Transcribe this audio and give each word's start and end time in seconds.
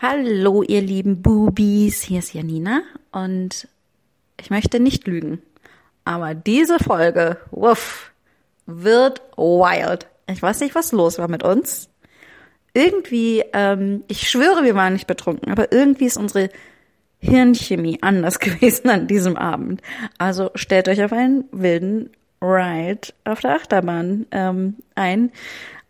Hallo, 0.00 0.62
ihr 0.62 0.80
lieben 0.80 1.22
Boobies, 1.22 2.02
hier 2.02 2.20
ist 2.20 2.32
Janina 2.32 2.82
und 3.10 3.66
ich 4.40 4.48
möchte 4.48 4.78
nicht 4.78 5.08
lügen, 5.08 5.42
aber 6.04 6.36
diese 6.36 6.78
Folge, 6.78 7.38
wuff, 7.50 8.12
wird 8.64 9.20
wild. 9.36 10.06
Ich 10.28 10.40
weiß 10.40 10.60
nicht, 10.60 10.76
was 10.76 10.92
los 10.92 11.18
war 11.18 11.26
mit 11.26 11.42
uns. 11.42 11.88
Irgendwie, 12.74 13.42
ähm, 13.52 14.04
ich 14.06 14.30
schwöre, 14.30 14.62
wir 14.62 14.76
waren 14.76 14.92
nicht 14.92 15.08
betrunken, 15.08 15.50
aber 15.50 15.72
irgendwie 15.72 16.06
ist 16.06 16.16
unsere 16.16 16.48
Hirnchemie 17.18 17.98
anders 18.00 18.38
gewesen 18.38 18.90
an 18.90 19.08
diesem 19.08 19.36
Abend. 19.36 19.82
Also 20.16 20.52
stellt 20.54 20.86
euch 20.86 21.02
auf 21.02 21.12
einen 21.12 21.46
wilden 21.50 22.10
Ride 22.40 23.08
auf 23.24 23.40
der 23.40 23.56
Achterbahn 23.56 24.26
ähm, 24.30 24.76
ein. 24.94 25.32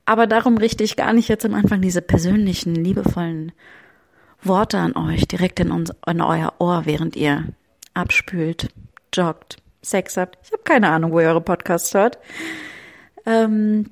Aber 0.07 0.27
darum 0.27 0.57
richte 0.57 0.83
ich 0.83 0.97
gar 0.97 1.13
nicht 1.13 1.29
jetzt 1.29 1.45
am 1.45 1.53
Anfang 1.53 1.83
diese 1.83 2.01
persönlichen, 2.01 2.75
liebevollen 2.75 3.53
Worte 4.43 4.79
an 4.79 4.97
euch 4.97 5.27
direkt 5.27 5.61
in, 5.61 5.71
uns, 5.71 5.93
in 6.07 6.21
euer 6.21 6.55
Ohr, 6.59 6.83
während 6.85 7.17
ihr 7.17 7.45
abspült, 7.95 8.69
joggt, 9.13 9.57
Sex 9.83 10.17
habt. 10.17 10.39
Ich 10.45 10.53
habe 10.53 10.63
keine 10.63 10.89
Ahnung, 10.91 11.13
wo 11.13 11.21
ihr 11.21 11.29
eure 11.29 11.41
Podcasts 11.41 11.95
hört. 11.95 12.19
Ähm, 13.27 13.91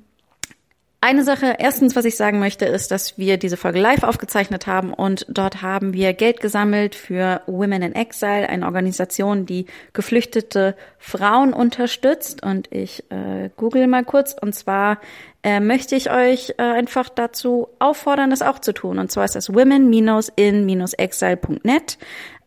eine 0.99 1.23
Sache, 1.23 1.57
erstens, 1.59 1.95
was 1.95 2.05
ich 2.05 2.17
sagen 2.17 2.39
möchte, 2.39 2.65
ist, 2.65 2.89
dass 2.89 3.19
wir 3.19 3.37
diese 3.37 3.55
Folge 3.55 3.79
live 3.79 4.01
aufgezeichnet 4.01 4.65
haben 4.65 4.91
und 4.93 5.27
dort 5.29 5.61
haben 5.61 5.93
wir 5.93 6.13
Geld 6.13 6.41
gesammelt 6.41 6.95
für 6.95 7.43
Women 7.45 7.83
in 7.83 7.93
Exile, 7.93 8.49
eine 8.49 8.65
Organisation, 8.65 9.45
die 9.45 9.67
geflüchtete 9.93 10.75
Frauen 10.97 11.53
unterstützt. 11.53 12.43
Und 12.43 12.71
ich 12.71 13.03
äh, 13.11 13.51
google 13.57 13.85
mal 13.85 14.05
kurz. 14.05 14.35
Und 14.41 14.55
zwar 14.55 14.99
äh, 15.43 15.59
möchte 15.59 15.95
ich 15.95 16.09
euch 16.09 16.55
äh, 16.57 16.63
einfach 16.63 17.09
dazu 17.09 17.67
auffordern, 17.77 18.31
das 18.31 18.41
auch 18.41 18.57
zu 18.57 18.73
tun. 18.73 18.97
Und 18.97 19.11
zwar 19.11 19.25
ist 19.25 19.35
das 19.35 19.53
women-in-exile.net, 19.53 21.97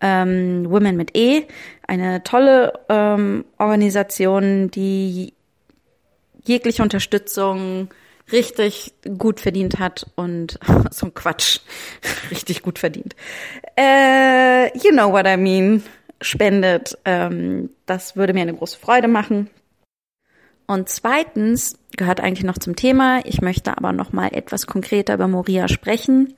ähm, 0.01 0.69
Women 0.69 0.97
mit 0.97 1.17
E, 1.17 1.47
eine 1.87 2.25
tolle 2.25 2.73
ähm, 2.89 3.45
Organisation, 3.59 4.73
die 4.73 5.35
jegliche 6.45 6.83
Unterstützung 6.83 7.91
richtig 8.33 8.95
gut 9.19 9.41
verdient 9.41 9.79
hat 9.79 10.07
und 10.17 10.59
so 10.91 11.07
ein 11.07 11.15
Quatsch, 11.15 11.61
richtig 12.31 12.63
gut 12.63 12.79
verdient. 12.79 13.15
Äh, 13.77 14.77
you 14.79 14.93
know 14.93 15.13
what 15.13 15.27
I 15.27 15.37
mean, 15.37 15.83
spendet. 16.21 16.97
Ähm, 17.05 17.71
das 17.87 18.15
würde 18.17 18.35
mir 18.35 18.43
eine 18.43 18.55
große 18.55 18.79
Freude 18.79 19.09
machen. 19.09 19.51
Und 20.67 20.89
zweitens 20.89 21.77
gehört 21.97 22.21
eigentlich 22.21 22.45
noch 22.45 22.59
zum 22.59 22.77
Thema. 22.77 23.23
Ich 23.25 23.41
möchte 23.41 23.77
aber 23.77 23.91
noch 23.93 24.13
mal 24.13 24.29
etwas 24.33 24.69
konkreter 24.69 25.15
über 25.15 25.27
Moria 25.27 25.67
sprechen. 25.67 26.35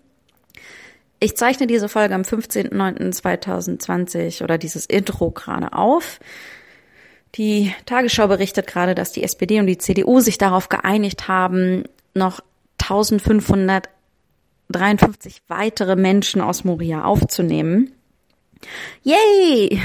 Ich 1.21 1.37
zeichne 1.37 1.67
diese 1.67 1.89
Folge 1.89 2.15
am 2.15 2.23
15.09.2020 2.23 4.43
oder 4.43 4.57
dieses 4.59 4.87
Intro 4.87 5.31
gerade 5.31 5.75
auf. 5.75 6.19
Die 7.35 7.75
Tagesschau 7.87 8.29
berichtet 8.29 8.67
gerade, 8.67 8.95
dass 8.95 9.13
die 9.13 9.23
SPD 9.23 9.59
und 9.59 9.67
die 9.67 9.79
CDU 9.79 10.21
sich 10.21 10.37
darauf 10.37 10.69
geeinigt 10.69 11.29
haben, 11.29 11.85
noch 12.15 12.41
1553 12.83 15.43
weitere 15.49 15.97
Menschen 15.97 16.43
aus 16.43 16.65
Moria 16.65 17.05
aufzunehmen. 17.05 17.95
Yay! 19.03 19.81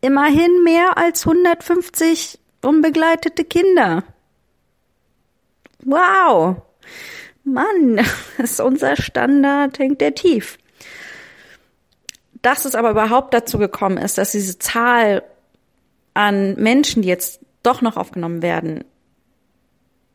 Immerhin 0.00 0.64
mehr 0.64 0.96
als 0.96 1.26
150 1.26 2.38
unbegleitete 2.62 3.44
Kinder. 3.44 4.04
Wow! 5.84 6.62
Mann, 7.44 8.00
ist 8.38 8.60
unser 8.60 8.96
Standard, 8.96 9.78
hängt 9.78 10.00
der 10.00 10.14
tief. 10.14 10.58
Dass 12.40 12.64
es 12.64 12.74
aber 12.74 12.90
überhaupt 12.90 13.34
dazu 13.34 13.58
gekommen 13.58 13.98
ist, 13.98 14.16
dass 14.16 14.32
diese 14.32 14.58
Zahl 14.58 15.22
an 16.18 16.54
Menschen, 16.54 17.02
die 17.02 17.08
jetzt 17.08 17.40
doch 17.62 17.80
noch 17.80 17.96
aufgenommen 17.96 18.42
werden, 18.42 18.82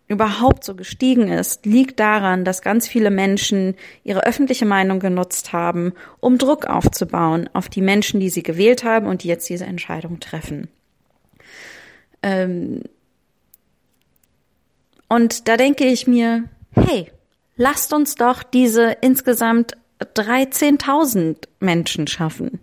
überhaupt 0.09 0.65
so 0.65 0.75
gestiegen 0.75 1.29
ist, 1.29 1.65
liegt 1.65 1.97
daran, 1.97 2.43
dass 2.43 2.61
ganz 2.61 2.89
viele 2.89 3.09
Menschen 3.09 3.75
ihre 4.03 4.25
öffentliche 4.25 4.65
Meinung 4.65 4.99
genutzt 4.99 5.53
haben, 5.53 5.93
um 6.19 6.37
Druck 6.37 6.65
aufzubauen 6.65 7.49
auf 7.53 7.69
die 7.69 7.81
Menschen, 7.81 8.19
die 8.19 8.29
sie 8.29 8.43
gewählt 8.43 8.83
haben 8.83 9.07
und 9.07 9.23
die 9.23 9.29
jetzt 9.29 9.47
diese 9.47 9.63
Entscheidung 9.63 10.19
treffen. 10.19 10.67
Ähm 12.21 12.81
und 15.07 15.47
da 15.47 15.55
denke 15.55 15.85
ich 15.85 16.05
mir, 16.05 16.49
hey, 16.71 17.09
lasst 17.55 17.93
uns 17.93 18.15
doch 18.15 18.43
diese 18.43 18.97
insgesamt 18.99 19.77
13.000 20.01 21.47
Menschen 21.61 22.07
schaffen. 22.07 22.59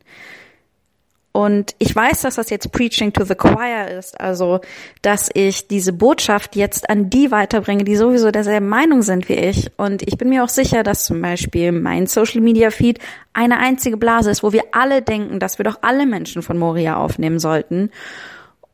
Und 1.32 1.76
ich 1.78 1.94
weiß, 1.94 2.22
dass 2.22 2.34
das 2.34 2.50
jetzt 2.50 2.72
Preaching 2.72 3.12
to 3.12 3.24
the 3.24 3.36
Choir 3.36 3.88
ist, 3.96 4.20
also 4.20 4.60
dass 5.00 5.30
ich 5.32 5.68
diese 5.68 5.92
Botschaft 5.92 6.56
jetzt 6.56 6.90
an 6.90 7.08
die 7.08 7.30
weiterbringe, 7.30 7.84
die 7.84 7.94
sowieso 7.94 8.32
derselben 8.32 8.68
Meinung 8.68 9.02
sind 9.02 9.28
wie 9.28 9.34
ich. 9.34 9.70
Und 9.76 10.02
ich 10.02 10.18
bin 10.18 10.28
mir 10.28 10.42
auch 10.42 10.48
sicher, 10.48 10.82
dass 10.82 11.04
zum 11.04 11.22
Beispiel 11.22 11.70
mein 11.70 12.08
Social 12.08 12.40
Media 12.40 12.70
Feed 12.70 12.98
eine 13.32 13.58
einzige 13.58 13.96
Blase 13.96 14.30
ist, 14.30 14.42
wo 14.42 14.52
wir 14.52 14.64
alle 14.72 15.02
denken, 15.02 15.38
dass 15.38 15.58
wir 15.58 15.64
doch 15.64 15.78
alle 15.82 16.04
Menschen 16.04 16.42
von 16.42 16.58
Moria 16.58 16.96
aufnehmen 16.96 17.38
sollten. 17.38 17.90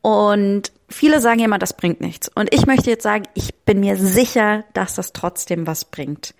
Und 0.01 0.71
viele 0.89 1.21
sagen 1.21 1.41
immer, 1.41 1.59
das 1.59 1.73
bringt 1.73 2.01
nichts. 2.01 2.27
Und 2.33 2.51
ich 2.53 2.65
möchte 2.65 2.89
jetzt 2.89 3.03
sagen, 3.03 3.25
ich 3.35 3.53
bin 3.65 3.81
mir 3.81 3.97
sicher, 3.97 4.63
dass 4.73 4.95
das 4.95 5.13
trotzdem 5.13 5.67
was 5.67 5.85
bringt. 5.85 6.33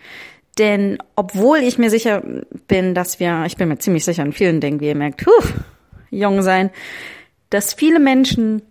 Denn 0.57 0.97
obwohl 1.16 1.59
ich 1.59 1.78
mir 1.78 1.91
sicher 1.91 2.23
bin, 2.67 2.95
dass 2.95 3.19
wir, 3.19 3.44
ich 3.45 3.57
bin 3.57 3.67
mir 3.67 3.78
ziemlich 3.78 4.03
sicher 4.03 4.23
in 4.23 4.34
vielen 4.34 4.61
Dingen, 4.61 4.79
wie 4.79 4.88
ihr 4.88 4.95
merkt, 4.95 5.23
puh, 5.23 5.31
jung 6.09 6.41
sein, 6.41 6.69
dass 7.50 7.73
viele 7.73 8.00
Menschen 8.00 8.62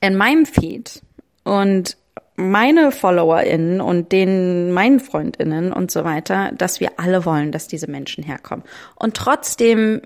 in 0.00 0.16
meinem 0.16 0.46
Feed 0.46 1.02
und 1.44 1.96
meine 2.36 2.90
FollowerInnen 2.92 3.80
und 3.80 4.12
den 4.12 4.72
meinen 4.72 5.00
FreundInnen 5.00 5.72
und 5.72 5.90
so 5.90 6.04
weiter, 6.04 6.50
dass 6.52 6.80
wir 6.80 6.98
alle 6.98 7.24
wollen, 7.24 7.52
dass 7.52 7.68
diese 7.68 7.90
Menschen 7.90 8.24
herkommen. 8.24 8.64
Und 8.96 9.16
trotzdem 9.16 10.02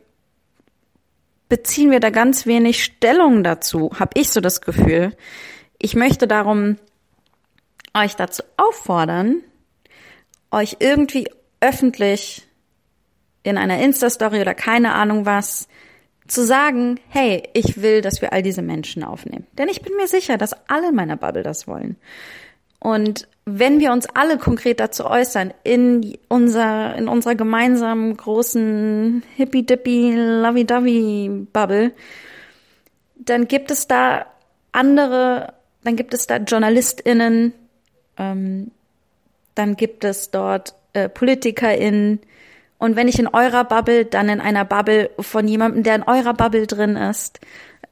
beziehen 1.48 1.90
wir 1.90 2.00
da 2.00 2.10
ganz 2.10 2.46
wenig 2.46 2.84
Stellung 2.84 3.44
dazu, 3.44 3.90
habe 3.98 4.10
ich 4.14 4.30
so 4.30 4.40
das 4.40 4.60
Gefühl. 4.60 5.16
Ich 5.78 5.94
möchte 5.94 6.26
darum 6.26 6.76
euch 7.94 8.16
dazu 8.16 8.42
auffordern, 8.56 9.42
euch 10.50 10.76
irgendwie 10.80 11.28
öffentlich 11.60 12.46
in 13.42 13.56
einer 13.56 13.78
Insta-Story 13.78 14.40
oder 14.40 14.54
keine 14.54 14.94
Ahnung 14.94 15.24
was 15.24 15.68
zu 16.28 16.44
sagen, 16.44 16.98
hey, 17.08 17.48
ich 17.52 17.82
will, 17.82 18.00
dass 18.00 18.20
wir 18.22 18.32
all 18.32 18.42
diese 18.42 18.62
Menschen 18.62 19.04
aufnehmen. 19.04 19.46
Denn 19.58 19.68
ich 19.68 19.82
bin 19.82 19.96
mir 19.96 20.08
sicher, 20.08 20.38
dass 20.38 20.56
alle 20.68 20.88
in 20.88 20.94
meiner 20.94 21.16
Bubble 21.16 21.42
das 21.42 21.66
wollen. 21.66 21.96
Und 22.78 23.28
wenn 23.44 23.80
wir 23.80 23.92
uns 23.92 24.06
alle 24.06 24.38
konkret 24.38 24.80
dazu 24.80 25.04
äußern, 25.06 25.54
in 25.62 26.18
unser, 26.28 26.94
in 26.96 27.08
unserer 27.08 27.34
gemeinsamen 27.34 28.16
großen 28.16 29.22
hippie-dippie, 29.36 30.14
lovey-dovey 30.14 31.46
Bubble, 31.52 31.92
dann 33.16 33.48
gibt 33.48 33.70
es 33.70 33.86
da 33.86 34.26
andere, 34.72 35.54
dann 35.84 35.96
gibt 35.96 36.12
es 36.12 36.26
da 36.26 36.36
JournalistInnen, 36.36 37.52
ähm, 38.18 38.70
dann 39.54 39.76
gibt 39.76 40.04
es 40.04 40.30
dort 40.30 40.74
äh, 40.92 41.08
PolitikerInnen, 41.08 42.20
und 42.78 42.96
wenn 42.96 43.08
ich 43.08 43.18
in 43.18 43.28
eurer 43.28 43.64
Bubble, 43.64 44.04
dann 44.04 44.28
in 44.28 44.40
einer 44.40 44.64
Bubble 44.64 45.10
von 45.18 45.48
jemandem, 45.48 45.82
der 45.82 45.94
in 45.94 46.02
eurer 46.02 46.34
Bubble 46.34 46.66
drin 46.66 46.96
ist, 46.96 47.40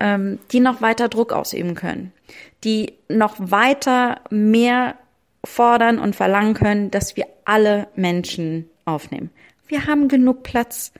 ähm, 0.00 0.38
die 0.52 0.60
noch 0.60 0.82
weiter 0.82 1.08
Druck 1.08 1.32
ausüben 1.32 1.74
können, 1.74 2.12
die 2.64 2.94
noch 3.08 3.36
weiter 3.38 4.20
mehr 4.30 4.96
fordern 5.44 5.98
und 5.98 6.16
verlangen 6.16 6.54
können, 6.54 6.90
dass 6.90 7.16
wir 7.16 7.26
alle 7.44 7.88
Menschen 7.94 8.68
aufnehmen. 8.84 9.30
Wir 9.66 9.86
haben 9.86 10.08
genug 10.08 10.42
Platz. 10.42 10.92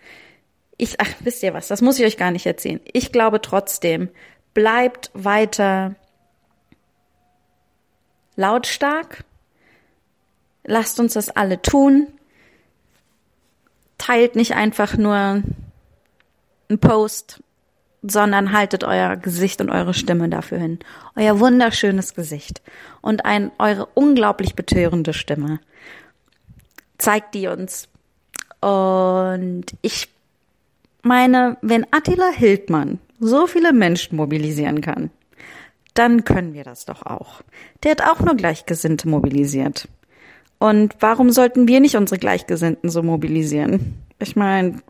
Ich, 0.76 1.00
ach, 1.00 1.08
wisst 1.20 1.43
ihr 1.43 1.55
was, 1.55 1.69
das 1.69 1.82
muss 1.82 1.99
ich 1.99 2.06
euch 2.06 2.17
gar 2.17 2.31
nicht 2.31 2.47
erzählen. 2.47 2.81
Ich 2.93 3.12
glaube 3.12 3.41
trotzdem, 3.41 4.08
bleibt 4.55 5.11
weiter 5.14 5.94
lautstark. 8.37 9.25
Lasst 10.64 10.99
uns 10.99 11.12
das 11.12 11.29
alle 11.29 11.61
tun 11.61 12.08
teilt 13.99 14.37
nicht 14.37 14.55
einfach 14.55 14.96
nur 14.96 15.14
einen 15.14 16.79
Post, 16.81 17.43
sondern 18.02 18.52
haltet 18.52 18.85
euer 18.85 19.17
Gesicht 19.17 19.61
und 19.61 19.70
eure 19.70 19.94
Stimme 19.94 20.29
dafür 20.29 20.58
hin. 20.58 20.79
Euer 21.17 21.41
wunderschönes 21.41 22.14
Gesicht 22.14 22.61
und 23.00 23.25
ein, 23.25 23.50
eure 23.58 23.87
unglaublich 23.94 24.55
betörende 24.55 25.14
Stimme. 25.14 25.61
Zeigt 26.99 27.35
die 27.35 27.49
uns. 27.49 27.88
Und 28.61 29.64
ich 29.81 30.08
meine, 31.02 31.56
wenn 31.62 31.87
Attila 31.91 32.31
Hildmann 32.31 32.99
so 33.20 33.46
viele 33.46 33.73
Menschen 33.73 34.17
mobilisieren 34.17 34.81
kann, 34.81 35.11
dann 35.94 36.25
können 36.25 36.55
wir 36.55 36.64
das 36.64 36.85
doch 36.85 37.06
auch. 37.06 37.43
Der 37.82 37.93
hat 37.93 38.02
auch 38.02 38.20
nur 38.20 38.35
Gleichgesinnte 38.35 39.08
mobilisiert. 39.08 39.88
Und 40.64 40.94
warum 41.00 41.31
sollten 41.31 41.69
wir 41.69 41.78
nicht 41.81 41.94
unsere 41.94 42.19
Gleichgesinnten 42.19 42.88
so 42.88 43.02
mobilisieren? 43.02 44.02
Ich 44.19 44.34
meine, 44.34 44.82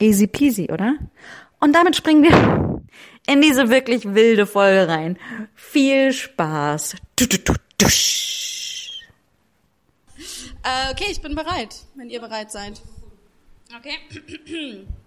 easy 0.00 0.26
peasy, 0.26 0.68
oder? 0.72 0.96
Und 1.60 1.76
damit 1.76 1.94
springen 1.94 2.24
wir 2.24 2.82
in 3.32 3.40
diese 3.40 3.68
wirklich 3.68 4.14
wilde 4.14 4.44
Folge 4.46 4.88
rein. 4.88 5.16
Viel 5.54 6.12
Spaß. 6.12 6.96
Du, 7.14 7.28
du, 7.28 7.38
du. 7.38 7.86
Äh, 10.64 10.90
okay, 10.90 11.06
ich 11.08 11.22
bin 11.22 11.36
bereit, 11.36 11.76
wenn 11.94 12.10
ihr 12.10 12.18
bereit 12.18 12.50
seid. 12.50 12.82
Okay. 13.78 13.94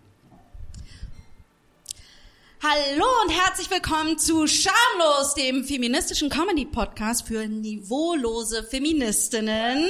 Hallo 2.61 3.05
und 3.23 3.29
herzlich 3.29 3.71
willkommen 3.71 4.17
zu 4.17 4.45
Schamlos, 4.45 5.33
dem 5.33 5.63
feministischen 5.63 6.29
Comedy-Podcast 6.29 7.25
für 7.25 7.47
niveaulose 7.47 8.63
Feministinnen. 8.63 9.87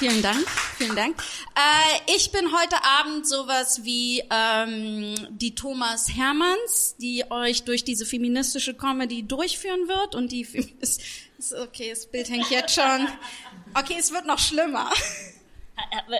Vielen 0.00 0.22
Dank, 0.22 0.44
vielen 0.76 0.96
Dank. 0.96 1.22
Äh, 1.54 2.12
ich 2.16 2.32
bin 2.32 2.52
heute 2.52 2.82
Abend 2.82 3.28
sowas 3.28 3.84
wie 3.84 4.24
ähm, 4.28 5.14
die 5.30 5.54
Thomas 5.54 6.08
Hermanns, 6.08 6.96
die 6.98 7.30
euch 7.30 7.62
durch 7.62 7.84
diese 7.84 8.06
feministische 8.06 8.74
Comedy 8.74 9.22
durchführen 9.22 9.86
wird 9.86 10.16
und 10.16 10.32
die 10.32 10.44
Feminist 10.44 11.00
okay, 11.62 11.90
das 11.90 12.06
Bild 12.06 12.28
hängt 12.28 12.50
jetzt 12.50 12.74
schon. 12.74 13.06
Okay, 13.74 13.94
es 14.00 14.10
wird 14.10 14.26
noch 14.26 14.40
schlimmer. 14.40 14.90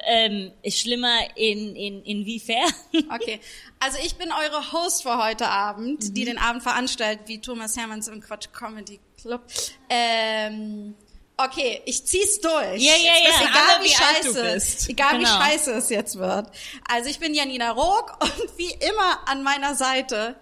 Ähm, 0.07 0.53
ist 0.63 0.81
schlimmer 0.81 1.17
in, 1.37 1.77
in, 1.77 2.03
inwiefern? 2.03 2.73
Okay, 3.15 3.41
also 3.79 3.99
ich 4.05 4.17
bin 4.17 4.31
eure 4.33 4.73
Host 4.73 5.03
für 5.03 5.23
heute 5.23 5.49
Abend, 5.49 6.03
mhm. 6.03 6.15
die 6.15 6.25
den 6.25 6.39
Abend 6.39 6.63
veranstaltet, 6.63 7.29
wie 7.29 7.41
Thomas 7.41 7.77
Hermanns 7.77 8.09
im 8.09 8.21
Quatsch 8.21 8.49
Comedy 8.53 8.99
Club. 9.21 9.43
Ähm, 9.89 10.95
okay, 11.37 11.83
ich 11.85 12.05
zieh's 12.05 12.41
durch. 12.41 12.83
Ja, 12.83 12.95
ja, 12.97 13.13
ja. 13.23 13.41
Egal 13.41 13.81
wie, 13.81 13.85
wie 13.85 13.89
scheiße, 13.91 14.91
egal 14.91 15.19
genau. 15.19 15.23
wie 15.23 15.27
scheiße 15.27 15.73
es 15.73 15.89
jetzt 15.91 16.19
wird. 16.19 16.49
Also 16.89 17.11
ich 17.11 17.19
bin 17.19 17.35
Janina 17.35 17.71
Rook 17.71 18.17
und 18.21 18.59
wie 18.59 18.73
immer 18.73 19.29
an 19.29 19.43
meiner 19.43 19.75
Seite 19.75 20.37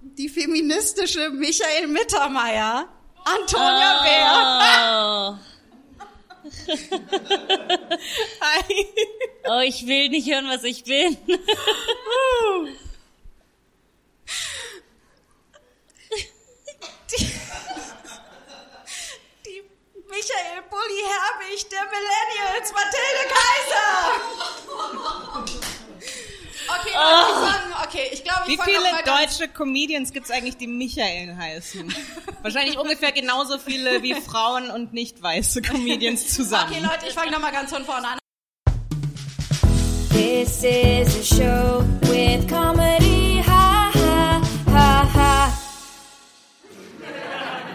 die 0.00 0.28
feministische 0.28 1.30
Michael 1.30 1.86
Mittermeier, 1.88 2.88
Antonia 3.24 4.00
oh. 4.00 4.04
Bär. 4.04 5.53
Hi. 8.40 8.86
Oh, 9.46 9.60
ich 9.60 9.86
will 9.86 10.10
nicht 10.10 10.28
hören, 10.30 10.46
was 10.48 10.62
ich 10.64 10.84
bin. 10.84 11.16
die, 17.10 17.30
die 19.46 19.62
Michael 20.06 20.62
Bulli 20.68 21.02
Herbig 21.08 21.66
der 21.70 21.84
Millennials, 21.86 22.72
Mathilde 22.72 23.24
Kaiser. 23.30 24.20
Okay, 26.68 26.94
oh. 26.94 27.23
Okay, 27.94 28.08
ich 28.12 28.24
glaube, 28.24 28.40
ich 28.46 28.58
Wie 28.58 28.62
viele 28.62 28.80
deutsche 29.04 29.48
Comedians 29.48 30.12
gibt 30.12 30.26
es 30.26 30.32
eigentlich, 30.32 30.56
die 30.56 30.66
Michael 30.66 31.36
heißen? 31.36 31.94
Wahrscheinlich 32.42 32.78
ungefähr 32.78 33.12
genauso 33.12 33.58
viele 33.58 34.02
wie 34.02 34.14
Frauen 34.14 34.70
und 34.70 34.92
nicht 34.92 35.22
weiße 35.22 35.62
Comedians 35.62 36.28
zusammen. 36.34 36.72
Okay, 36.72 36.82
Leute, 36.82 37.06
ich 37.08 37.14
fange 37.14 37.30
nochmal 37.30 37.52
ganz 37.52 37.70
von 37.70 37.84
vorne 37.84 38.08
an. 38.08 38.18
This 40.10 40.62
is 40.62 41.32
a 41.32 41.36
show 41.36 41.84
with 42.02 42.46
comedy, 42.48 43.42
ha 43.46 43.90
ha 43.94 44.42
ha 44.70 45.10
ha. 45.12 45.60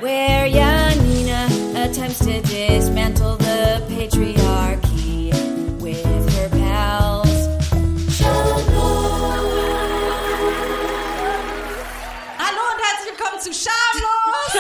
Where 0.02 0.48
Janina 0.48 1.48
attempts 1.76 2.20
to 2.20 2.42
dismantle 2.42 3.36
the 3.38 3.59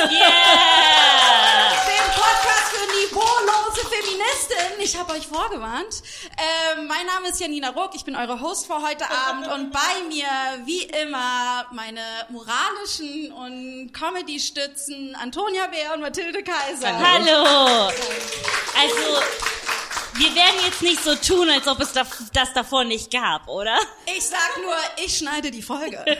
Yeah! 0.07 1.75
Dem 1.85 2.07
Podcast 2.15 2.71
für 2.71 2.87
niveaulose 2.87 3.85
Feministinnen. 3.89 4.79
Ich 4.79 4.95
habe 4.97 5.11
euch 5.11 5.27
vorgewarnt. 5.27 6.01
Ähm, 6.37 6.87
mein 6.87 7.05
Name 7.05 7.27
ist 7.29 7.41
Janina 7.41 7.71
Ruck, 7.71 7.91
ich 7.95 8.05
bin 8.05 8.15
eure 8.15 8.39
Host 8.39 8.67
für 8.67 8.81
heute 8.81 9.03
Abend 9.09 9.47
und 9.47 9.71
bei 9.71 10.07
mir, 10.07 10.25
wie 10.65 10.83
immer, 10.83 11.65
meine 11.73 12.01
moralischen 12.29 13.33
und 13.33 13.91
Comedy-Stützen 13.93 15.17
Antonia 15.21 15.67
Bär 15.67 15.93
und 15.93 15.99
Mathilde 16.01 16.43
Kaiser. 16.43 16.97
Hallo! 16.97 17.91
Also 18.77 19.58
wir 20.19 20.35
werden 20.35 20.59
jetzt 20.65 20.81
nicht 20.81 21.03
so 21.03 21.15
tun, 21.15 21.49
als 21.49 21.67
ob 21.67 21.79
es 21.79 21.93
das 21.93 22.53
davor 22.53 22.83
nicht 22.83 23.11
gab, 23.11 23.47
oder? 23.47 23.77
Ich 24.05 24.25
sag 24.25 24.57
nur, 24.61 24.75
ich 25.03 25.17
schneide 25.17 25.51
die 25.51 25.61
Folge. 25.61 26.03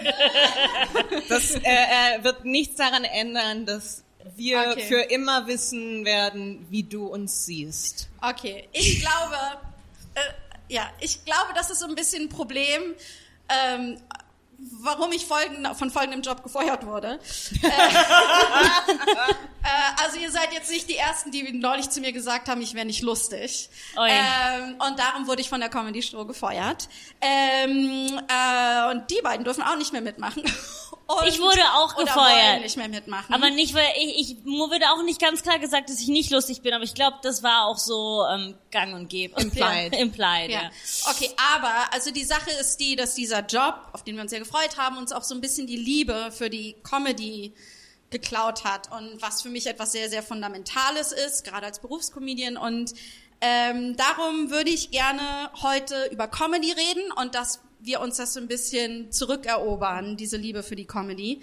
Das 1.28 1.52
äh, 1.52 1.60
äh, 1.64 2.24
wird 2.24 2.46
nichts 2.46 2.76
daran 2.76 3.04
ändern, 3.04 3.66
dass 3.66 4.04
wir 4.36 4.60
okay. 4.72 4.88
für 4.88 5.02
immer 5.02 5.48
wissen 5.48 6.06
werden, 6.06 6.66
wie 6.70 6.84
du 6.84 7.08
uns 7.08 7.46
siehst. 7.46 8.08
Okay, 8.22 8.68
ich 8.72 9.00
glaube, 9.02 9.36
äh, 10.16 10.74
ja, 10.74 10.90
ich 11.00 11.24
glaube, 11.26 11.54
das 11.56 11.70
ist 11.70 11.80
so 11.80 11.88
ein 11.88 11.96
bisschen 11.96 12.24
ein 12.24 12.30
Problem. 12.30 12.96
Ähm, 13.50 14.00
warum 14.82 15.12
ich 15.12 15.26
folgend, 15.26 15.68
von 15.78 15.90
folgendem 15.90 16.22
Job 16.22 16.44
gefeuert 16.44 16.86
wurde. 16.86 17.20
Äh, 17.62 19.32
äh, 19.64 20.04
also 20.04 20.18
ihr 20.18 20.32
seid 20.32 20.54
jetzt 20.54 20.72
nicht 20.72 20.90
die 20.90 20.96
Ersten, 20.96 21.32
die 21.32 21.52
neulich 21.52 21.90
zu 21.90 22.00
mir 22.00 22.14
gesagt 22.14 22.48
haben, 22.48 22.62
ich 22.62 22.74
wäre 22.74 22.86
nicht 22.86 23.02
lustig. 23.02 23.70
Oh 23.96 24.06
ja. 24.06 24.58
ähm, 24.58 24.76
und 24.80 24.98
darum 24.98 25.28
wurde 25.28 25.42
ich 25.42 25.50
von 25.50 25.60
der 25.60 25.70
Comedy 25.70 26.02
Show 26.02 26.26
gefeuert. 26.26 26.88
Ähm, 27.20 28.20
äh, 28.28 28.92
und 28.92 29.10
die 29.12 29.22
beiden 29.22 29.44
dürfen 29.44 29.64
auch 29.64 29.76
nicht 29.76 29.92
mehr 29.92 30.02
mitmachen. 30.02 30.44
Und, 31.10 31.28
ich 31.28 31.40
wurde 31.40 31.64
auch 31.74 31.96
gefeuert. 31.96 32.62
nicht 32.62 32.78
mehr 32.78 32.88
mitmachen. 32.88 33.34
Aber 33.34 33.50
nicht, 33.50 33.74
weil 33.74 33.88
ich, 33.98 34.32
ich 34.32 34.38
mir 34.44 34.70
wurde 34.70 34.86
auch 34.94 35.02
nicht 35.02 35.20
ganz 35.20 35.42
klar 35.42 35.58
gesagt, 35.58 35.90
dass 35.90 36.00
ich 36.00 36.08
nicht 36.08 36.30
lustig 36.30 36.62
bin, 36.62 36.72
aber 36.72 36.84
ich 36.84 36.94
glaube, 36.94 37.18
das 37.24 37.42
war 37.42 37.66
auch 37.66 37.80
so 37.80 38.24
ähm, 38.32 38.56
gang 38.70 38.94
und 38.94 39.10
gäbe. 39.10 39.42
Implied. 39.42 39.96
Implied, 40.00 40.52
ja. 40.52 40.62
ja. 40.62 40.72
Okay, 41.10 41.32
aber 41.56 41.92
also 41.92 42.12
die 42.12 42.24
Sache 42.24 42.52
ist 42.52 42.80
die, 42.80 42.96
dass 42.96 43.16
dieser 43.16 43.44
Job, 43.44 43.90
auf 43.94 44.04
den 44.04 44.18
wir 44.18 44.22
uns 44.22 44.30
sehr 44.30 44.40
gefreut 44.40 44.78
haben, 44.78 44.98
uns 44.98 45.12
auch 45.12 45.24
so 45.24 45.34
ein 45.34 45.42
bisschen 45.42 45.66
die 45.66 45.78
Liebe 45.78 46.32
für 46.32 46.52
die 46.52 46.76
Comedy 46.84 47.56
geklaut 48.12 48.64
hat 48.64 48.92
und 48.92 49.20
was 49.20 49.42
für 49.42 49.50
mich 49.50 49.66
etwas 49.66 49.92
sehr, 49.92 50.10
sehr 50.10 50.22
Fundamentales 50.22 51.12
ist, 51.12 51.44
gerade 51.44 51.66
als 51.66 51.80
Berufscomedian 51.80 52.56
und 52.56 52.94
ähm, 53.42 53.96
darum 53.96 54.52
würde 54.52 54.70
ich 54.70 54.92
gerne 54.92 55.50
heute 55.62 56.10
über 56.12 56.28
Comedy 56.28 56.72
reden 56.72 57.12
und 57.14 57.36
das 57.36 57.62
wir 57.80 58.02
uns 58.02 58.18
das 58.18 58.34
so 58.34 58.40
ein 58.40 58.48
bisschen 58.48 59.12
zurückerobern, 59.12 60.18
diese 60.18 60.38
Liebe 60.38 60.64
für 60.64 60.76
die 60.76 60.86
Comedy. 60.86 61.42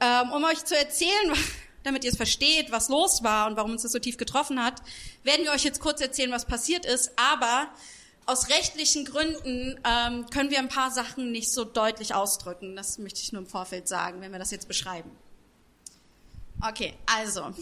Ähm, 0.00 0.32
um 0.32 0.44
euch 0.44 0.64
zu 0.64 0.76
erzählen, 0.76 1.32
damit 1.82 2.04
ihr 2.04 2.10
es 2.10 2.16
versteht, 2.16 2.70
was 2.70 2.88
los 2.88 3.22
war 3.22 3.46
und 3.48 3.56
warum 3.56 3.72
uns 3.72 3.82
das 3.82 3.92
so 3.92 3.98
tief 3.98 4.16
getroffen 4.16 4.62
hat, 4.62 4.82
werden 5.24 5.44
wir 5.44 5.52
euch 5.52 5.64
jetzt 5.64 5.80
kurz 5.80 6.00
erzählen, 6.00 6.30
was 6.30 6.44
passiert 6.44 6.86
ist. 6.86 7.12
Aber 7.16 7.68
aus 8.26 8.48
rechtlichen 8.48 9.04
Gründen 9.04 9.80
ähm, 9.84 10.26
können 10.30 10.50
wir 10.50 10.58
ein 10.58 10.68
paar 10.68 10.90
Sachen 10.90 11.32
nicht 11.32 11.52
so 11.52 11.64
deutlich 11.64 12.14
ausdrücken. 12.14 12.76
Das 12.76 12.98
möchte 12.98 13.20
ich 13.20 13.32
nur 13.32 13.42
im 13.42 13.48
Vorfeld 13.48 13.88
sagen, 13.88 14.20
wenn 14.20 14.32
wir 14.32 14.38
das 14.38 14.50
jetzt 14.50 14.68
beschreiben. 14.68 15.10
Okay, 16.60 16.94
also. 17.06 17.52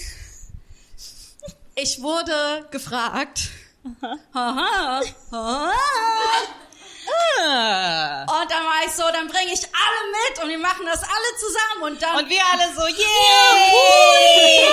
Ich 1.75 2.03
wurde 2.03 2.69
gefragt. 2.71 3.49
Aha. 4.33 5.01
Aha. 5.31 5.73
Ah. 7.11 8.23
Und 8.23 8.51
dann 8.51 8.65
war 8.65 8.85
ich 8.87 8.93
so, 8.93 9.03
dann 9.13 9.29
bringe 9.29 9.53
ich 9.53 9.63
alle 9.65 10.03
mit 10.11 10.43
und 10.43 10.49
wir 10.51 10.59
machen 10.59 10.87
das 10.87 11.03
alle 11.03 11.37
zusammen 11.39 11.83
und 11.93 12.03
dann 12.03 12.17
und 12.17 12.29
wir 12.29 12.41
alle 12.53 12.73
so 12.75 12.87
yeah. 12.87 12.97
yeah. 13.73 14.71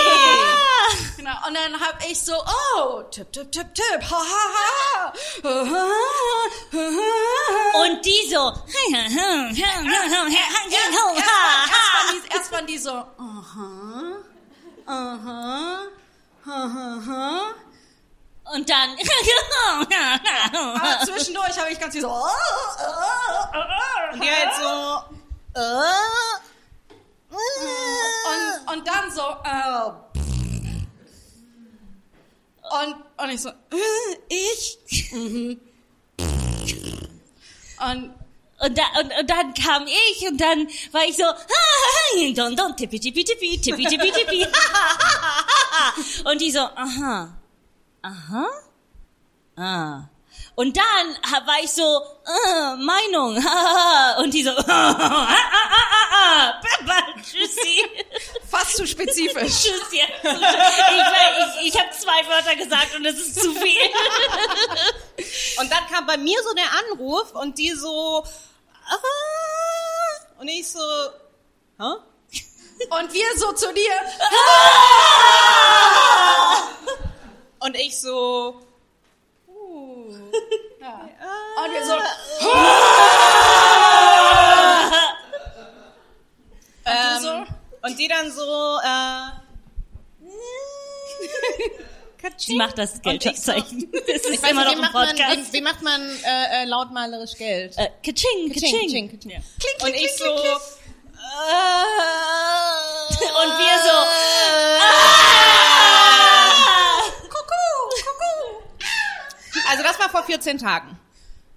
Genau. 1.17 1.48
Und 1.48 1.53
dann 1.56 1.79
hab 1.79 2.03
ich 2.10 2.22
so 2.24 2.34
oh 2.34 3.01
tipp 3.12 3.32
tipp 3.34 3.51
tipp 3.51 3.74
tipp 3.74 4.01
ha 4.12 4.24
ha 4.34 4.46
ha 4.53 5.13
und 7.84 8.06
die 8.06 8.29
so 8.32 8.53
erst 12.34 12.51
waren 12.51 12.67
die 12.67 12.77
so 12.77 12.91
aha 12.91 13.08
aha 14.86 15.82
aha 16.46 16.98
aha 16.98 17.53
und 18.54 18.70
dann. 18.70 18.89
Aber 20.75 21.06
zwischendurch 21.06 21.58
habe 21.58 21.72
ich 21.72 21.80
ganz 21.80 21.94
viel 21.94 22.01
so. 22.01 22.10
Und 22.10 22.24
die 24.22 24.30
halt 24.30 24.54
so. 24.60 25.01
Und, 27.30 28.77
und 28.77 28.88
dann 28.88 29.12
so. 29.12 29.27
Und, 32.70 32.96
und 33.18 33.30
ich 33.30 33.42
so. 33.42 33.51
Ich? 34.30 34.77
Und 37.80 38.13
und, 38.60 38.75
da, 38.75 38.84
und, 39.00 39.12
und 39.20 39.30
dann 39.30 39.54
kam 39.54 39.86
ich 39.86 40.27
und 40.27 40.42
dann 40.42 40.68
war 40.92 41.06
ich 41.06 41.16
so, 41.16 41.25
don, 42.34 42.56
don, 42.56 42.75
tippi, 42.75 43.00
tippi, 43.00 43.24
tippi, 43.24 43.62
tippi, 43.62 43.86
tippi, 43.86 44.12
tippi, 44.12 44.48
Und 46.25 46.42
die 46.42 46.51
so, 46.51 46.62
aha, 46.62 47.38
aha, 48.08 48.48
ah. 49.58 50.10
Und 50.56 50.76
dann 50.78 51.46
war 51.46 51.60
ich 51.64 51.72
so, 51.72 51.82
äh, 51.84 52.76
Meinung, 52.78 53.36
und 54.20 54.34
die 54.34 54.44
so, 54.44 54.52
ah, 54.58 54.64
ah, 54.68 55.28
ah, 55.30 55.74
ah, 56.12 56.62
ah, 56.88 57.04
tschüssi. 57.22 57.84
Fast 58.50 58.78
zu 58.78 58.88
spezifisch. 58.88 59.64
Tschüss 59.64 59.92
jetzt. 59.92 60.24
Ich, 60.24 60.32
ich, 61.64 61.68
ich 61.68 61.80
habe 61.80 61.92
zwei 61.92 62.28
Wörter 62.28 62.56
gesagt 62.56 62.96
und 62.96 63.04
das 63.04 63.16
ist 63.16 63.42
zu 63.42 63.52
viel. 63.54 63.90
Und 65.60 65.72
dann 65.72 65.86
kam 65.92 66.06
bei 66.08 66.18
mir 66.18 66.40
so 66.44 66.54
der 66.54 66.72
Anruf 66.84 67.34
und 67.34 67.58
die 67.58 67.72
so, 67.72 68.24
ah, 68.88 70.40
und 70.40 70.48
ich 70.48 70.70
so, 70.70 70.80
hä? 71.80 71.94
Und 72.90 73.12
wir 73.12 73.26
so 73.38 73.52
zu 73.54 73.74
dir. 73.74 73.92
Und 77.60 77.76
ich 77.76 78.00
so, 78.00 78.62
Und 81.58 81.74
wir 81.74 81.86
so. 81.86 81.94
ähm, 86.86 87.22
so? 87.22 87.46
und 87.88 88.00
die 88.00 88.08
dann 88.08 88.32
so, 88.32 88.78
äh, 88.84 89.32
Sie 92.38 92.56
macht 92.56 92.78
das 92.78 93.02
Geldzeichen. 93.02 93.92
Das 93.92 94.02
ist 94.18 94.30
Ich 94.30 94.42
weiß 94.44 94.52
immer 94.52 94.66
noch 94.66 94.72
wie 94.76 94.82
macht 94.82 94.94
man, 94.94 95.08
Podcast. 95.10 95.54
wie, 95.54 95.58
wie 95.58 95.62
macht 95.62 95.82
man 95.82 96.02
äh, 96.02 96.64
äh, 96.64 96.66
lautmalerisch 96.66 97.36
Geld? 97.36 97.78
Äh, 97.78 97.90
Kaching, 98.04 98.52
Kaching. 98.54 98.72
Kaching, 98.82 99.10
Kaching. 99.12 99.32
Ja. 99.32 99.40
und 99.86 99.94
ich 99.96 100.16
so, 100.18 100.26
Und 100.26 100.34
und 103.44 103.58
wir 103.58 103.78
so, 103.84 103.98
Also 109.70 109.84
das 109.84 110.00
war 110.00 110.10
vor 110.10 110.24
14 110.24 110.58
Tagen. 110.58 111.00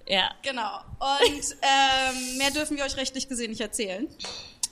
Ja. 0.07 0.31
Genau. 0.43 0.81
Und 0.99 1.57
ähm, 1.63 2.39
mehr 2.39 2.51
dürfen 2.51 2.77
wir 2.77 2.85
euch 2.85 2.97
rechtlich 2.97 3.29
gesehen 3.29 3.51
nicht 3.51 3.61
erzählen. 3.61 4.09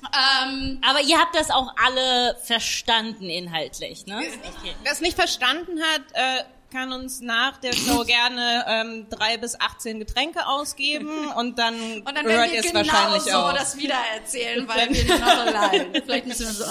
Ähm, 0.02 0.80
Aber 0.86 1.00
ihr 1.02 1.18
habt 1.18 1.34
das 1.34 1.50
auch 1.50 1.74
alle 1.84 2.36
verstanden 2.44 3.24
inhaltlich, 3.24 4.06
ne? 4.06 4.18
Okay. 4.18 4.74
Wer 4.82 4.92
es 4.92 5.00
nicht 5.00 5.16
verstanden 5.16 5.80
hat, 5.80 6.02
äh, 6.12 6.44
kann 6.70 6.92
uns 6.92 7.20
nach 7.20 7.56
der 7.58 7.72
Show 7.72 8.04
gerne 8.04 8.64
ähm, 8.68 9.06
drei 9.10 9.38
bis 9.38 9.58
18 9.58 9.98
Getränke 9.98 10.46
ausgeben 10.46 11.28
und 11.36 11.58
dann, 11.58 11.74
und 12.02 12.14
dann 12.14 12.26
hört 12.26 12.52
ihr 12.52 12.60
es 12.60 12.66
genau 12.66 12.80
wahrscheinlich 12.80 13.22
so 13.22 13.38
auch. 13.38 13.52
das 13.52 13.76
wieder 13.76 13.96
erzählen, 14.14 14.68
weil 14.68 14.88
wir 14.94 15.04
nur 15.04 15.18
noch 15.18 15.28
allein. 15.28 15.92
Vielleicht 15.92 16.26
müssen 16.26 16.46
wir 16.46 16.52
so. 16.52 16.64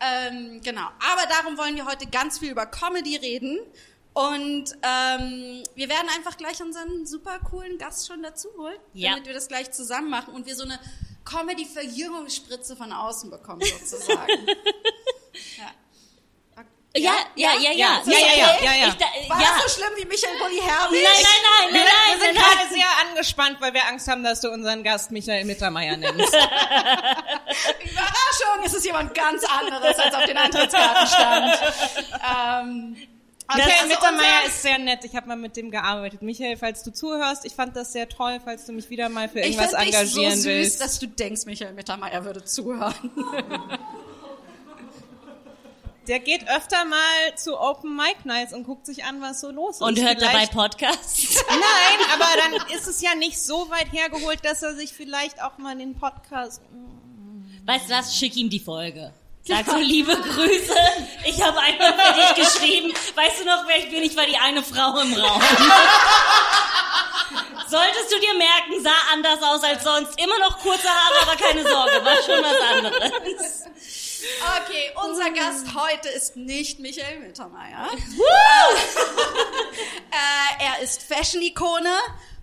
ähm, 0.00 0.60
genau. 0.62 0.82
Aber 1.12 1.26
darum 1.28 1.56
wollen 1.56 1.76
wir 1.76 1.86
heute 1.86 2.06
ganz 2.06 2.38
viel 2.38 2.50
über 2.50 2.66
Comedy 2.66 3.16
reden. 3.16 3.58
Und 4.12 4.64
ähm, 4.82 5.62
wir 5.74 5.88
werden 5.88 6.08
einfach 6.16 6.36
gleich 6.36 6.60
unseren 6.62 7.06
super 7.06 7.38
coolen 7.48 7.78
Gast 7.78 8.06
schon 8.08 8.22
dazu 8.22 8.48
holen, 8.58 8.76
Ja. 8.92 9.10
damit 9.10 9.26
wir 9.26 9.34
das 9.34 9.46
gleich 9.48 9.70
zusammen 9.70 10.10
machen 10.10 10.34
und 10.34 10.46
wir 10.46 10.56
so 10.56 10.64
eine 10.64 10.78
Comedy-Verjüngungsspritze 11.24 12.74
von 12.76 12.92
außen 12.92 13.30
bekommen, 13.30 13.62
sozusagen. 13.62 14.46
ja. 15.58 15.70
Ja, 16.96 17.12
ja, 17.36 17.52
ja, 17.54 17.70
ja. 17.70 17.70
Ja, 17.70 17.72
ja, 17.72 18.02
ja, 18.04 18.34
ja, 18.34 18.56
ja, 18.64 18.74
ja. 18.74 18.88
Ich, 18.88 18.94
da, 18.94 19.06
War 19.28 19.40
ja. 19.40 19.46
das 19.62 19.72
so 19.72 19.78
schlimm 19.80 19.92
wie 19.96 20.04
Michael 20.06 20.36
Bulli 20.38 20.58
Herbig? 20.60 21.04
Nein, 21.04 21.22
nein, 21.22 21.42
nein, 21.44 21.68
Wir, 21.74 21.84
nein, 21.84 21.86
nein, 21.86 22.18
wir 22.18 22.26
sind 22.26 22.34
nein, 22.34 22.44
gerade 22.44 22.56
nein. 22.56 22.74
sehr 22.74 22.90
angespannt, 23.08 23.60
weil 23.60 23.72
wir 23.74 23.86
Angst 23.86 24.08
haben, 24.08 24.24
dass 24.24 24.40
du 24.40 24.50
unseren 24.50 24.82
Gast 24.82 25.12
Michael 25.12 25.44
Mittermeier 25.44 25.96
nennst. 25.96 26.34
Überraschung, 26.34 26.50
es 28.64 28.74
ist 28.74 28.84
jemand 28.84 29.14
ganz 29.14 29.44
anderes, 29.44 29.96
als 30.00 30.14
auf 30.16 30.24
den 30.24 30.36
Antrittskarten 30.36 31.06
stand. 31.06 31.60
ähm, 32.66 32.96
Michael 33.56 33.72
also 33.82 33.88
Mittermeier 33.94 34.46
ist 34.46 34.62
sehr 34.62 34.78
nett. 34.78 35.04
Ich 35.04 35.14
habe 35.16 35.26
mal 35.28 35.36
mit 35.36 35.56
dem 35.56 35.70
gearbeitet. 35.70 36.22
Michael, 36.22 36.56
falls 36.56 36.82
du 36.82 36.92
zuhörst, 36.92 37.44
ich 37.44 37.54
fand 37.54 37.74
das 37.76 37.92
sehr 37.92 38.08
toll, 38.08 38.40
falls 38.44 38.66
du 38.66 38.72
mich 38.72 38.88
wieder 38.90 39.08
mal 39.08 39.28
für 39.28 39.40
Ich 39.40 39.56
irgendwas 39.56 39.70
finde 39.70 39.84
dich 39.86 39.94
so 39.94 40.00
engagieren 40.20 40.36
süß, 40.36 40.44
willst. 40.46 40.80
dass 40.80 40.98
du 40.98 41.06
denkst, 41.08 41.46
Michael 41.46 41.72
Mittermeier 41.74 42.24
würde 42.24 42.44
zuhören. 42.44 42.94
Der 46.08 46.18
geht 46.18 46.48
öfter 46.48 46.84
mal 46.86 47.36
zu 47.36 47.60
Open 47.60 47.94
Mic 47.94 48.24
Nights 48.24 48.52
und 48.52 48.64
guckt 48.64 48.86
sich 48.86 49.04
an, 49.04 49.20
was 49.20 49.40
so 49.40 49.50
los 49.50 49.76
ist. 49.76 49.82
Und 49.82 50.00
hört 50.00 50.20
dabei 50.20 50.30
Vielleicht- 50.30 50.52
Podcasts. 50.52 51.44
Nein, 51.48 52.06
aber 52.14 52.26
dann 52.58 52.76
ist 52.76 52.88
es 52.88 53.00
ja 53.00 53.14
nicht 53.14 53.38
so 53.40 53.70
weit 53.70 53.92
hergeholt, 53.92 54.44
dass 54.44 54.62
er 54.62 54.74
sich 54.74 54.92
vielleicht 54.92 55.40
auch 55.42 55.58
mal 55.58 55.76
den 55.76 55.94
Podcast. 55.96 56.62
Weißt 57.66 57.88
du 57.90 57.94
was, 57.94 58.16
schick 58.16 58.34
ihm 58.36 58.50
die 58.50 58.58
Folge. 58.58 59.12
Sag 59.42 59.66
so, 59.66 59.76
liebe 59.76 60.14
Grüße, 60.16 60.74
ich 61.24 61.42
habe 61.42 61.58
einmal 61.60 61.94
für 61.94 62.12
dich 62.14 62.34
geschrieben. 62.46 62.92
Weißt 63.14 63.40
du 63.40 63.44
noch, 63.46 63.66
wer 63.66 63.78
ich 63.78 63.90
bin? 63.90 64.02
Ich 64.02 64.16
war 64.16 64.26
die 64.26 64.36
eine 64.36 64.62
Frau 64.62 64.98
im 65.00 65.14
Raum. 65.14 65.40
Solltest 67.68 68.12
du 68.12 68.18
dir 68.20 68.34
merken, 68.34 68.82
sah 68.82 68.90
anders 69.12 69.42
aus 69.42 69.62
als 69.64 69.82
sonst. 69.82 70.20
Immer 70.20 70.38
noch 70.40 70.58
kurze 70.58 70.88
Haare, 70.88 71.22
aber 71.22 71.36
keine 71.36 71.62
Sorge, 71.62 72.04
war 72.04 72.16
schon 72.22 72.44
was 72.44 72.60
anderes. 72.70 73.64
Okay, 74.62 74.92
unser 75.06 75.30
Gast 75.30 75.66
heute 75.74 76.08
ist 76.10 76.36
nicht 76.36 76.78
Michael 76.78 77.20
Mittermeier. 77.20 77.88
äh, 80.10 80.64
er 80.64 80.80
ist 80.82 81.02
Fashion-Ikone, 81.02 81.94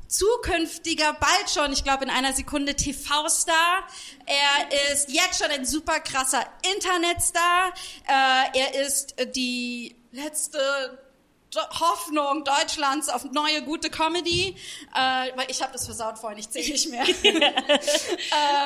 zukünftiger, 0.07 1.13
bald 1.13 1.49
schon, 1.53 1.71
ich 1.73 1.83
glaube 1.83 2.05
in 2.05 2.09
einer 2.09 2.33
Sekunde 2.33 2.75
TV-Star. 2.75 3.87
Er 4.25 4.93
ist 4.93 5.09
jetzt 5.09 5.41
schon 5.41 5.51
ein 5.51 5.65
super 5.65 5.99
krasser 5.99 6.45
Internetstar. 6.73 7.73
Äh, 8.07 8.59
er 8.59 8.85
ist 8.85 9.15
die 9.35 9.95
letzte 10.11 11.06
Hoffnung 11.55 12.43
Deutschlands 12.43 13.09
auf 13.09 13.23
neue 13.31 13.63
gute 13.63 13.89
Comedy, 13.89 14.55
äh, 14.93 14.99
weil 15.35 15.49
ich 15.49 15.61
habe 15.61 15.71
das 15.73 15.85
versaut 15.85 16.19
vorhin, 16.19 16.39
ich 16.39 16.49
zähle 16.49 16.71
nicht 16.71 16.89
mehr. 16.89 17.05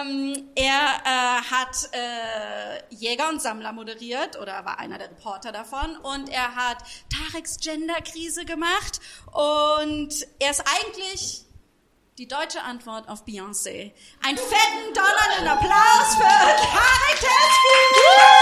ähm, 0.02 0.50
er 0.56 1.02
äh, 1.06 1.42
hat 1.52 1.90
äh, 1.94 2.84
Jäger 2.96 3.30
und 3.30 3.42
Sammler 3.42 3.72
moderiert 3.72 4.40
oder 4.40 4.66
war 4.66 4.80
einer 4.80 4.98
der 4.98 5.12
Reporter 5.12 5.52
davon 5.52 5.96
und 5.98 6.30
er 6.30 6.56
hat 6.56 6.78
Tareks 7.10 7.60
Genderkrise 7.60 8.46
gemacht 8.46 9.00
und 9.32 10.28
er 10.40 10.52
ist 10.52 10.64
eigentlich 10.66 11.46
die 12.18 12.28
deutsche 12.28 12.62
Antwort 12.62 13.08
auf 13.10 13.26
Beyoncé. 13.26 13.92
Ein 14.24 14.38
fetten 14.38 14.94
donnernden 14.94 15.48
Applaus 15.48 16.16
für 16.16 16.24
Tarek 16.24 17.20
Tesfi! 17.20 18.42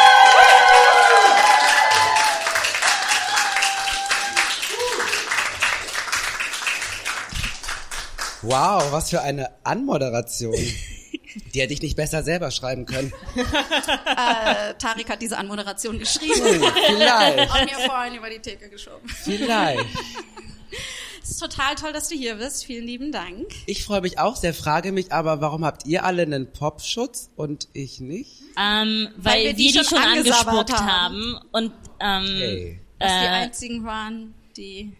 Wow, 8.41 8.91
was 8.91 9.09
für 9.09 9.21
eine 9.21 9.49
Anmoderation. 9.63 10.55
Die 11.53 11.61
hätte 11.61 11.73
ich 11.73 11.81
nicht 11.81 11.95
besser 11.95 12.23
selber 12.23 12.49
schreiben 12.51 12.85
können. 12.85 13.13
Äh, 13.35 14.73
Tarek 14.79 15.09
hat 15.09 15.21
diese 15.21 15.37
Anmoderation 15.37 15.99
geschrieben 15.99 16.33
Hm, 16.43 16.63
vielleicht, 16.87 17.53
und 17.53 17.65
mir 17.65 17.85
vorhin 17.85 18.15
über 18.15 18.29
die 18.29 18.39
Theke 18.39 18.69
geschoben. 18.69 19.07
vielleicht. 19.07 19.85
Es 21.21 21.31
ist 21.31 21.39
total 21.41 21.75
toll, 21.75 21.93
dass 21.93 22.07
du 22.09 22.15
hier 22.15 22.35
bist. 22.35 22.65
Vielen 22.65 22.85
lieben 22.85 23.11
Dank. 23.11 23.45
Ich 23.67 23.83
freue 23.83 24.01
mich 24.01 24.17
auch 24.17 24.35
sehr, 24.35 24.51
frage 24.53 24.91
mich 24.91 25.11
aber, 25.11 25.41
warum 25.41 25.63
habt 25.63 25.85
ihr 25.85 26.03
alle 26.03 26.23
einen 26.23 26.51
Popschutz 26.51 27.29
und 27.35 27.67
ich 27.73 27.99
nicht? 27.99 28.41
Ähm, 28.59 29.09
weil, 29.15 29.43
wir 29.43 29.53
die 29.53 29.67
die 29.67 29.73
schon 29.73 29.83
schon 29.83 29.97
angespuckt 29.99 30.73
haben. 30.73 31.35
haben. 31.35 31.39
Und, 31.51 31.73
ähm, 31.99 32.23
Okay. 32.25 32.81
Dass 32.97 33.11
die 33.11 33.25
äh, 33.25 33.29
einzigen 33.29 33.85
waren, 33.85 34.33
die... 34.57 34.93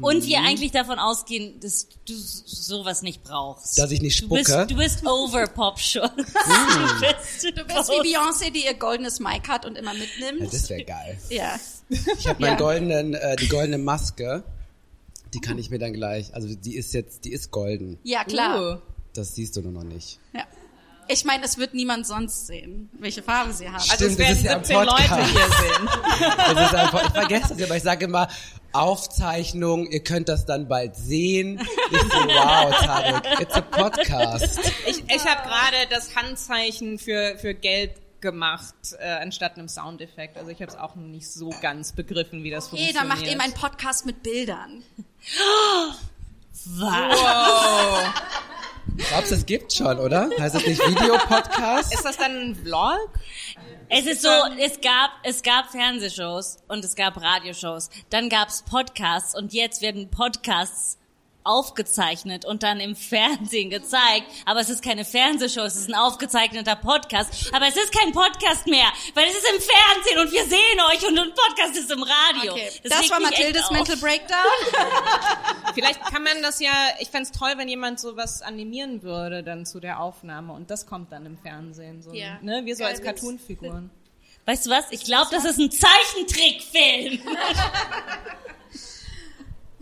und 0.00 0.24
wir 0.26 0.40
eigentlich 0.40 0.70
davon 0.72 0.98
ausgehen, 0.98 1.58
dass 1.60 1.86
du 2.06 2.14
sowas 2.14 3.02
nicht 3.02 3.22
brauchst. 3.24 3.78
Dass 3.78 3.90
ich 3.90 4.00
nicht 4.02 4.22
Du 4.22 4.28
bist, 4.28 4.50
spucke? 4.50 4.66
du 4.66 4.76
bist 4.76 5.06
over 5.06 5.46
Popschutz. 5.46 6.10
Du 6.16 7.00
bist, 7.00 7.44
Du 7.58 7.64
bist 7.64 7.88
wie 7.90 8.14
Beyoncé, 8.16 8.50
die 8.52 8.64
ihr 8.64 8.74
goldenes 8.74 9.20
Mic 9.20 9.48
hat 9.48 9.64
und 9.66 9.76
immer 9.76 9.92
Ja, 9.94 9.98
mitnimmt. 10.00 10.52
das 10.52 10.68
wäre 10.70 10.84
geil. 10.84 11.18
Ja. 11.30 11.58
Ich 11.88 12.26
habe 12.28 12.40
meinen 12.40 12.52
Ja. 12.52 12.56
goldenen, 12.56 13.14
äh, 13.14 13.36
die 13.36 13.48
goldene 13.48 13.78
Maske. 13.78 14.42
Die 15.34 15.40
kann 15.40 15.58
ich 15.58 15.70
mir 15.70 15.78
dann 15.78 15.92
gleich, 15.92 16.34
also 16.34 16.54
die 16.54 16.76
ist 16.76 16.94
jetzt, 16.94 17.24
die 17.24 17.32
ist 17.32 17.50
golden. 17.50 17.98
Ja, 18.02 18.24
klar. 18.24 18.76
Uh. 18.76 18.80
Das 19.12 19.34
siehst 19.34 19.56
du 19.56 19.62
nur 19.62 19.72
noch 19.72 19.84
nicht. 19.84 20.18
Ja. 20.32 20.44
Ich 21.10 21.24
meine, 21.24 21.44
es 21.44 21.56
wird 21.58 21.74
niemand 21.74 22.06
sonst 22.06 22.46
sehen, 22.46 22.90
welche 22.98 23.22
Farbe 23.22 23.52
sie 23.52 23.68
hat. 23.68 23.80
Also 23.90 24.06
es 24.06 24.12
Stimmt, 24.14 24.18
das 24.18 24.18
werden 24.18 24.36
ist 24.36 24.44
ja 24.44 24.56
ein 24.56 24.64
17 24.64 24.76
Leute 24.84 25.02
Podcast. 25.02 25.30
hier 25.30 25.40
sehen. 25.40 25.88
Das 26.54 26.66
ist 26.66 26.74
einfach, 26.74 27.04
ich 27.06 27.12
vergesse 27.12 27.48
das 27.48 27.58
immer, 27.58 27.76
ich 27.76 27.82
sage 27.82 28.04
immer 28.04 28.28
Aufzeichnung, 28.72 29.86
ihr 29.86 30.02
könnt 30.04 30.28
das 30.28 30.44
dann 30.46 30.68
bald 30.68 30.96
sehen. 30.96 31.60
Ich 31.90 32.00
so, 32.00 32.18
wow, 32.18 32.74
Tarek, 32.84 33.40
it's 33.40 33.54
a 33.54 33.60
podcast. 33.62 34.60
Ich, 34.86 34.98
ich 35.08 35.24
habe 35.26 35.48
gerade 35.48 35.76
das 35.90 36.14
Handzeichen 36.16 36.98
für, 36.98 37.36
für 37.38 37.54
Geld 37.54 37.92
gemacht, 38.20 38.74
äh, 38.98 39.08
anstatt 39.22 39.56
einem 39.56 39.68
Soundeffekt. 39.68 40.36
Also 40.36 40.50
ich 40.50 40.60
habe 40.60 40.70
es 40.70 40.76
auch 40.76 40.96
noch 40.96 41.06
nicht 41.06 41.30
so 41.30 41.50
ganz 41.62 41.92
begriffen, 41.92 42.42
wie 42.44 42.50
das 42.50 42.70
Jeder 42.72 43.00
funktioniert. 43.00 43.08
macht 43.08 43.26
eben 43.26 43.40
einen 43.40 43.54
Podcast 43.54 44.04
mit 44.06 44.22
Bildern. 44.22 44.82
Was? 46.64 47.20
Wow. 47.20 48.12
Glaubst 48.96 49.30
du, 49.30 49.36
es 49.36 49.46
gibt 49.46 49.72
schon, 49.72 49.98
oder? 49.98 50.28
Heißt 50.38 50.54
das 50.54 50.66
nicht 50.66 50.80
Videopodcast? 50.86 51.94
Ist 51.94 52.04
das 52.04 52.16
dann 52.16 52.50
ein 52.50 52.56
Vlog? 52.56 53.10
Es 53.88 54.06
ist 54.06 54.22
so, 54.22 54.28
es 54.60 54.80
gab, 54.80 55.10
es 55.22 55.42
gab 55.42 55.70
Fernsehshows 55.70 56.58
und 56.68 56.84
es 56.84 56.94
gab 56.94 57.20
Radioshows. 57.20 57.90
Dann 58.10 58.28
gab's 58.28 58.62
Podcasts 58.62 59.34
und 59.34 59.52
jetzt 59.52 59.80
werden 59.82 60.10
Podcasts 60.10 60.97
aufgezeichnet 61.48 62.44
und 62.44 62.62
dann 62.62 62.78
im 62.80 62.94
Fernsehen 62.94 63.70
gezeigt. 63.70 64.26
Aber 64.44 64.60
es 64.60 64.68
ist 64.68 64.82
keine 64.82 65.04
Fernsehshow, 65.04 65.62
es 65.62 65.76
ist 65.76 65.88
ein 65.88 65.94
aufgezeichneter 65.94 66.76
Podcast. 66.76 67.50
Aber 67.54 67.66
es 67.66 67.76
ist 67.76 67.92
kein 67.92 68.12
Podcast 68.12 68.66
mehr, 68.66 68.86
weil 69.14 69.26
es 69.26 69.34
ist 69.36 69.46
im 69.54 69.60
Fernsehen 69.60 70.18
und 70.20 70.32
wir 70.32 70.44
sehen 70.44 70.80
euch 70.92 71.06
und 71.08 71.18
ein 71.18 71.32
Podcast 71.34 71.76
ist 71.78 71.90
im 71.90 72.02
Radio. 72.02 72.52
Okay, 72.52 72.70
Das 72.84 73.00
das, 73.00 73.10
war 73.10 73.20
Mathildes. 73.20 73.70
Mental 73.70 73.96
Breakdown. 73.96 74.38
Vielleicht 75.74 76.00
kann 76.04 76.22
man 76.22 76.42
das 76.42 76.60
ja, 76.60 76.72
ich 77.00 77.08
fänd's 77.08 77.32
toll, 77.32 77.52
wenn 77.56 77.68
jemand 77.68 77.98
sowas 78.00 78.42
animieren 78.42 79.02
würde 79.02 79.42
dann 79.42 79.64
zu 79.66 79.80
der 79.80 80.00
Aufnahme 80.00 80.52
und 80.52 80.70
das 80.70 80.86
kommt 80.86 81.12
dann 81.12 81.24
im 81.26 81.38
Fernsehen. 81.38 82.02
So, 82.02 82.12
Ja. 82.12 82.38
ne? 82.42 82.62
Wir 82.64 82.76
so 82.76 82.82
Geil, 82.82 82.92
als 82.92 83.02
Cartoon-Figuren. 83.02 83.90
Weißt 84.46 84.66
du 84.66 84.70
was? 84.70 84.84
Ich 84.90 85.04
glaube, 85.04 85.28
das 85.30 85.44
ist 85.44 85.58
ein 85.58 85.70
Zeichentrickfilm. 85.70 87.20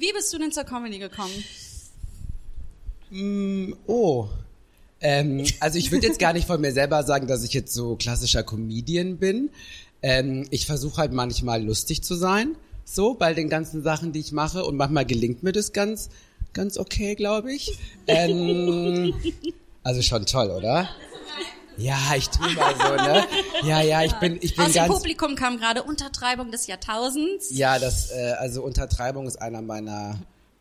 Wie 0.07 0.13
bist 0.13 0.33
du 0.33 0.39
denn 0.39 0.53
zur 0.53 0.63
Comedy 0.63 1.01
gekommen? 1.01 1.35
Oh. 3.89 4.29
Ähm, 5.01 5.45
also 5.59 5.79
ich 5.79 5.91
würde 5.91 6.07
jetzt 6.07 6.21
gar 6.21 6.33
nicht 6.33 6.47
von 6.47 6.61
mir 6.61 6.71
selber 6.71 7.03
sagen, 7.03 7.27
dass 7.27 7.43
ich 7.43 7.53
jetzt 7.53 7.75
so 7.75 7.97
klassischer 7.97 8.45
Comedian 8.45 9.17
bin. 9.17 9.51
Ähm, 10.03 10.47
ich 10.51 10.67
versuche 10.67 10.99
halt 10.99 11.13
manchmal 11.13 11.61
lustig 11.61 12.05
zu 12.05 12.15
sein, 12.15 12.55
so 12.85 13.15
bei 13.15 13.35
den 13.35 13.49
ganzen 13.49 13.83
Sachen, 13.83 14.13
die 14.13 14.21
ich 14.21 14.31
mache. 14.31 14.65
Und 14.65 14.77
manchmal 14.77 15.07
gelingt 15.07 15.43
mir 15.43 15.51
das 15.51 15.73
ganz, 15.73 16.09
ganz 16.53 16.79
okay, 16.79 17.17
glaube 17.17 17.53
ich. 17.53 17.77
Ähm, 18.07 19.13
also 19.83 20.03
schon 20.03 20.25
toll, 20.25 20.51
oder? 20.51 20.89
Ja, 21.77 21.99
ich 22.17 22.29
tu 22.29 22.41
mal 22.43 22.75
so, 22.77 22.95
ne? 22.95 23.25
Ja, 23.63 23.81
ja, 23.83 24.03
ich 24.03 24.13
bin, 24.15 24.39
ich 24.41 24.55
bin 24.55 24.67
Aus 24.67 24.73
dem 24.73 24.83
ganz. 24.83 24.95
Publikum 24.95 25.35
kam 25.37 25.59
gerade 25.59 25.83
Untertreibung 25.83 26.51
des 26.51 26.67
Jahrtausends. 26.67 27.49
Ja, 27.51 27.79
das, 27.79 28.11
äh, 28.11 28.35
also 28.39 28.63
Untertreibung 28.63 29.27
ist 29.27 29.41
einer 29.41 29.63
meiner 29.63 30.19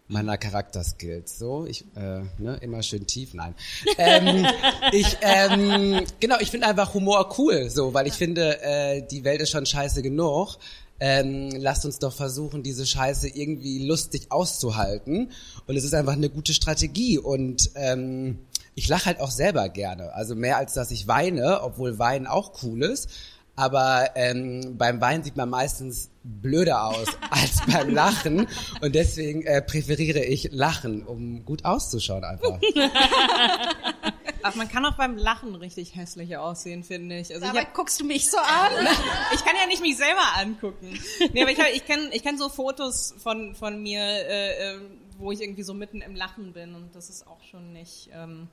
meiner 0.08 0.38
Charakterskills. 0.38 1.40
So, 1.40 1.66
ich, 1.66 1.84
äh, 1.96 2.22
ne, 2.38 2.58
immer 2.62 2.84
schön 2.84 3.08
tief, 3.08 3.34
nein. 3.34 3.56
Ähm, 3.98 4.46
ich, 4.92 5.18
ähm, 5.22 6.04
genau, 6.20 6.38
ich 6.40 6.52
finde 6.52 6.68
einfach 6.68 6.94
Humor 6.94 7.34
cool, 7.38 7.70
so, 7.70 7.94
weil 7.94 8.08
ich 8.08 8.14
finde, 8.14 8.62
äh, 8.62 9.02
die 9.02 9.24
Welt 9.24 9.42
ist 9.42 9.52
schon 9.52 9.66
scheiße 9.66 10.02
genug. 10.02 10.58
Ähm, 11.00 11.50
lasst 11.58 11.86
uns 11.86 12.00
doch 12.00 12.14
versuchen, 12.14 12.64
diese 12.64 12.86
Scheiße 12.86 13.30
irgendwie 13.30 13.86
lustig 13.86 14.28
auszuhalten. 14.30 15.32
Und 15.68 15.76
es 15.76 15.84
ist 15.84 15.94
einfach 15.94 16.14
eine 16.14 16.30
gute 16.30 16.54
Strategie. 16.54 17.18
Und 17.18 17.72
ähm, 17.76 18.40
ich 18.76 18.90
lache 18.90 19.06
halt 19.06 19.20
auch 19.22 19.32
selber 19.32 19.70
gerne. 19.70 20.14
Also 20.14 20.36
mehr 20.36 20.58
als 20.58 20.74
dass 20.74 20.92
ich 20.92 21.08
weine, 21.08 21.62
obwohl 21.64 21.98
Weinen 21.98 22.28
auch 22.28 22.62
cool 22.64 22.84
ist. 22.84 23.10
Aber 23.58 24.10
ähm, 24.16 24.78
beim 24.78 25.00
Weinen 25.00 25.24
sieht 25.24 25.38
man 25.38 25.50
meistens 25.50 26.10
blöder 26.24 26.84
aus 26.84 27.08
als 27.30 27.62
beim 27.66 27.94
Lachen. 27.94 28.48
Und 28.82 28.96
deswegen 28.96 29.44
äh, 29.44 29.62
präferiere 29.62 30.26
ich 30.26 30.52
Lachen, 30.52 31.04
um 31.04 31.46
gut 31.46 31.64
auszuschauen 31.64 32.26
einfach. 32.26 32.60
Ach, 34.44 34.56
man 34.56 34.68
kann 34.68 34.86
auch 34.86 34.98
beim 34.98 35.16
Lachen 35.16 35.56
richtig 35.56 35.96
hässlich 35.96 36.36
aussehen, 36.36 36.84
finde 36.84 37.18
ich. 37.18 37.34
Also 37.34 37.46
ich, 37.46 37.52
Dabei 37.52 37.66
hab, 37.66 37.74
guckst 37.74 38.02
du 38.02 38.04
mich 38.04 38.30
so 38.30 38.38
an. 38.38 38.72
ich 39.34 39.46
kann 39.46 39.56
ja 39.60 39.68
nicht 39.68 39.82
mich 39.82 39.96
selber 39.96 40.22
angucken. 40.38 41.00
Nee, 41.32 41.42
aber 41.42 41.52
ich, 41.52 41.60
hab, 41.60 41.68
ich 41.74 41.86
kenne 41.86 42.10
ich 42.12 42.24
kenn 42.24 42.38
so 42.38 42.50
Fotos 42.50 43.16
von, 43.24 43.56
von 43.56 43.82
mir, 43.82 44.02
äh, 44.02 44.74
äh, 44.74 44.80
wo 45.18 45.32
ich 45.32 45.42
irgendwie 45.42 45.64
so 45.64 45.74
mitten 45.74 46.02
im 46.02 46.14
Lachen 46.14 46.52
bin 46.52 46.76
und 46.76 46.94
das 46.94 47.10
ist 47.10 47.26
auch 47.26 47.42
schon 47.50 47.72
nicht... 47.72 48.10
Ähm, 48.14 48.50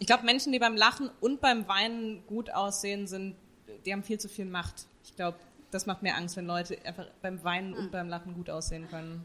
ich 0.00 0.06
glaube, 0.06 0.24
Menschen, 0.24 0.52
die 0.52 0.58
beim 0.58 0.76
Lachen 0.76 1.10
und 1.20 1.40
beim 1.40 1.68
Weinen 1.68 2.26
gut 2.26 2.50
aussehen, 2.50 3.06
sind, 3.06 3.36
die 3.84 3.92
haben 3.92 4.02
viel 4.02 4.18
zu 4.18 4.28
viel 4.28 4.44
Macht. 4.44 4.86
Ich 5.04 5.14
glaube, 5.16 5.38
das 5.70 5.86
macht 5.86 6.02
mir 6.02 6.14
Angst, 6.14 6.36
wenn 6.36 6.46
Leute 6.46 6.78
einfach 6.84 7.06
beim 7.22 7.42
Weinen 7.44 7.74
und 7.74 7.90
beim 7.90 8.08
Lachen 8.08 8.34
gut 8.34 8.50
aussehen 8.50 8.88
können. 8.88 9.24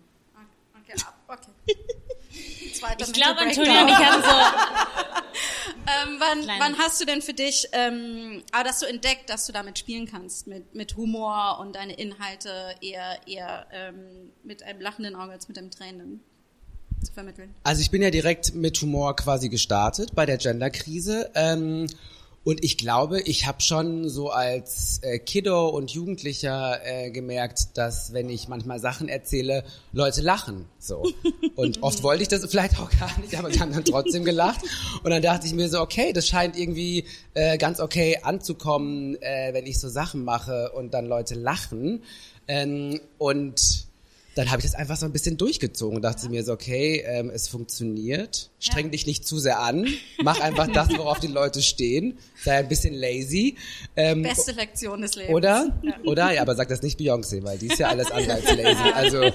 Okay, 0.82 1.00
ab, 1.06 1.16
okay. 1.28 1.76
Zweiter 2.74 3.06
Ich 3.06 3.14
glaube, 3.14 3.42
und 3.42 3.52
ich 3.52 3.60
haben 3.60 4.24
so, 4.24 4.30
Ähm, 5.90 6.20
wann, 6.20 6.48
wann 6.60 6.78
hast 6.78 7.02
du 7.02 7.06
denn 7.06 7.22
für 7.22 7.34
dich, 7.34 7.68
ähm, 7.72 8.44
aber 8.52 8.64
dass 8.64 8.80
du 8.80 8.86
entdeckt, 8.86 9.30
dass 9.30 9.48
du 9.48 9.54
damit 9.54 9.80
spielen 9.80 10.06
kannst, 10.06 10.46
mit, 10.46 10.76
mit 10.76 10.96
Humor 10.98 11.58
und 11.60 11.76
deine 11.76 11.94
Inhalte 11.94 12.76
eher, 12.82 13.28
eher 13.28 13.66
ähm, 13.72 14.32
mit 14.44 14.62
einem 14.64 14.82
lachenden 14.82 15.16
Auge 15.16 15.32
als 15.32 15.48
mit 15.48 15.58
einem 15.58 15.72
tränenden 15.72 16.24
zu 17.04 17.14
vermitteln? 17.14 17.54
Also 17.64 17.82
ich 17.82 17.92
bin 17.92 18.02
ja 18.02 18.12
direkt 18.12 18.56
mit 18.56 18.82
Humor 18.82 19.16
quasi 19.16 19.50
gestartet 19.50 20.16
bei 20.16 20.26
der 20.26 20.38
Genderkrise. 20.38 21.30
Ähm, 21.36 21.88
und 22.46 22.64
ich 22.64 22.78
glaube, 22.78 23.20
ich 23.22 23.46
habe 23.46 23.62
schon 23.62 24.08
so 24.08 24.30
als 24.32 25.00
äh, 25.04 25.20
Kiddo 25.20 25.68
und 25.68 25.92
Jugendlicher 25.92 26.80
äh, 26.84 27.12
gemerkt, 27.12 27.78
dass 27.78 28.14
wenn 28.14 28.30
ich 28.30 28.48
manchmal 28.48 28.80
Sachen 28.80 29.10
erzähle, 29.10 29.66
Leute 29.92 30.22
lachen. 30.22 30.66
So. 30.80 31.04
Und 31.56 31.84
oft 31.84 32.02
wollte 32.02 32.24
ich 32.24 32.30
das 32.30 32.46
vielleicht 32.46 32.80
auch 32.80 32.90
gar 32.90 33.20
nicht, 33.20 33.38
aber 33.38 33.52
sie 33.52 33.60
haben 33.60 33.74
dann 33.74 33.84
trotzdem 33.84 34.24
gelacht. 34.24 34.62
Und 35.04 35.12
dann 35.12 35.22
dachte 35.22 35.46
ich 35.46 35.54
mir 35.54 35.68
so, 35.68 35.82
okay, 35.82 36.14
das 36.14 36.28
scheint 36.28 36.58
irgendwie 36.58 37.04
äh, 37.34 37.58
ganz 37.58 37.82
okay 37.82 38.18
anzukommen, 38.24 39.22
äh, 39.22 39.54
wenn 39.54 39.66
ich 39.66 39.78
so 39.78 39.90
Sachen 39.90 40.24
mache 40.24 40.72
und 40.72 40.94
dann 40.94 41.06
Leute 41.06 41.36
lachen. 41.36 42.04
Ähm, 42.48 43.02
und 43.18 43.79
dann 44.36 44.52
habe 44.52 44.60
ich 44.60 44.66
das 44.66 44.76
einfach 44.76 44.96
so 44.96 45.06
ein 45.06 45.12
bisschen 45.12 45.38
durchgezogen 45.38 45.98
und 45.98 46.02
dachte 46.02 46.30
mir 46.30 46.44
so, 46.44 46.54
okay, 46.54 47.04
ähm, 47.06 47.30
es 47.30 47.48
funktioniert. 47.48 48.50
Streng 48.60 48.92
dich 48.92 49.06
nicht 49.08 49.28
zu 49.28 49.40
sehr 49.40 49.60
an. 49.60 49.88
Mach 50.24 50.40
einfach 50.40 50.68
das, 50.68 50.90
worauf 50.98 51.20
die 51.20 51.28
Leute 51.28 51.62
stehen. 51.62 52.18
Sei 52.44 52.58
ein 52.58 52.68
bisschen 52.68 52.94
lazy. 52.94 53.56
Ähm, 53.96 54.24
Beste 54.24 54.52
Lektion 54.52 55.02
des 55.02 55.16
Lebens. 55.16 55.34
oder? 55.36 55.82
Oder? 56.06 56.32
Ja, 56.32 56.42
aber 56.42 56.56
sag 56.56 56.70
das 56.70 56.82
nicht 56.82 57.00
Beyoncé, 57.00 57.44
weil 57.44 57.58
die 57.58 57.68
ist 57.68 57.80
ja 57.80 57.88
alles 57.90 58.12
andere 58.12 58.34
als 58.34 58.46
lazy. 58.56 58.90
Also 58.94 59.32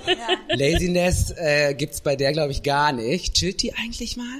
Laziness 0.48 1.33
äh, 1.37 1.74
gibt's 1.74 2.00
bei 2.00 2.16
der, 2.16 2.33
glaube 2.33 2.52
ich, 2.52 2.62
gar 2.62 2.92
nicht. 2.92 3.35
Chillt 3.35 3.62
die 3.62 3.74
eigentlich 3.74 4.16
mal? 4.16 4.38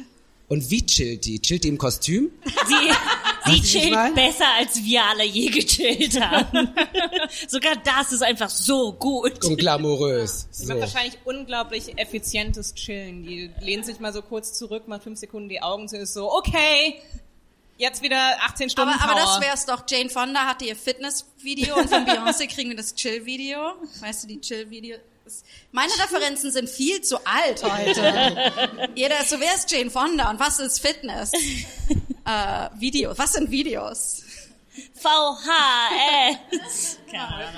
Und 0.55 0.71
wie 0.71 0.87
chillt 0.87 1.25
die? 1.25 1.41
Chillt 1.43 1.65
die 1.65 1.69
im 1.69 1.79
Kostüm? 1.79 2.31
sie, 2.45 3.51
sie 3.51 3.61
chillt 3.61 4.15
besser, 4.15 4.45
als 4.57 4.85
wir 4.85 5.03
alle 5.03 5.25
je 5.25 5.49
gechillt 5.51 6.21
haben. 6.21 6.69
Sogar 7.49 7.75
das 7.83 8.13
ist 8.13 8.23
einfach 8.23 8.49
so 8.49 8.93
gut. 8.93 9.45
Und 9.45 9.57
glamourös. 9.57 10.47
Sie 10.53 10.67
So. 10.67 10.73
macht 10.73 10.83
wahrscheinlich 10.83 11.19
unglaublich 11.25 11.99
effizientes 11.99 12.73
Chillen. 12.77 13.25
Die 13.25 13.51
lehnt 13.63 13.85
sich 13.85 13.99
mal 13.99 14.13
so 14.13 14.23
kurz 14.23 14.53
zurück, 14.53 14.87
macht 14.87 15.03
fünf 15.03 15.19
Sekunden 15.19 15.49
die 15.49 15.61
Augen 15.61 15.89
zu, 15.89 15.97
ist 15.97 16.15
so, 16.15 16.33
okay, 16.33 17.01
jetzt 17.77 18.01
wieder 18.03 18.37
18 18.47 18.71
Stunden 18.71 18.95
Aber, 18.95 19.11
aber 19.11 19.21
das 19.21 19.31
Power. 19.31 19.41
wär's 19.43 19.67
doch. 19.67 19.83
Jane 19.89 20.09
Fonda 20.09 20.47
hatte 20.47 20.67
ihr 20.67 20.77
Fitness-Video 20.77 21.75
und 21.77 21.91
von 21.91 22.05
Beyoncé 22.07 22.47
kriegen 22.47 22.71
wir 22.71 22.77
das 22.77 22.95
Chill-Video. 22.95 23.59
Weißt 24.01 24.23
du, 24.23 24.29
die 24.29 24.41
Chill-Video. 24.41 24.99
Meine 25.73 25.93
Referenzen 25.95 26.53
sind 26.53 26.69
viel 26.69 27.01
zu 27.03 27.19
alt 27.27 27.63
heute. 27.63 28.91
Jeder 28.95 29.21
ist 29.21 29.31
so, 29.31 29.41
wer 29.41 29.55
ist 29.55 29.71
Jane 29.71 29.91
Fonda 29.91 30.31
und 30.31 30.39
was 30.39 30.59
ist 30.59 30.81
Fitness? 30.81 31.33
Äh, 32.27 32.71
Video. 32.81 33.13
Was 33.19 33.35
sind 33.35 33.51
Videos? 33.51 34.23
VHS. 34.95 36.99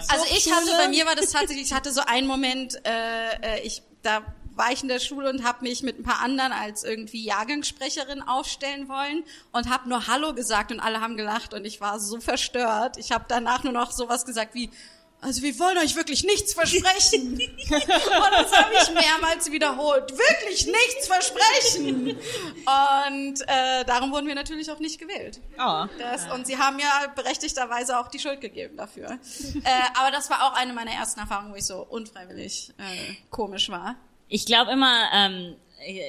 Also 0.08 0.24
ich 0.36 0.52
hatte, 0.52 0.72
bei 0.76 0.88
mir 0.88 1.06
war 1.06 1.14
das 1.14 1.30
tatsächlich, 1.30 1.66
ich 1.66 1.72
hatte 1.72 1.92
so 1.92 2.00
einen 2.00 2.26
Moment, 2.26 2.74
äh, 2.84 3.58
äh, 3.58 3.60
ich, 3.62 3.82
da 4.02 4.22
war 4.56 4.72
ich 4.72 4.82
in 4.82 4.88
der 4.88 4.98
Schule 4.98 5.30
und 5.30 5.44
habe 5.44 5.62
mich 5.62 5.84
mit 5.84 6.00
ein 6.00 6.02
paar 6.02 6.20
anderen 6.20 6.50
als 6.50 6.82
irgendwie 6.82 7.24
Jahrgangssprecherin 7.24 8.22
aufstellen 8.22 8.88
wollen 8.88 9.22
und 9.52 9.70
habe 9.70 9.88
nur 9.88 10.08
Hallo 10.08 10.34
gesagt 10.34 10.72
und 10.72 10.80
alle 10.80 11.00
haben 11.00 11.16
gelacht 11.16 11.54
und 11.54 11.64
ich 11.64 11.80
war 11.80 12.00
so 12.00 12.20
verstört. 12.20 12.96
Ich 12.96 13.12
habe 13.12 13.26
danach 13.28 13.62
nur 13.62 13.72
noch 13.72 13.92
sowas 13.92 14.24
gesagt 14.24 14.54
wie, 14.54 14.70
also 15.20 15.42
wir 15.42 15.58
wollen 15.58 15.78
euch 15.78 15.96
wirklich 15.96 16.24
nichts 16.24 16.52
versprechen. 16.54 17.32
und 17.70 18.32
das 18.32 18.52
habe 18.52 18.74
ich 18.74 18.90
mehrmals 18.94 19.50
wiederholt. 19.50 20.12
Wirklich 20.12 20.66
nichts 20.66 21.06
versprechen. 21.06 22.10
Und 22.10 23.40
äh, 23.48 23.84
darum 23.86 24.12
wurden 24.12 24.26
wir 24.26 24.34
natürlich 24.34 24.70
auch 24.70 24.78
nicht 24.78 25.00
gewählt. 25.00 25.40
Oh. 25.58 25.86
Das, 25.98 26.30
und 26.32 26.46
sie 26.46 26.58
haben 26.58 26.78
ja 26.78 27.12
berechtigterweise 27.14 27.98
auch 27.98 28.08
die 28.08 28.18
Schuld 28.18 28.40
gegeben 28.40 28.76
dafür. 28.76 29.18
äh, 29.64 29.98
aber 29.98 30.10
das 30.10 30.30
war 30.30 30.44
auch 30.44 30.52
eine 30.54 30.72
meiner 30.72 30.92
ersten 30.92 31.20
Erfahrungen, 31.20 31.52
wo 31.52 31.56
ich 31.56 31.66
so 31.66 31.78
unfreiwillig 31.82 32.72
äh, 32.78 33.14
komisch 33.30 33.68
war. 33.70 33.96
Ich 34.28 34.44
glaube 34.46 34.72
immer, 34.72 35.08
ähm, 35.12 35.56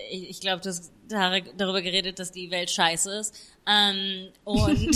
ich, 0.10 0.30
ich 0.30 0.42
glaube, 0.42 0.62
dass 0.62 0.92
darüber 1.08 1.82
geredet, 1.82 2.20
dass 2.20 2.32
die 2.32 2.52
Welt 2.52 2.70
scheiße 2.70 3.20
ist. 3.20 3.36
Ähm, 3.68 4.30
und 4.46 4.96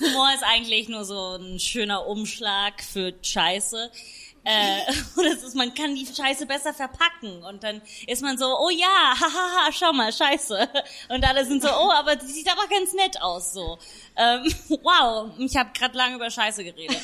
Humor 0.00 0.34
ist 0.34 0.42
eigentlich 0.44 0.88
nur 0.88 1.04
so 1.04 1.36
ein 1.36 1.60
schöner 1.60 2.06
Umschlag 2.06 2.82
für 2.82 3.14
Scheiße. 3.22 3.90
Äh, 4.44 4.80
es 5.26 5.42
ist, 5.42 5.54
man 5.54 5.74
kann 5.74 5.94
die 5.94 6.06
Scheiße 6.06 6.46
besser 6.46 6.72
verpacken 6.72 7.42
und 7.44 7.62
dann 7.62 7.82
ist 8.06 8.22
man 8.22 8.38
so, 8.38 8.46
oh 8.46 8.70
ja, 8.70 8.86
hahaha, 9.20 9.72
schau 9.72 9.92
mal, 9.92 10.12
Scheiße. 10.12 10.68
Und 11.08 11.24
alle 11.26 11.44
sind 11.44 11.62
so, 11.62 11.68
oh, 11.68 11.90
aber 11.92 12.16
die 12.16 12.26
sieht 12.26 12.50
aber 12.50 12.66
ganz 12.68 12.92
nett 12.94 13.20
aus 13.20 13.52
so. 13.52 13.78
Ähm, 14.16 14.52
wow, 14.82 15.30
ich 15.38 15.56
habe 15.56 15.70
gerade 15.74 15.96
lange 15.96 16.16
über 16.16 16.30
Scheiße 16.30 16.64
geredet. 16.64 16.98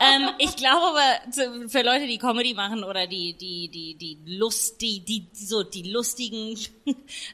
ähm, 0.00 0.30
ich 0.38 0.54
glaube 0.56 0.82
aber 0.82 1.68
für 1.68 1.82
Leute, 1.82 2.06
die 2.06 2.18
Comedy 2.18 2.54
machen 2.54 2.84
oder 2.84 3.06
die 3.06 3.34
die 3.34 3.68
die 3.68 3.94
die 3.94 4.18
Lust, 4.26 4.80
die 4.80 5.00
die 5.00 5.26
so 5.32 5.62
die 5.62 5.90
lustigen 5.90 6.58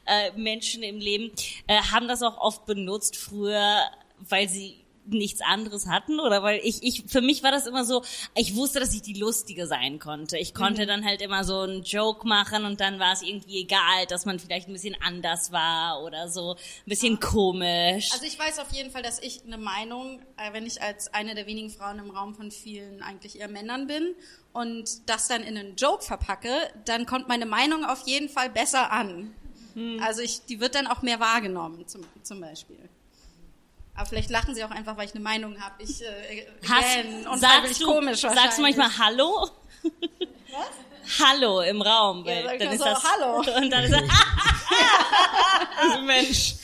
äh, 0.05 0.31
Menschen 0.35 0.83
im 0.83 0.99
Leben 0.99 1.31
äh, 1.67 1.81
haben 1.91 2.07
das 2.07 2.21
auch 2.21 2.37
oft 2.37 2.65
benutzt 2.65 3.17
früher, 3.17 3.83
weil 4.19 4.47
sie 4.47 4.78
nichts 5.09 5.41
anderes 5.41 5.87
hatten 5.87 6.19
oder 6.19 6.43
weil 6.43 6.59
ich 6.63 6.83
ich 6.83 7.03
für 7.07 7.21
mich 7.21 7.43
war 7.43 7.51
das 7.51 7.67
immer 7.67 7.85
so 7.85 8.03
ich 8.35 8.55
wusste 8.55 8.79
dass 8.79 8.93
ich 8.93 9.01
die 9.01 9.13
lustige 9.13 9.67
sein 9.67 9.99
konnte. 9.99 10.37
Ich 10.37 10.53
konnte 10.53 10.85
dann 10.85 11.05
halt 11.05 11.21
immer 11.21 11.43
so 11.43 11.59
einen 11.59 11.83
Joke 11.83 12.27
machen 12.27 12.65
und 12.65 12.79
dann 12.79 12.99
war 12.99 13.13
es 13.13 13.21
irgendwie 13.21 13.61
egal 13.61 14.05
dass 14.07 14.25
man 14.25 14.39
vielleicht 14.39 14.67
ein 14.67 14.73
bisschen 14.73 14.95
anders 15.01 15.51
war 15.51 16.03
oder 16.03 16.29
so. 16.29 16.53
Ein 16.53 16.57
bisschen 16.85 17.19
komisch. 17.19 18.09
Also 18.13 18.25
ich 18.25 18.37
weiß 18.37 18.59
auf 18.59 18.71
jeden 18.71 18.91
Fall, 18.91 19.03
dass 19.03 19.19
ich 19.21 19.43
eine 19.45 19.57
Meinung, 19.57 20.19
äh, 20.37 20.53
wenn 20.53 20.65
ich 20.65 20.81
als 20.81 21.13
eine 21.13 21.35
der 21.35 21.47
wenigen 21.47 21.69
Frauen 21.69 21.99
im 21.99 22.11
Raum 22.11 22.35
von 22.35 22.51
vielen 22.51 23.01
eigentlich 23.01 23.39
eher 23.39 23.47
Männern 23.47 23.87
bin 23.87 24.15
und 24.53 25.09
das 25.09 25.27
dann 25.27 25.43
in 25.43 25.57
einen 25.57 25.75
Joke 25.75 26.03
verpacke, 26.03 26.51
dann 26.85 27.05
kommt 27.05 27.27
meine 27.27 27.45
Meinung 27.45 27.85
auf 27.85 28.07
jeden 28.07 28.29
Fall 28.29 28.49
besser 28.49 28.91
an. 28.91 29.33
Also 30.01 30.21
ich, 30.21 30.45
die 30.45 30.59
wird 30.59 30.75
dann 30.75 30.87
auch 30.87 31.01
mehr 31.03 31.19
wahrgenommen, 31.19 31.87
zum, 31.87 32.03
zum 32.23 32.41
Beispiel. 32.41 32.77
Aber 33.99 34.07
vielleicht 34.07 34.29
lachen 34.29 34.55
sie 34.55 34.63
auch 34.63 34.71
einfach, 34.71 34.95
weil 34.95 35.07
ich 35.07 35.13
eine 35.13 35.21
Meinung 35.21 35.59
habe. 35.59 35.75
Ich 35.79 36.01
äh, 36.01 36.05
Hast, 36.69 36.85
unfreiwillig 37.29 37.41
sagst, 37.41 37.81
du, 37.81 37.85
komisch 37.85 38.21
sagst 38.21 38.57
du 38.57 38.61
manchmal 38.61 38.97
Hallo? 38.97 39.49
Hallo 41.19 41.59
im 41.59 41.81
Raum. 41.81 42.23
Ja, 42.25 42.45
weil 42.45 42.59
dann 42.59 42.71
ist 42.71 42.79
so, 42.79 42.85
das, 42.85 43.03
Hallo. 43.03 43.39
Und 43.57 43.69
dann 43.69 43.83
ist 43.83 43.93
das, 43.93 44.01
Mensch. 46.05 46.55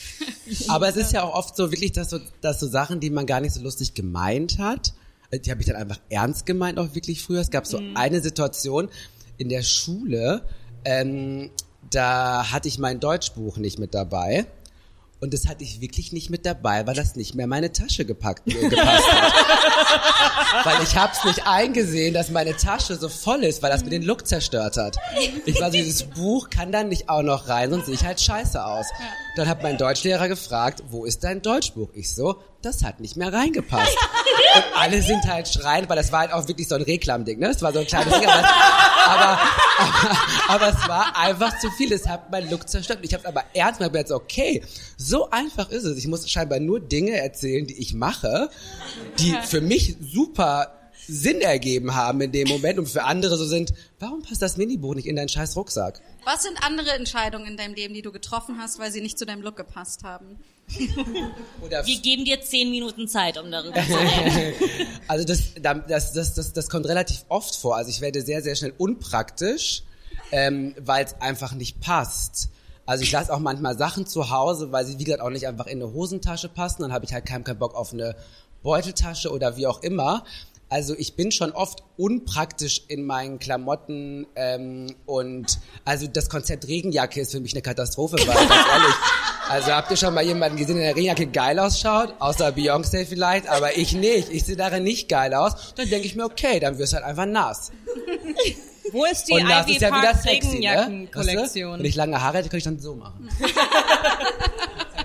Aber 0.68 0.88
es 0.88 0.96
ist 0.96 1.12
ja 1.12 1.24
auch 1.24 1.34
oft 1.34 1.54
so 1.56 1.70
wirklich, 1.70 1.92
dass 1.92 2.08
so, 2.08 2.20
dass 2.40 2.58
so 2.58 2.68
Sachen, 2.68 3.00
die 3.00 3.10
man 3.10 3.26
gar 3.26 3.42
nicht 3.42 3.52
so 3.52 3.60
lustig 3.60 3.92
gemeint 3.92 4.58
hat, 4.58 4.94
äh, 5.30 5.38
die 5.38 5.50
habe 5.50 5.60
ich 5.60 5.66
dann 5.66 5.76
einfach 5.76 5.98
ernst 6.08 6.46
gemeint 6.46 6.78
auch 6.78 6.94
wirklich 6.94 7.22
früher. 7.22 7.42
Es 7.42 7.50
gab 7.50 7.66
so 7.66 7.82
eine 7.96 8.22
Situation 8.22 8.88
in 9.36 9.50
der 9.50 9.62
Schule, 9.62 10.40
ähm, 10.86 11.50
da 11.90 12.50
hatte 12.50 12.68
ich 12.68 12.78
mein 12.78 12.98
Deutschbuch 12.98 13.58
nicht 13.58 13.78
mit 13.78 13.92
dabei. 13.92 14.46
Und 15.18 15.32
das 15.32 15.46
hatte 15.46 15.64
ich 15.64 15.80
wirklich 15.80 16.12
nicht 16.12 16.28
mit 16.28 16.44
dabei, 16.44 16.86
weil 16.86 16.94
das 16.94 17.16
nicht 17.16 17.34
mehr 17.34 17.44
in 17.44 17.50
meine 17.50 17.72
Tasche 17.72 18.04
gepackt, 18.04 18.46
äh, 18.48 18.68
gepasst 18.68 19.10
hat. 19.10 20.64
weil 20.66 20.82
ich 20.82 20.94
hab's 20.94 21.24
nicht 21.24 21.46
eingesehen, 21.46 22.12
dass 22.12 22.30
meine 22.30 22.54
Tasche 22.56 22.96
so 22.96 23.08
voll 23.08 23.42
ist, 23.44 23.62
weil 23.62 23.70
das 23.70 23.82
mir 23.82 23.90
den 23.90 24.02
Look 24.02 24.26
zerstört 24.26 24.76
hat. 24.76 24.98
Ich 25.46 25.58
war 25.60 25.70
so, 25.70 25.78
dieses 25.78 26.02
Buch 26.02 26.50
kann 26.50 26.70
dann 26.70 26.88
nicht 26.88 27.08
auch 27.08 27.22
noch 27.22 27.48
rein, 27.48 27.70
sonst 27.70 27.86
sehe 27.86 27.94
ich 27.94 28.04
halt 28.04 28.20
scheiße 28.20 28.62
aus. 28.62 28.86
Dann 29.36 29.48
hat 29.48 29.62
mein 29.62 29.76
Deutschlehrer 29.76 30.28
gefragt, 30.28 30.82
wo 30.88 31.04
ist 31.04 31.22
dein 31.22 31.42
Deutschbuch? 31.42 31.90
Ich 31.92 32.14
so, 32.14 32.36
das 32.62 32.82
hat 32.82 33.00
nicht 33.00 33.16
mehr 33.16 33.32
reingepasst. 33.32 33.96
Und 34.54 34.64
alle 34.74 35.02
sind 35.02 35.24
halt 35.24 35.46
schreien, 35.46 35.86
weil 35.90 35.96
das 35.96 36.10
war 36.10 36.20
halt 36.20 36.32
auch 36.32 36.48
wirklich 36.48 36.66
so 36.68 36.74
ein 36.74 36.80
Reklamding, 36.80 37.38
ne? 37.38 37.48
Das 37.48 37.60
war 37.60 37.70
so 37.70 37.80
ein 37.80 37.86
kleines 37.86 38.18
Ding, 38.18 38.26
aber, 38.26 38.48
aber, 39.06 39.38
aber, 39.78 40.18
aber 40.48 40.68
es 40.70 40.88
war 40.88 41.16
einfach 41.18 41.58
zu 41.58 41.70
viel. 41.72 41.92
Es 41.92 42.08
hat 42.08 42.30
meinen 42.30 42.50
Look 42.50 42.66
zerstört. 42.66 43.00
Ich 43.02 43.12
habe 43.12 43.28
aber 43.28 43.44
ernst 43.52 43.78
gemacht, 43.78 43.94
jetzt 43.94 44.10
okay, 44.10 44.62
so 44.96 45.28
einfach 45.30 45.70
ist 45.70 45.84
es. 45.84 45.98
Ich 45.98 46.06
muss 46.06 46.30
scheinbar 46.30 46.58
nur 46.58 46.80
Dinge 46.80 47.12
erzählen, 47.20 47.66
die 47.66 47.78
ich 47.78 47.92
mache, 47.92 48.48
die 49.18 49.36
für 49.44 49.60
mich 49.60 49.96
super 50.00 50.72
Sinn 51.08 51.40
ergeben 51.40 51.94
haben 51.94 52.20
in 52.22 52.32
dem 52.32 52.48
Moment 52.48 52.78
und 52.78 52.88
für 52.88 53.04
andere 53.04 53.36
so 53.36 53.44
sind, 53.44 53.72
warum 54.00 54.22
passt 54.22 54.42
das 54.42 54.56
Minibuch 54.56 54.94
nicht 54.94 55.06
in 55.06 55.16
deinen 55.16 55.28
scheiß 55.28 55.56
Rucksack? 55.56 56.00
Was 56.26 56.42
sind 56.42 56.58
andere 56.60 56.90
Entscheidungen 56.90 57.46
in 57.46 57.56
deinem 57.56 57.74
Leben, 57.74 57.94
die 57.94 58.02
du 58.02 58.10
getroffen 58.10 58.58
hast, 58.58 58.80
weil 58.80 58.90
sie 58.90 59.00
nicht 59.00 59.16
zu 59.16 59.26
deinem 59.26 59.42
Look 59.42 59.54
gepasst 59.54 60.02
haben? 60.02 60.40
Oder 61.64 61.86
wir 61.86 62.00
geben 62.00 62.24
dir 62.24 62.42
zehn 62.42 62.72
Minuten 62.72 63.06
Zeit, 63.06 63.38
um 63.38 63.48
darüber 63.48 63.80
zu 63.80 63.94
reden. 63.94 64.54
Also 65.08 65.24
das, 65.24 65.52
das, 65.62 66.12
das, 66.12 66.34
das, 66.34 66.52
das 66.52 66.68
kommt 66.68 66.86
relativ 66.86 67.24
oft 67.28 67.54
vor. 67.54 67.76
Also 67.76 67.90
ich 67.90 68.00
werde 68.00 68.22
sehr, 68.22 68.42
sehr 68.42 68.56
schnell 68.56 68.72
unpraktisch, 68.76 69.84
ähm, 70.32 70.74
weil 70.80 71.04
es 71.04 71.14
einfach 71.20 71.52
nicht 71.52 71.80
passt. 71.80 72.48
Also 72.86 73.04
ich 73.04 73.12
lasse 73.12 73.32
auch 73.32 73.38
manchmal 73.38 73.78
Sachen 73.78 74.04
zu 74.04 74.30
Hause, 74.30 74.72
weil 74.72 74.84
sie, 74.84 74.98
wie 74.98 75.04
gesagt, 75.04 75.22
auch 75.22 75.30
nicht 75.30 75.46
einfach 75.46 75.66
in 75.66 75.80
eine 75.80 75.92
Hosentasche 75.92 76.48
passen. 76.48 76.82
Dann 76.82 76.92
habe 76.92 77.04
ich 77.04 77.12
halt 77.12 77.24
keinen, 77.24 77.44
keinen 77.44 77.60
Bock 77.60 77.76
auf 77.76 77.92
eine 77.92 78.16
Beuteltasche 78.64 79.30
oder 79.30 79.56
wie 79.56 79.68
auch 79.68 79.80
immer. 79.84 80.24
Also 80.68 80.94
ich 80.98 81.14
bin 81.14 81.30
schon 81.30 81.52
oft 81.52 81.84
unpraktisch 81.96 82.82
in 82.88 83.04
meinen 83.06 83.38
Klamotten 83.38 84.26
ähm, 84.34 84.96
und 85.06 85.60
also 85.84 86.08
das 86.08 86.28
Konzept 86.28 86.66
Regenjacke 86.66 87.20
ist 87.20 87.30
für 87.30 87.40
mich 87.40 87.52
eine 87.52 87.62
Katastrophe, 87.62 88.16
weil 88.18 88.34
ganz 88.34 88.50
ehrlich, 88.72 88.94
also 89.48 89.72
habt 89.72 89.92
ihr 89.92 89.96
schon 89.96 90.12
mal 90.12 90.24
jemanden 90.24 90.56
gesehen, 90.56 90.76
der 90.76 90.90
in 90.90 90.94
der 90.94 90.96
Regenjacke 90.96 91.26
geil 91.28 91.58
ausschaut? 91.60 92.14
Außer 92.18 92.48
Beyoncé 92.48 93.06
vielleicht, 93.06 93.46
aber 93.48 93.76
ich 93.76 93.92
nicht. 93.92 94.28
Ich 94.30 94.44
sehe 94.44 94.56
darin 94.56 94.82
nicht 94.82 95.08
geil 95.08 95.34
aus. 95.34 95.74
Dann 95.76 95.88
denke 95.88 96.06
ich 96.06 96.16
mir, 96.16 96.24
okay, 96.24 96.58
dann 96.58 96.78
wirst 96.78 96.92
du 96.92 96.96
halt 96.96 97.06
einfach 97.06 97.26
nass. 97.26 97.70
Wo 98.92 99.04
ist 99.04 99.24
die 99.24 99.32
und 99.32 99.42
Ivy 99.42 99.78
ja 99.78 99.90
Park 99.90 100.16
sexy, 100.22 100.30
ne? 100.30 100.32
Regenjacken-Kollektion? 100.32 101.78
Wenn 101.78 101.86
ich 101.86 101.94
lange 101.96 102.20
Haare 102.20 102.38
hätte, 102.38 102.48
könnte 102.48 102.58
ich 102.58 102.64
dann 102.64 102.78
so 102.78 102.94
machen. 102.94 103.28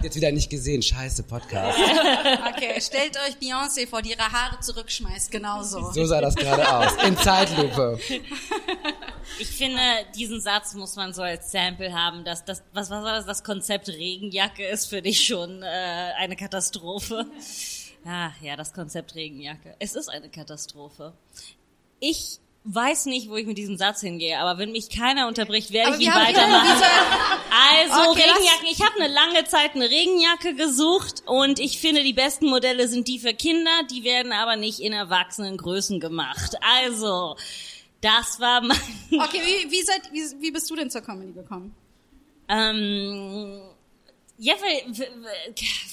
ihr 0.03 0.07
jetzt 0.07 0.15
wieder 0.15 0.31
nicht 0.31 0.49
gesehen. 0.49 0.81
Scheiße 0.81 1.23
Podcast. 1.23 1.77
Okay, 2.51 2.79
stellt 2.79 3.17
euch 3.17 3.35
Beyoncé 3.41 3.87
vor, 3.87 4.01
die 4.01 4.11
ihre 4.11 4.31
Haare 4.31 4.59
zurückschmeißt, 4.59 5.31
genauso. 5.31 5.91
So 5.91 6.05
sah 6.05 6.21
das 6.21 6.35
gerade 6.35 6.67
aus. 6.71 6.91
In 7.03 7.17
Zeitlupe. 7.17 7.99
Ich 9.39 9.47
finde, 9.47 9.81
diesen 10.15 10.41
Satz 10.41 10.73
muss 10.73 10.95
man 10.95 11.13
so 11.13 11.21
als 11.21 11.51
Sample 11.51 11.93
haben, 11.93 12.23
dass 12.23 12.45
das, 12.45 12.63
was, 12.73 12.89
was 12.89 13.03
war 13.03 13.15
das, 13.15 13.25
das 13.25 13.43
Konzept 13.43 13.89
Regenjacke 13.89 14.65
ist 14.65 14.87
für 14.87 15.01
dich 15.01 15.25
schon 15.25 15.63
äh, 15.63 15.65
eine 16.17 16.35
Katastrophe. 16.35 17.25
Ach 18.05 18.33
ja, 18.41 18.55
das 18.55 18.73
Konzept 18.73 19.15
Regenjacke. 19.15 19.75
Es 19.79 19.95
ist 19.95 20.09
eine 20.09 20.29
Katastrophe. 20.29 21.13
Ich 21.99 22.39
weiß 22.63 23.05
nicht, 23.07 23.29
wo 23.29 23.37
ich 23.37 23.47
mit 23.47 23.57
diesem 23.57 23.77
Satz 23.77 24.01
hingehe, 24.01 24.39
aber 24.39 24.59
wenn 24.59 24.71
mich 24.71 24.89
keiner 24.89 25.27
unterbricht, 25.27 25.71
werde 25.71 25.93
Aber 25.93 25.97
ich 25.97 26.05
ihn 26.05 26.13
weitermachen. 26.13 26.83
Also 27.73 28.11
Okay, 28.11 28.21
Regenjacken. 28.21 28.67
Ich 28.69 28.81
habe 28.81 29.01
eine 29.01 29.13
lange 29.13 29.43
Zeit 29.45 29.75
eine 29.75 29.89
Regenjacke 29.89 30.55
gesucht 30.55 31.23
und 31.25 31.59
ich 31.59 31.79
finde, 31.79 32.03
die 32.03 32.13
besten 32.13 32.47
Modelle 32.47 32.87
sind 32.87 33.07
die 33.07 33.19
für 33.19 33.33
Kinder, 33.33 33.71
die 33.89 34.03
werden 34.03 34.31
aber 34.31 34.55
nicht 34.55 34.79
in 34.79 34.93
erwachsenen 34.93 35.57
Größen 35.57 35.99
gemacht. 35.99 36.55
Also, 36.61 37.35
das 38.01 38.39
war 38.39 38.61
mein... 38.61 38.77
Okay, 39.11 39.41
wie, 39.43 39.71
wie, 39.71 39.81
seid, 39.81 40.01
wie, 40.11 40.41
wie 40.41 40.51
bist 40.51 40.69
du 40.69 40.75
denn 40.75 40.89
zur 40.89 41.01
Comedy 41.01 41.33
gekommen? 41.33 41.75
Ähm, 42.47 43.61
ja, 44.43 44.55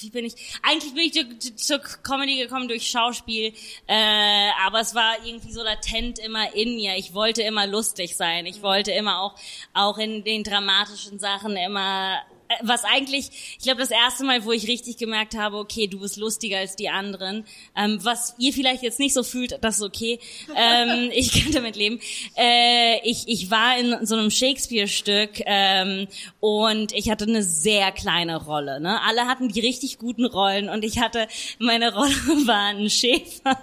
wie 0.00 0.08
bin 0.08 0.24
ich? 0.24 0.34
Eigentlich 0.62 0.94
bin 0.94 1.04
ich 1.04 1.12
durch- 1.12 1.56
zur 1.56 1.80
Comedy 1.80 2.38
gekommen 2.38 2.66
durch 2.66 2.88
Schauspiel, 2.88 3.52
äh, 3.87 4.50
aber 4.64 4.80
es 4.80 4.94
war 4.94 5.16
irgendwie 5.22 5.52
so 5.52 5.62
latent 5.62 6.18
immer 6.18 6.54
in 6.54 6.76
mir. 6.76 6.96
Ich 6.96 7.12
wollte 7.12 7.42
immer 7.42 7.66
lustig 7.66 8.16
sein. 8.16 8.46
Ich 8.46 8.62
wollte 8.62 8.90
immer 8.92 9.20
auch, 9.20 9.34
auch 9.74 9.98
in 9.98 10.24
den 10.24 10.44
dramatischen 10.44 11.18
Sachen 11.18 11.58
immer, 11.58 12.22
was 12.62 12.84
eigentlich, 12.84 13.30
ich 13.58 13.64
glaube, 13.64 13.80
das 13.80 13.90
erste 13.90 14.24
Mal, 14.24 14.44
wo 14.44 14.52
ich 14.52 14.66
richtig 14.68 14.96
gemerkt 14.96 15.37
habe, 15.37 15.58
okay, 15.58 15.87
du 15.87 16.00
bist 16.00 16.16
lustiger 16.16 16.58
als 16.58 16.76
die 16.76 16.88
anderen, 16.88 17.44
ähm, 17.76 17.98
was 18.02 18.34
ihr 18.38 18.52
vielleicht 18.52 18.82
jetzt 18.82 18.98
nicht 18.98 19.14
so 19.14 19.22
fühlt, 19.22 19.58
das 19.62 19.76
ist 19.76 19.82
okay. 19.82 20.18
Ähm, 20.56 21.11
ich 21.12 21.32
kann 21.32 21.52
damit 21.52 21.76
leben. 21.76 22.00
Äh, 22.37 23.00
ich, 23.08 23.24
ich 23.26 23.50
war 23.50 23.78
in 23.78 24.06
so 24.06 24.16
einem 24.16 24.30
Shakespeare-Stück 24.30 25.42
ähm, 25.44 26.08
und 26.40 26.92
ich 26.92 27.11
hatte 27.11 27.24
eine 27.24 27.42
sehr 27.42 27.92
kleine 27.92 28.44
Rolle. 28.44 28.80
Ne? 28.80 29.00
Alle 29.02 29.26
hatten 29.26 29.48
die 29.48 29.61
richtig 29.61 29.98
guten 29.98 30.24
Rollen 30.24 30.68
und 30.68 30.84
ich 30.84 30.98
hatte, 30.98 31.28
meine 31.58 31.94
Rolle 31.94 32.11
war 32.46 32.68
ein 32.68 32.88
Schäfer 32.90 33.58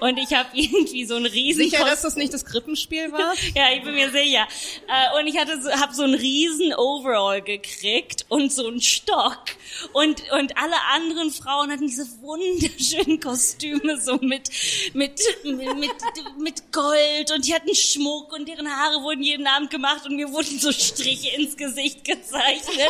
und 0.00 0.18
ich 0.18 0.32
habe 0.32 0.48
irgendwie 0.52 1.04
so 1.04 1.16
einen 1.16 1.26
riesen 1.26 1.62
Sicher, 1.62 1.84
dass 1.84 2.02
das 2.02 2.16
nicht 2.16 2.32
das 2.32 2.44
Krippenspiel 2.44 3.12
war? 3.12 3.34
ja, 3.54 3.76
ich 3.76 3.82
bin 3.82 3.94
mir 3.94 4.10
sicher. 4.10 4.46
Äh, 4.88 5.20
und 5.20 5.26
ich 5.26 5.38
hatte 5.38 5.60
so, 5.60 5.70
hab 5.70 5.92
so 5.92 6.02
einen 6.02 6.14
riesen 6.14 6.74
Overall 6.74 7.42
gekriegt 7.42 8.15
und 8.28 8.52
so 8.52 8.66
einen 8.66 8.80
Stock. 8.80 9.44
Und, 9.92 10.22
und 10.32 10.56
alle 10.56 10.76
anderen 10.92 11.30
Frauen 11.30 11.70
hatten 11.70 11.86
diese 11.86 12.06
wunderschönen 12.20 13.20
Kostüme 13.20 14.00
so 14.00 14.16
mit, 14.16 14.50
mit, 14.94 15.20
mit, 15.44 15.76
mit, 15.76 15.92
mit 16.38 16.72
Gold 16.72 17.32
und 17.34 17.46
die 17.46 17.54
hatten 17.54 17.74
Schmuck 17.74 18.32
und 18.32 18.48
deren 18.48 18.68
Haare 18.68 19.02
wurden 19.02 19.22
jeden 19.22 19.46
Abend 19.46 19.70
gemacht 19.70 20.06
und 20.06 20.16
mir 20.16 20.32
wurden 20.32 20.58
so 20.58 20.72
Striche 20.72 21.36
ins 21.36 21.56
Gesicht 21.56 22.04
gezeichnet. 22.04 22.88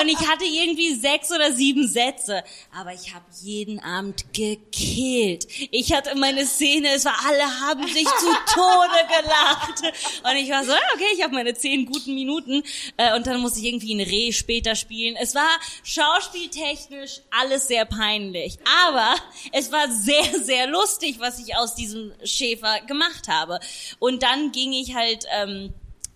Und 0.00 0.08
ich 0.08 0.18
hatte 0.28 0.44
irgendwie 0.44 0.94
sechs 0.94 1.30
oder 1.30 1.52
sieben 1.52 1.86
Sätze. 1.88 2.42
Aber 2.76 2.92
ich 2.92 3.14
habe 3.14 3.24
jeden 3.42 3.80
Abend 3.80 4.32
gekillt. 4.32 5.46
Ich 5.70 5.92
hatte 5.92 6.16
meine 6.16 6.46
Szene, 6.46 6.88
es 6.94 7.04
war, 7.04 7.14
alle 7.26 7.60
haben 7.60 7.86
sich 7.86 8.04
zu 8.04 8.26
Tode 8.54 9.00
gelacht. 9.08 9.82
Und 10.24 10.36
ich 10.36 10.50
war 10.50 10.64
so, 10.64 10.72
okay, 10.94 11.06
ich 11.14 11.22
habe 11.22 11.34
meine 11.34 11.54
zehn 11.54 11.86
guten 11.86 12.14
Minuten. 12.14 12.62
Äh, 12.96 13.16
und 13.16 13.26
dann 13.26 13.40
musste 13.40 13.60
ich 13.60 13.66
irgendwie 13.66 13.94
ein 13.94 14.00
Reh 14.00 14.32
später 14.40 14.74
spielen. 14.74 15.16
Es 15.16 15.34
war 15.34 15.48
schauspieltechnisch 15.84 17.20
alles 17.30 17.68
sehr 17.68 17.84
peinlich. 17.84 18.58
Aber 18.86 19.14
es 19.52 19.70
war 19.70 19.90
sehr, 19.90 20.40
sehr 20.42 20.66
lustig, 20.66 21.16
was 21.20 21.38
ich 21.38 21.56
aus 21.56 21.74
diesem 21.74 22.12
Schäfer 22.24 22.80
gemacht 22.82 23.28
habe. 23.28 23.60
Und 23.98 24.22
dann 24.22 24.52
ging 24.52 24.72
ich 24.72 24.94
halt... 24.94 25.24
Ähm, 25.32 25.72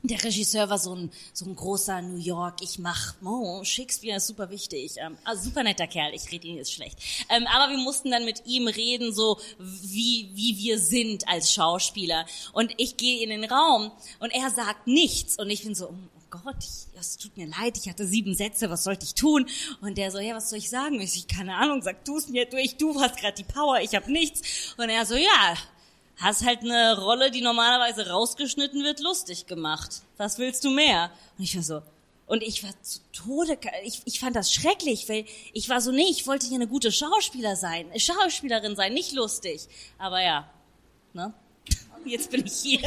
der 0.06 0.22
Regisseur 0.22 0.68
war 0.68 0.78
so 0.78 0.94
ein, 0.94 1.10
so 1.32 1.46
ein 1.46 1.56
großer 1.56 2.02
New 2.02 2.18
York, 2.18 2.60
ich 2.60 2.78
mach, 2.78 3.14
oh, 3.24 3.64
Shakespeare 3.64 4.18
ist 4.18 4.26
super 4.26 4.50
wichtig, 4.50 4.96
ähm, 4.98 5.16
also 5.24 5.44
super 5.44 5.62
netter 5.62 5.86
Kerl, 5.86 6.12
ich 6.12 6.30
rede 6.30 6.46
ihn 6.46 6.58
jetzt 6.58 6.74
schlecht. 6.74 6.98
Ähm, 7.30 7.46
aber 7.46 7.72
wir 7.72 7.78
mussten 7.78 8.10
dann 8.10 8.26
mit 8.26 8.42
ihm 8.44 8.68
reden, 8.68 9.14
so 9.14 9.38
wie, 9.58 10.28
wie 10.34 10.58
wir 10.58 10.78
sind 10.78 11.26
als 11.26 11.54
Schauspieler. 11.54 12.26
Und 12.52 12.74
ich 12.76 12.98
gehe 12.98 13.22
in 13.22 13.30
den 13.30 13.44
Raum 13.50 13.92
und 14.20 14.30
er 14.34 14.50
sagt 14.50 14.86
nichts 14.86 15.38
und 15.38 15.48
ich 15.48 15.62
bin 15.64 15.74
so, 15.74 15.86
oh 15.88 16.13
Gott, 16.42 16.56
ich, 16.58 16.98
es 16.98 17.16
tut 17.16 17.36
mir 17.36 17.46
leid, 17.46 17.76
ich 17.76 17.88
hatte 17.88 18.06
sieben 18.06 18.34
Sätze, 18.34 18.68
was 18.70 18.84
sollte 18.84 19.04
ich 19.04 19.14
tun? 19.14 19.46
Und 19.80 19.98
der 19.98 20.10
so, 20.10 20.18
ja, 20.18 20.34
was 20.34 20.50
soll 20.50 20.58
ich 20.58 20.70
sagen? 20.70 21.00
Ich, 21.00 21.12
so, 21.12 21.20
keine 21.32 21.54
Ahnung, 21.56 21.82
sag 21.82 22.04
du 22.04 22.16
es 22.16 22.28
mir 22.28 22.46
durch, 22.46 22.76
du 22.76 23.00
hast 23.00 23.18
gerade 23.18 23.34
die 23.34 23.44
Power, 23.44 23.80
ich 23.80 23.94
habe 23.94 24.10
nichts. 24.10 24.74
Und 24.76 24.88
er 24.88 25.06
so, 25.06 25.14
ja, 25.14 25.54
hast 26.16 26.44
halt 26.44 26.60
eine 26.60 26.98
Rolle, 26.98 27.30
die 27.30 27.40
normalerweise 27.40 28.08
rausgeschnitten 28.08 28.82
wird, 28.82 29.00
lustig 29.00 29.46
gemacht. 29.46 30.02
Was 30.16 30.38
willst 30.38 30.64
du 30.64 30.70
mehr? 30.70 31.10
Und 31.38 31.44
ich 31.44 31.56
war 31.56 31.62
so, 31.62 31.82
und 32.26 32.42
ich 32.42 32.64
war 32.64 32.70
zu 32.82 33.00
Tode, 33.12 33.58
ich, 33.84 34.02
ich 34.04 34.18
fand 34.18 34.34
das 34.34 34.52
schrecklich, 34.52 35.08
weil 35.08 35.26
ich 35.52 35.68
war 35.68 35.80
so, 35.80 35.92
nee, 35.92 36.08
ich 36.10 36.26
wollte 36.26 36.46
hier 36.46 36.56
eine 36.56 36.66
gute 36.66 36.90
Schauspieler 36.90 37.54
sein, 37.54 37.86
Schauspielerin 37.96 38.76
sein, 38.76 38.94
nicht 38.94 39.12
lustig. 39.12 39.68
Aber 39.98 40.22
ja, 40.22 40.48
ne? 41.12 41.32
Jetzt 42.04 42.30
bin 42.30 42.44
ich 42.46 42.54
hier. 42.54 42.80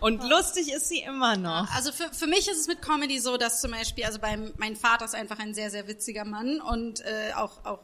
Und 0.00 0.22
lustig 0.24 0.72
ist 0.72 0.88
sie 0.88 1.00
immer 1.00 1.36
noch. 1.36 1.70
Also 1.74 1.92
für, 1.92 2.12
für 2.12 2.26
mich 2.26 2.48
ist 2.48 2.58
es 2.58 2.66
mit 2.66 2.82
Comedy 2.82 3.18
so, 3.18 3.36
dass 3.36 3.60
zum 3.60 3.72
Beispiel, 3.72 4.04
also 4.04 4.18
beim, 4.18 4.52
mein 4.56 4.76
Vater 4.76 5.04
ist 5.04 5.14
einfach 5.14 5.38
ein 5.38 5.54
sehr, 5.54 5.70
sehr 5.70 5.86
witziger 5.88 6.24
Mann 6.24 6.60
und 6.60 7.00
äh, 7.00 7.32
auch, 7.34 7.64
auch 7.64 7.80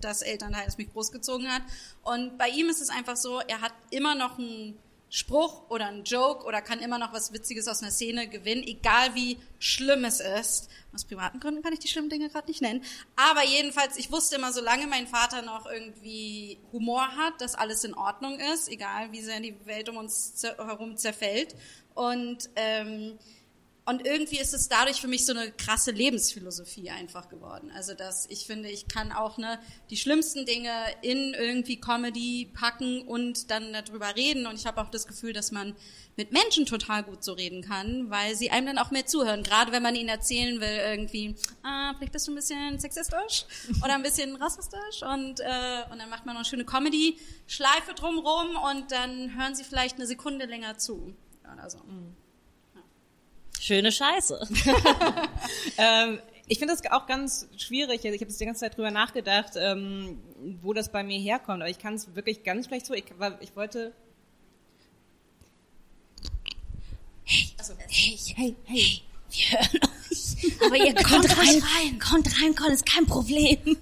das 0.00 0.22
Elternteil, 0.22 0.64
das 0.64 0.78
mich 0.78 0.92
großgezogen 0.92 1.52
hat. 1.52 1.62
Und 2.02 2.38
bei 2.38 2.48
ihm 2.48 2.68
ist 2.68 2.80
es 2.80 2.90
einfach 2.90 3.16
so, 3.16 3.40
er 3.40 3.60
hat 3.60 3.72
immer 3.90 4.14
noch 4.14 4.38
einen 4.38 4.78
Spruch 5.08 5.70
oder 5.70 5.86
einen 5.86 6.04
Joke 6.04 6.44
oder 6.44 6.60
kann 6.60 6.80
immer 6.80 6.98
noch 6.98 7.12
was 7.12 7.32
Witziges 7.32 7.68
aus 7.68 7.80
einer 7.80 7.92
Szene 7.92 8.28
gewinnen, 8.28 8.64
egal 8.64 9.14
wie 9.14 9.38
schlimm 9.58 10.04
es 10.04 10.20
ist. 10.20 10.68
Aus 10.92 11.04
privaten 11.04 11.38
Gründen 11.38 11.62
kann 11.62 11.72
ich 11.72 11.78
die 11.78 11.88
schlimmen 11.88 12.10
Dinge 12.10 12.28
gerade 12.28 12.48
nicht 12.48 12.60
nennen. 12.60 12.82
Aber 13.14 13.44
jedenfalls, 13.44 13.96
ich 13.96 14.10
wusste 14.10 14.36
immer, 14.36 14.52
solange 14.52 14.86
mein 14.86 15.06
Vater 15.06 15.42
noch 15.42 15.66
irgendwie 15.66 16.58
Humor 16.72 17.08
hat, 17.16 17.40
dass 17.40 17.54
alles 17.54 17.84
in 17.84 17.94
Ordnung 17.94 18.40
ist, 18.40 18.68
egal 18.68 19.12
wie 19.12 19.20
sehr 19.20 19.40
die 19.40 19.54
Welt 19.64 19.88
um 19.88 19.96
uns 19.96 20.42
herum 20.42 20.96
zerfällt. 20.96 21.54
Und 21.94 22.50
ähm, 22.56 23.18
und 23.88 24.04
irgendwie 24.04 24.38
ist 24.38 24.52
es 24.52 24.68
dadurch 24.68 25.00
für 25.00 25.06
mich 25.06 25.24
so 25.24 25.32
eine 25.32 25.52
krasse 25.52 25.92
Lebensphilosophie 25.92 26.90
einfach 26.90 27.28
geworden. 27.28 27.70
Also 27.72 27.94
dass 27.94 28.26
ich 28.28 28.44
finde, 28.44 28.68
ich 28.68 28.88
kann 28.88 29.12
auch 29.12 29.38
ne, 29.38 29.60
die 29.90 29.96
schlimmsten 29.96 30.44
Dinge 30.44 30.72
in 31.02 31.34
irgendwie 31.34 31.78
Comedy 31.78 32.50
packen 32.52 33.02
und 33.02 33.52
dann 33.52 33.72
darüber 33.72 34.16
reden. 34.16 34.48
Und 34.48 34.56
ich 34.56 34.66
habe 34.66 34.80
auch 34.80 34.90
das 34.90 35.06
Gefühl, 35.06 35.32
dass 35.32 35.52
man 35.52 35.76
mit 36.16 36.32
Menschen 36.32 36.66
total 36.66 37.04
gut 37.04 37.22
so 37.22 37.34
reden 37.34 37.62
kann, 37.62 38.10
weil 38.10 38.34
sie 38.34 38.50
einem 38.50 38.66
dann 38.66 38.78
auch 38.78 38.90
mehr 38.90 39.06
zuhören. 39.06 39.44
Gerade 39.44 39.70
wenn 39.70 39.84
man 39.84 39.94
ihnen 39.94 40.08
erzählen 40.08 40.60
will, 40.60 40.80
irgendwie, 40.84 41.36
ah, 41.62 41.94
vielleicht 41.96 42.12
bist 42.12 42.26
du 42.26 42.32
ein 42.32 42.36
bisschen 42.36 42.80
sexistisch 42.80 43.44
oder 43.84 43.94
ein 43.94 44.02
bisschen 44.02 44.34
rassistisch 44.34 45.02
und, 45.02 45.38
äh, 45.38 45.84
und 45.92 46.00
dann 46.00 46.10
macht 46.10 46.26
man 46.26 46.34
noch 46.34 46.40
eine 46.40 46.44
schöne 46.44 46.64
Comedy-Schleife 46.64 47.94
drumrum 47.94 48.56
und 48.68 48.90
dann 48.90 49.38
hören 49.38 49.54
sie 49.54 49.62
vielleicht 49.62 49.94
eine 49.94 50.08
Sekunde 50.08 50.46
länger 50.46 50.76
zu. 50.76 51.14
Oder 51.52 51.70
so. 51.70 51.78
Mhm. 51.78 52.16
Schöne 53.60 53.90
Scheiße. 53.92 54.46
ähm, 55.78 56.20
ich 56.48 56.58
finde 56.58 56.74
das 56.74 56.90
auch 56.92 57.06
ganz 57.06 57.48
schwierig. 57.56 58.04
Also 58.04 58.14
ich 58.14 58.20
habe 58.20 58.30
jetzt 58.30 58.40
die 58.40 58.44
ganze 58.44 58.60
Zeit 58.60 58.76
drüber 58.76 58.90
nachgedacht, 58.90 59.52
ähm, 59.56 60.20
wo 60.62 60.72
das 60.72 60.92
bei 60.92 61.02
mir 61.02 61.18
herkommt. 61.18 61.62
Aber 61.62 61.70
ich 61.70 61.78
kann 61.78 61.94
es 61.94 62.14
wirklich 62.14 62.44
ganz 62.44 62.66
schlecht 62.66 62.86
so. 62.86 62.94
Ich, 62.94 63.04
ich 63.40 63.56
wollte. 63.56 63.92
Hey, 67.24 67.48
also, 67.58 67.74
hey, 67.88 68.18
hey, 68.36 68.56
hey, 68.64 69.02
wir 69.30 69.58
hören 69.58 69.80
euch. 70.10 70.64
Aber 70.64 70.76
ihr 70.76 70.94
kommt 70.94 71.36
rein, 71.36 71.62
rein, 71.76 71.98
kommt 71.98 72.40
rein, 72.40 72.54
kommt, 72.54 72.70
ist 72.70 72.86
kein 72.86 73.06
Problem. 73.06 73.76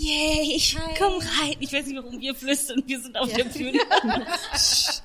Yay, 0.00 0.52
ich 0.54 0.78
Hi. 0.78 0.94
komm 0.96 1.14
rein. 1.14 1.56
Ich 1.58 1.72
weiß 1.72 1.86
nicht, 1.86 1.96
warum 1.96 2.20
wir 2.20 2.32
flüstern, 2.32 2.84
wir 2.86 3.00
sind 3.00 3.16
auf 3.16 3.28
ja. 3.30 3.38
der 3.38 3.44
Bühne. 3.46 3.80
das 4.52 5.02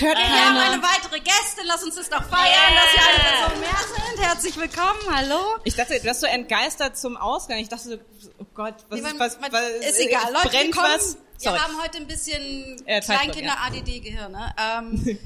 hört 0.00 0.18
wir 0.18 0.44
haben 0.44 0.56
eine 0.58 0.82
weitere 0.82 1.18
Gäste, 1.18 1.62
lass 1.64 1.82
uns 1.82 1.94
das 1.94 2.10
doch 2.10 2.22
feiern, 2.24 2.44
yeah. 2.46 2.82
dass 2.82 2.92
wir 2.92 3.08
eine 3.08 3.38
Person 3.38 3.60
mehr 3.60 4.06
sind. 4.10 4.26
Herzlich 4.26 4.56
willkommen, 4.58 5.00
hallo. 5.10 5.56
Ich 5.64 5.76
dachte, 5.76 5.98
du 5.98 6.06
hast 6.06 6.20
so 6.20 6.26
entgeistert 6.26 6.98
zum 6.98 7.16
Ausgang. 7.16 7.56
Ich 7.56 7.70
dachte, 7.70 8.04
oh 8.38 8.44
Gott, 8.52 8.74
was 8.90 9.00
nee, 9.00 9.08
ist, 9.08 9.18
was, 9.18 9.38
was, 9.40 9.70
ist 9.88 9.98
egal. 9.98 10.30
Leute, 10.30 10.48
brennt 10.50 10.76
kommen, 10.76 10.88
was? 10.94 11.16
Sorry. 11.38 11.56
Wir 11.56 11.62
haben 11.62 11.82
heute 11.82 11.96
ein 11.96 12.06
bisschen 12.06 12.82
äh, 12.84 13.00
Kleinkinder-ADD-Gehirne. 13.00 14.54
Ähm, 14.58 15.18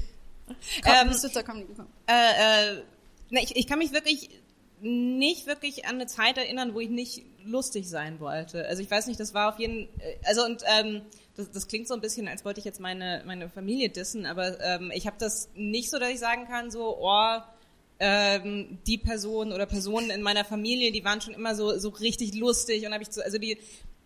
komm, 0.81 0.93
ähm, 0.93 1.09
bist 1.09 1.25
du 1.25 1.29
zur? 1.29 1.43
Äh, 1.43 2.71
äh, 2.71 2.83
ne, 3.31 3.43
ich, 3.43 3.53
ich 3.57 3.67
kann 3.67 3.79
mich 3.79 3.91
wirklich 3.91 4.29
nicht 4.79 5.45
wirklich 5.45 5.87
an 5.87 5.95
eine 5.95 6.07
Zeit 6.07 6.37
erinnern, 6.37 6.73
wo 6.73 6.79
ich 6.79 6.89
nicht 6.89 7.23
lustig 7.45 7.87
sein 7.87 8.19
wollte. 8.19 8.65
Also 8.67 8.81
ich 8.81 8.89
weiß 8.89 9.07
nicht, 9.07 9.19
das 9.19 9.33
war 9.33 9.53
auf 9.53 9.59
jeden 9.59 9.83
äh, 9.99 10.15
also 10.25 10.43
und 10.43 10.63
ähm, 10.65 11.01
das, 11.35 11.51
das 11.51 11.67
klingt 11.67 11.87
so 11.87 11.93
ein 11.93 12.01
bisschen, 12.01 12.27
als 12.27 12.45
wollte 12.45 12.59
ich 12.59 12.65
jetzt 12.65 12.79
meine 12.79 13.23
meine 13.25 13.49
Familie 13.49 13.89
dissen, 13.89 14.25
aber 14.25 14.59
ähm, 14.61 14.91
ich 14.93 15.07
habe 15.07 15.17
das 15.19 15.49
nicht 15.55 15.89
so, 15.89 15.99
dass 15.99 16.09
ich 16.09 16.19
sagen 16.19 16.47
kann, 16.47 16.71
so 16.71 16.97
oh 16.99 17.37
ähm, 17.99 18.79
die 18.87 18.97
Person 18.97 19.51
oder 19.51 19.65
Personen 19.65 20.09
in 20.09 20.21
meiner 20.21 20.45
Familie, 20.45 20.91
die 20.91 21.05
waren 21.05 21.21
schon 21.21 21.33
immer 21.33 21.55
so 21.55 21.77
so 21.77 21.89
richtig 21.89 22.33
lustig 22.35 22.85
und 22.85 22.93
habe 22.93 23.03
ich 23.03 23.11
so 23.11 23.21
also 23.21 23.37
die 23.37 23.57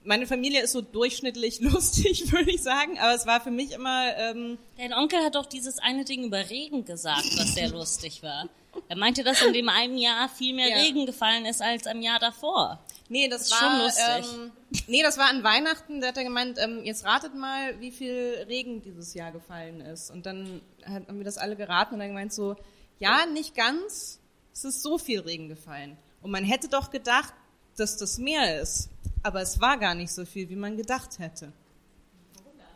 meine 0.07 0.25
Familie 0.25 0.61
ist 0.63 0.71
so 0.71 0.81
durchschnittlich 0.81 1.59
lustig, 1.61 2.31
würde 2.31 2.51
ich 2.51 2.63
sagen, 2.63 2.97
aber 2.97 3.13
es 3.13 3.27
war 3.27 3.41
für 3.41 3.51
mich 3.51 3.73
immer. 3.73 4.15
Ähm 4.17 4.57
Dein 4.77 4.93
Onkel 4.93 5.19
hat 5.23 5.35
doch 5.35 5.45
dieses 5.45 5.79
eine 5.79 6.05
Ding 6.05 6.23
über 6.23 6.49
Regen 6.49 6.85
gesagt, 6.85 7.27
was 7.37 7.53
sehr 7.53 7.69
lustig 7.69 8.23
war. 8.23 8.47
Er 8.89 8.97
meinte, 8.97 9.23
dass 9.23 9.41
in 9.41 9.53
dem 9.53 9.69
einen 9.69 9.97
Jahr 9.97 10.29
viel 10.29 10.53
mehr 10.53 10.69
ja. 10.69 10.77
Regen 10.77 11.05
gefallen 11.05 11.45
ist 11.45 11.61
als 11.61 11.87
im 11.87 12.01
Jahr 12.01 12.19
davor. 12.19 12.79
Nee, 13.09 13.29
das, 13.29 13.49
das 13.49 13.61
war 13.61 14.19
ähm, 14.19 14.51
nee, 14.87 15.01
das 15.01 15.17
war 15.17 15.29
an 15.29 15.43
Weihnachten. 15.43 16.01
Da 16.01 16.07
hat 16.07 16.17
er 16.17 16.23
gemeint, 16.23 16.57
ähm, 16.59 16.83
jetzt 16.83 17.05
ratet 17.05 17.35
mal, 17.35 17.79
wie 17.79 17.91
viel 17.91 18.45
Regen 18.47 18.81
dieses 18.81 19.13
Jahr 19.13 19.31
gefallen 19.31 19.81
ist. 19.81 20.11
Und 20.11 20.25
dann 20.25 20.61
haben 20.85 21.17
wir 21.17 21.23
das 21.23 21.37
alle 21.37 21.55
geraten 21.55 21.95
und 21.95 22.01
er 22.01 22.07
gemeint 22.07 22.33
so, 22.33 22.55
ja, 22.99 23.25
nicht 23.25 23.55
ganz. 23.55 24.19
Es 24.53 24.65
ist 24.65 24.81
so 24.81 24.97
viel 24.97 25.21
Regen 25.21 25.47
gefallen. 25.47 25.97
Und 26.21 26.31
man 26.31 26.43
hätte 26.43 26.67
doch 26.67 26.89
gedacht, 26.89 27.33
dass 27.77 27.95
das 27.95 28.17
mehr 28.17 28.59
ist 28.59 28.89
aber 29.27 29.41
es 29.41 29.59
war 29.59 29.77
gar 29.77 29.93
nicht 29.93 30.11
so 30.11 30.25
viel, 30.25 30.49
wie 30.49 30.55
man 30.55 30.77
gedacht 30.77 31.19
hätte. 31.19 31.51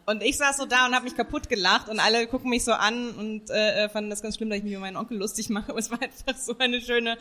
Und 0.06 0.24
ich 0.24 0.36
saß 0.36 0.58
so 0.58 0.66
da 0.66 0.88
und 0.88 0.94
habe 0.94 1.06
mich 1.06 1.16
kaputt 1.16 1.48
gelacht 1.48 1.88
und 1.88 2.00
alle 2.00 2.28
gucken 2.28 2.50
mich 2.50 2.66
so 2.66 2.74
an 2.74 3.12
und 3.12 3.50
äh, 3.50 3.88
fanden 3.88 4.10
das 4.10 4.22
ganz 4.22 4.36
schlimm, 4.36 4.50
dass 4.50 4.58
ich 4.58 4.64
mich 4.64 4.74
über 4.74 4.82
meinen 4.82 4.98
Onkel 4.98 5.18
lustig 5.18 5.50
mache. 5.50 5.70
Aber 5.70 5.80
es 5.80 5.90
war 5.90 6.02
einfach 6.02 6.36
so 6.36 6.58
eine 6.58 6.82
schöne. 6.82 7.18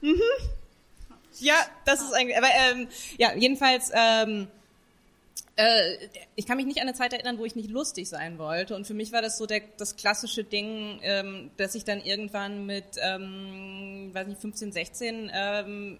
Mhm. 0.00 0.20
Ja, 1.40 1.54
das 1.84 2.00
ist 2.00 2.12
eigentlich. 2.12 2.36
Aber 2.36 2.48
ähm, 2.48 2.88
ja, 3.18 3.34
jedenfalls. 3.34 3.90
Ähm, 3.94 4.48
äh, 5.56 5.96
ich 6.34 6.46
kann 6.46 6.56
mich 6.56 6.66
nicht 6.66 6.80
an 6.80 6.88
eine 6.88 6.96
Zeit 6.96 7.12
erinnern, 7.12 7.38
wo 7.38 7.44
ich 7.44 7.54
nicht 7.56 7.70
lustig 7.70 8.08
sein 8.08 8.38
wollte. 8.38 8.74
Und 8.74 8.86
für 8.86 8.94
mich 8.94 9.12
war 9.12 9.20
das 9.20 9.36
so 9.36 9.46
der, 9.46 9.60
das 9.76 9.96
klassische 9.96 10.44
Ding, 10.44 10.98
ähm, 11.02 11.50
dass 11.58 11.74
ich 11.74 11.84
dann 11.84 12.00
irgendwann 12.00 12.64
mit, 12.64 12.84
ähm, 13.02 14.10
weiß 14.12 14.28
nicht, 14.28 14.40
15, 14.40 14.72
16 14.72 15.30
ähm, 15.34 15.98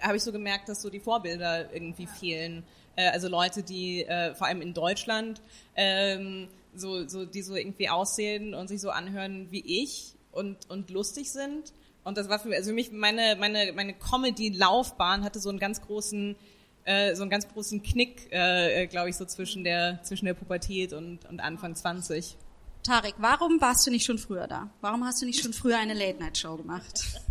habe 0.00 0.16
ich 0.16 0.22
so 0.22 0.32
gemerkt, 0.32 0.68
dass 0.68 0.82
so 0.82 0.90
die 0.90 1.00
Vorbilder 1.00 1.72
irgendwie 1.72 2.06
fehlen. 2.06 2.64
Äh, 2.96 3.08
also 3.10 3.28
Leute, 3.28 3.62
die 3.62 4.04
äh, 4.04 4.34
vor 4.34 4.46
allem 4.46 4.62
in 4.62 4.74
Deutschland 4.74 5.40
ähm, 5.76 6.48
so, 6.74 7.06
so, 7.08 7.24
die 7.24 7.42
so 7.42 7.54
irgendwie 7.54 7.88
aussehen 7.88 8.54
und 8.54 8.68
sich 8.68 8.80
so 8.80 8.90
anhören 8.90 9.48
wie 9.50 9.82
ich 9.82 10.14
und, 10.32 10.68
und 10.70 10.90
lustig 10.90 11.30
sind. 11.30 11.72
Und 12.04 12.18
das 12.18 12.28
war 12.28 12.38
für 12.38 12.48
mich, 12.48 12.58
also 12.58 12.70
für 12.70 12.74
mich 12.74 12.92
meine, 12.92 13.36
meine, 13.36 13.72
meine 13.72 13.94
Comedy-Laufbahn 13.94 15.24
hatte 15.24 15.40
so 15.40 15.48
einen 15.48 15.58
ganz 15.58 15.80
großen, 15.80 16.36
äh, 16.84 17.14
so 17.14 17.22
einen 17.22 17.30
ganz 17.30 17.48
großen 17.48 17.82
Knick, 17.82 18.30
äh, 18.30 18.82
äh 18.82 18.86
glaube 18.86 19.08
ich, 19.08 19.16
so 19.16 19.24
zwischen 19.24 19.64
der, 19.64 20.02
zwischen 20.02 20.26
der 20.26 20.34
Pubertät 20.34 20.92
und, 20.92 21.24
und 21.24 21.40
Anfang 21.40 21.74
20. 21.74 22.36
Tarek, 22.82 23.14
warum 23.16 23.60
warst 23.62 23.86
du 23.86 23.90
nicht 23.90 24.04
schon 24.04 24.18
früher 24.18 24.46
da? 24.46 24.68
Warum 24.82 25.04
hast 25.06 25.22
du 25.22 25.26
nicht 25.26 25.42
schon 25.42 25.54
früher 25.54 25.78
eine 25.78 25.94
Late-Night-Show 25.94 26.58
gemacht? 26.58 27.02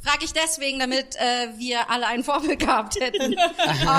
Frage 0.00 0.24
ich 0.24 0.32
deswegen, 0.32 0.80
damit 0.80 1.16
äh, 1.16 1.56
wir 1.58 1.90
alle 1.90 2.06
ein 2.06 2.24
Vorbild 2.24 2.58
gehabt 2.58 2.98
hätten. 3.00 3.36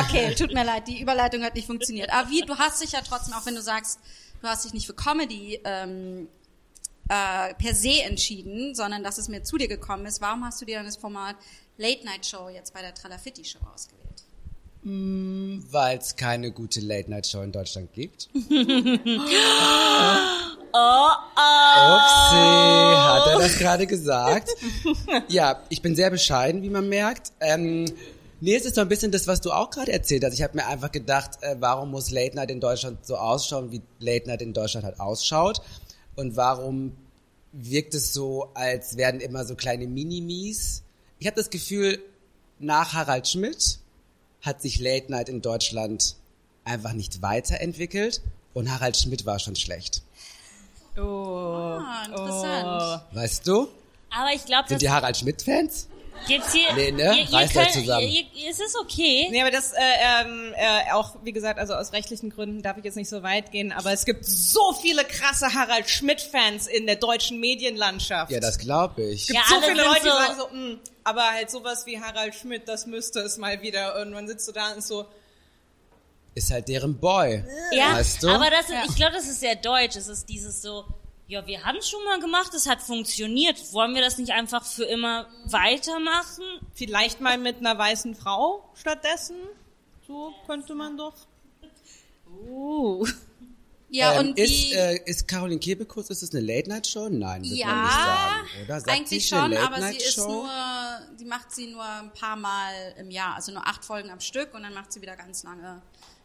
Okay, 0.06 0.34
tut 0.36 0.54
mir 0.54 0.64
leid, 0.66 0.88
die 0.88 1.02
Überleitung 1.02 1.44
hat 1.44 1.56
nicht 1.56 1.68
funktioniert. 1.68 2.12
Aber 2.12 2.30
wie, 2.30 2.42
du 2.42 2.58
hast 2.58 2.82
dich 2.82 2.92
ja 2.94 3.00
trotzdem, 3.02 3.34
auch 3.34 3.46
wenn 3.46 3.56
du 3.56 3.62
sagst, 3.62 4.00
du 4.42 4.48
hast 4.48 4.66
dich 4.66 4.74
nicht 4.74 4.88
für 4.88 4.94
Comedy 4.94 5.60
ähm, 5.64 6.28
äh, 7.10 7.54
per 7.56 7.76
se 7.76 8.02
entschieden, 8.04 8.76
sondern 8.76 9.04
dass 9.04 9.18
es 9.18 9.28
mir 9.28 9.44
zu 9.44 9.58
dir 9.58 9.68
gekommen 9.68 10.06
ist. 10.06 10.22
Warum 10.22 10.46
hast 10.46 10.62
du 10.62 10.66
dir 10.66 10.78
dann 10.78 10.86
das 10.86 10.96
Format 10.98 11.36
Late 11.78 12.06
Night 12.06 12.26
Show 12.26 12.50
jetzt 12.50 12.74
bei 12.74 12.82
der 12.82 12.94
Tralafitti 12.94 13.44
Show 13.44 13.60
ausgewählt? 13.74 14.24
Mm, 14.84 15.60
Weil 15.72 15.98
es 15.98 16.16
keine 16.16 16.52
gute 16.52 16.80
Late 16.80 17.10
Night 17.10 17.28
Show 17.28 17.42
in 17.42 17.52
Deutschland 17.52 17.92
gibt. 17.94 18.30
Oh, 20.72 21.08
oh. 21.36 21.96
Upsi, 21.96 22.96
hat 22.96 23.28
er 23.28 23.40
das 23.40 23.58
gerade 23.58 23.88
gesagt? 23.88 24.50
Ja, 25.28 25.64
ich 25.70 25.82
bin 25.82 25.96
sehr 25.96 26.12
bescheiden, 26.12 26.62
wie 26.62 26.70
man 26.70 26.88
merkt. 26.88 27.32
Ähm, 27.40 27.86
nee, 28.40 28.56
es 28.56 28.66
ist 28.66 28.76
so 28.76 28.82
ein 28.82 28.88
bisschen 28.88 29.12
das, 29.12 29.26
was 29.28 29.42
du 29.42 29.52
auch 29.52 29.72
gerade 29.72 29.92
erzählt 29.92 30.24
hast. 30.24 30.34
Ich 30.34 30.44
habe 30.44 30.56
mir 30.56 30.68
einfach 30.68 30.92
gedacht, 30.92 31.32
äh, 31.42 31.56
warum 31.60 31.90
muss 31.90 32.12
Late 32.12 32.36
Night 32.36 32.52
in 32.52 32.60
Deutschland 32.60 33.04
so 33.06 33.16
ausschauen, 33.16 33.72
wie 33.72 33.82
Late 34.00 34.28
Night 34.28 34.44
in 34.44 34.54
Deutschland 34.54 34.86
halt 34.86 35.00
ausschaut? 35.00 35.62
Und 36.20 36.36
warum 36.36 36.98
wirkt 37.54 37.94
es 37.96 38.12
so, 38.12 38.50
als 38.54 38.98
werden 38.98 39.22
immer 39.22 39.46
so 39.46 39.56
kleine 39.56 39.88
Minimis? 39.88 40.84
Ich 41.18 41.28
habe 41.28 41.38
das 41.38 41.50
Gefühl, 41.50 42.04
nach 42.60 42.92
Harald 42.92 43.26
Schmidt 43.26 43.80
hat 44.42 44.62
sich 44.62 44.82
Late 44.82 45.10
Night 45.10 45.30
in 45.30 45.42
Deutschland 45.42 46.18
einfach 46.66 46.92
nicht 46.92 47.22
weiterentwickelt 47.22 48.22
und 48.54 48.70
Harald 48.70 48.98
Schmidt 48.98 49.26
war 49.26 49.40
schon 49.40 49.56
schlecht. 49.56 50.04
Oh. 50.98 51.80
Ah, 51.82 52.04
interessant. 52.06 53.06
Weißt 53.14 53.48
du? 53.48 53.70
Aber 54.10 54.34
ich 54.36 54.44
glaube, 54.44 54.68
Sind 54.68 54.82
die 54.82 54.90
Harald 54.90 55.16
Schmidt-Fans? 55.16 55.88
Gibt's 56.28 56.54
hier. 56.54 56.74
Nee, 56.74 56.92
ne? 56.92 57.16
Ihr, 57.30 57.40
ihr 57.40 57.48
könnt, 57.48 57.72
zusammen. 57.72 58.08
Ihr, 58.08 58.26
ihr, 58.34 58.50
es 58.50 58.60
ist 58.60 58.78
okay. 58.80 59.28
Nee, 59.32 59.42
aber 59.42 59.52
das, 59.52 59.72
äh, 59.74 59.78
ähm, 60.24 60.54
äh, 60.56 60.92
auch, 60.94 61.16
wie 61.24 61.32
gesagt, 61.32 61.60
also 61.60 61.74
aus 61.74 61.94
rechtlichen 61.94 62.30
Gründen 62.30 62.62
darf 62.62 62.78
ich 62.78 62.84
jetzt 62.84 62.96
nicht 62.96 63.10
so 63.10 63.24
weit 63.24 63.52
gehen, 63.52 63.72
aber 63.72 63.92
es 63.92 64.06
gibt 64.06 64.26
so 64.26 64.74
viele 64.74 65.04
krasse 65.06 65.54
Harald 65.54 65.90
Schmidt-Fans 65.90 66.68
in 66.68 66.86
der 66.88 66.96
deutschen 66.98 67.40
Medienlandschaft. 67.40 68.32
Ja, 68.32 68.40
das 68.40 68.58
glaube 68.58 69.04
ich. 69.04 69.22
Es 69.22 69.28
gibt 69.28 69.40
Ja, 69.40 69.46
so 69.50 69.56
alle 69.56 69.66
viele 69.68 69.84
Leute, 69.84 70.00
die 70.04 70.10
so- 70.10 70.16
sagen 70.16 70.36
so, 70.38 70.48
mh, 70.56 70.78
aber 71.04 71.24
halt 71.32 71.50
sowas 71.50 71.86
wie 71.86 72.00
Harald 72.00 72.36
Schmidt, 72.36 72.68
das 72.68 72.86
müsste 72.86 73.20
es 73.22 73.38
mal 73.38 73.62
wieder. 73.62 73.96
Irgendwann 73.96 74.28
sitzt 74.28 74.48
du 74.48 74.52
da 74.52 74.72
und 74.72 74.80
ist 74.80 74.88
so, 74.88 75.06
Ist 76.36 76.52
halt 76.52 76.68
deren 76.68 76.98
Boy. 77.00 77.44
Ja, 77.72 77.94
Weißt 77.94 78.22
du? 78.24 78.30
aber 78.30 78.50
das, 78.50 78.70
ist- 78.70 78.90
ich 78.92 78.96
glaube, 78.96 79.14
das 79.14 79.26
ist 79.28 79.40
sehr 79.40 79.56
deutsch. 79.56 79.96
Es 79.96 80.08
ist 80.08 80.30
dieses 80.30 80.62
so, 80.62 80.86
ja, 81.30 81.46
wir 81.46 81.64
haben 81.64 81.78
es 81.78 81.88
schon 81.88 82.04
mal 82.06 82.20
gemacht, 82.20 82.54
es 82.56 82.68
hat 82.68 82.82
funktioniert. 82.82 83.72
Wollen 83.72 83.94
wir 83.94 84.02
das 84.02 84.18
nicht 84.18 84.32
einfach 84.32 84.66
für 84.66 84.84
immer 84.84 85.28
weitermachen? 85.46 86.44
vielleicht 86.74 87.22
mal 87.22 87.38
mit 87.38 87.58
einer 87.58 87.78
weißen 87.78 88.16
Frau 88.16 88.68
stattdessen. 88.74 89.36
So 90.08 90.34
könnte 90.48 90.74
man 90.74 90.98
doch. 90.98 91.14
Uh. 92.48 93.06
Ja, 93.90 94.14
ähm, 94.14 94.30
und 94.30 94.40
ist, 94.40 94.50
die, 94.50 94.74
äh, 94.74 95.02
ist 95.06 95.28
Caroline 95.28 95.60
Kebekus, 95.60 96.10
ist 96.10 96.22
das 96.22 96.32
eine 96.32 96.42
Late-Night-Show? 96.42 97.10
Nein, 97.10 97.12
wird 97.12 97.22
man 97.22 97.42
nicht 97.42 97.60
ja, 97.60 97.90
sagen, 97.92 98.48
oder? 98.64 98.80
Sagt 98.80 98.92
eigentlich 98.96 99.28
schon, 99.28 99.58
aber 99.58 99.82
sie 99.82 99.98
ist 99.98 100.18
nur, 100.18 100.50
die 101.20 101.26
macht 101.26 101.52
sie 101.52 101.68
nur 101.68 101.84
ein 101.84 102.14
paar 102.14 102.36
Mal 102.36 102.94
im 103.00 103.10
Jahr, 103.10 103.36
also 103.36 103.52
nur 103.52 103.66
acht 103.68 103.84
Folgen 103.84 104.12
am 104.12 104.20
Stück 104.20 104.54
und 104.54 104.62
dann 104.62 104.76
macht 104.76 104.94
sie 104.94 105.02
wieder 105.02 105.16
ganz 105.16 105.44
lange, 105.44 105.82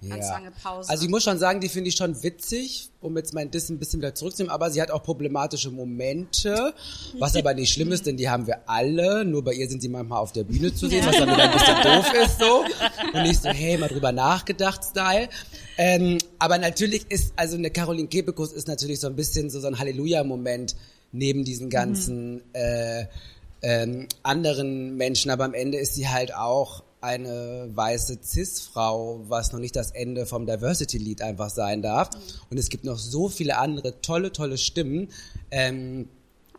ganz 0.08 0.28
lange 0.28 0.50
Pause. 0.50 0.90
Also 0.90 1.04
ich 1.04 1.10
muss 1.10 1.22
schon 1.22 1.38
sagen, 1.38 1.60
die 1.60 1.68
finde 1.68 1.88
ich 1.88 1.96
schon 1.96 2.22
witzig, 2.22 2.90
um 3.00 3.16
jetzt 3.16 3.34
mein 3.34 3.50
Diss 3.50 3.68
ein 3.70 3.78
bisschen 3.78 4.00
wieder 4.00 4.14
zurückzunehmen, 4.14 4.52
aber 4.52 4.70
sie 4.70 4.80
hat 4.82 4.90
auch 4.90 5.02
problematische 5.02 5.70
Momente, 5.70 6.74
was 7.18 7.36
aber 7.36 7.54
nicht 7.54 7.72
schlimm 7.72 7.92
ist, 7.92 8.06
denn 8.06 8.16
die 8.16 8.28
haben 8.28 8.46
wir 8.46 8.68
alle, 8.68 9.24
nur 9.24 9.44
bei 9.44 9.52
ihr 9.52 9.68
sind 9.68 9.82
sie 9.82 9.88
manchmal 9.88 10.20
auf 10.20 10.32
der 10.32 10.44
Bühne 10.44 10.74
zu 10.74 10.88
sehen, 10.88 11.04
was 11.06 11.16
dann 11.16 11.30
wieder 11.30 11.44
ein 11.44 11.52
bisschen 11.52 11.82
doof 11.82 12.12
ist 12.24 12.38
so. 12.38 12.64
Und 13.12 13.22
nicht 13.22 13.42
so, 13.42 13.48
hey, 13.48 13.78
mal 13.78 13.88
drüber 13.88 14.12
nachgedacht 14.12 14.82
Style. 14.84 15.28
Ähm, 15.76 16.18
aber 16.38 16.58
natürlich 16.58 17.10
ist, 17.10 17.32
also 17.36 17.56
eine 17.56 17.70
Caroline 17.70 18.08
Kebekus 18.08 18.52
ist 18.52 18.68
natürlich 18.68 19.00
so 19.00 19.06
ein 19.06 19.16
bisschen 19.16 19.50
so, 19.50 19.60
so 19.60 19.66
ein 19.66 19.78
Halleluja-Moment 19.78 20.76
neben 21.12 21.44
diesen 21.44 21.70
ganzen 21.70 22.42
äh, 22.54 23.06
ähm, 23.62 24.08
anderen 24.22 24.96
Menschen, 24.96 25.30
aber 25.30 25.44
am 25.44 25.54
Ende 25.54 25.78
ist 25.78 25.94
sie 25.94 26.08
halt 26.08 26.34
auch 26.34 26.82
eine 27.04 27.70
weiße 27.72 28.18
Cis-Frau, 28.22 29.24
was 29.28 29.52
noch 29.52 29.60
nicht 29.60 29.76
das 29.76 29.90
Ende 29.90 30.26
vom 30.26 30.46
Diversity-Lied 30.46 31.22
einfach 31.22 31.50
sein 31.50 31.82
darf. 31.82 32.10
Und 32.50 32.58
es 32.58 32.70
gibt 32.70 32.84
noch 32.84 32.98
so 32.98 33.28
viele 33.28 33.58
andere 33.58 34.00
tolle, 34.00 34.32
tolle 34.32 34.58
Stimmen, 34.58 35.08
ähm, 35.50 36.08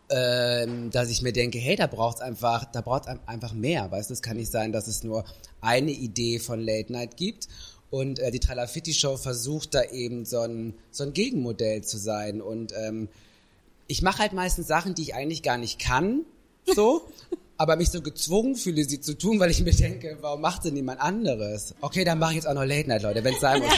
ähm, 0.08 0.90
dass 0.90 1.10
ich 1.10 1.22
mir 1.22 1.32
denke, 1.32 1.58
hey, 1.58 1.74
da 1.74 1.88
braucht's 1.88 2.20
einfach, 2.20 2.64
da 2.64 2.80
braucht 2.80 3.08
einfach 3.26 3.52
mehr. 3.52 3.90
Weißt 3.90 4.08
du, 4.08 4.14
es 4.14 4.22
kann 4.22 4.36
nicht 4.36 4.50
sein, 4.50 4.72
dass 4.72 4.86
es 4.86 5.02
nur 5.02 5.24
eine 5.60 5.90
Idee 5.90 6.38
von 6.38 6.60
Late 6.60 6.92
Night 6.92 7.16
gibt. 7.16 7.48
Und 7.90 8.18
äh, 8.20 8.30
die 8.30 8.40
Tralafitti 8.40 8.94
Show 8.94 9.16
versucht 9.16 9.74
da 9.74 9.82
eben 9.82 10.24
so 10.24 10.40
ein, 10.40 10.74
so 10.90 11.04
ein 11.04 11.12
Gegenmodell 11.12 11.82
zu 11.82 11.98
sein. 11.98 12.40
Und 12.40 12.72
ähm, 12.76 13.08
ich 13.88 14.02
mache 14.02 14.18
halt 14.18 14.32
meistens 14.32 14.68
Sachen, 14.68 14.94
die 14.94 15.02
ich 15.02 15.14
eigentlich 15.14 15.42
gar 15.42 15.58
nicht 15.58 15.78
kann, 15.78 16.24
so, 16.74 17.08
aber 17.58 17.76
mich 17.76 17.90
so 17.90 18.02
gezwungen 18.02 18.54
fühle, 18.54 18.84
sie 18.84 19.00
zu 19.00 19.16
tun, 19.16 19.40
weil 19.40 19.50
ich 19.50 19.60
mir 19.60 19.72
denke, 19.72 20.18
warum 20.20 20.40
macht 20.40 20.64
denn 20.64 20.74
niemand 20.74 21.00
anderes? 21.00 21.74
Okay, 21.80 22.04
dann 22.04 22.18
mache 22.18 22.30
ich 22.32 22.36
jetzt 22.36 22.46
auch 22.46 22.54
noch 22.54 22.64
Late 22.64 22.88
Night, 22.88 23.02
Leute, 23.02 23.24
wenn 23.24 23.34
es 23.34 23.40
sein 23.40 23.62
muss. 23.62 23.72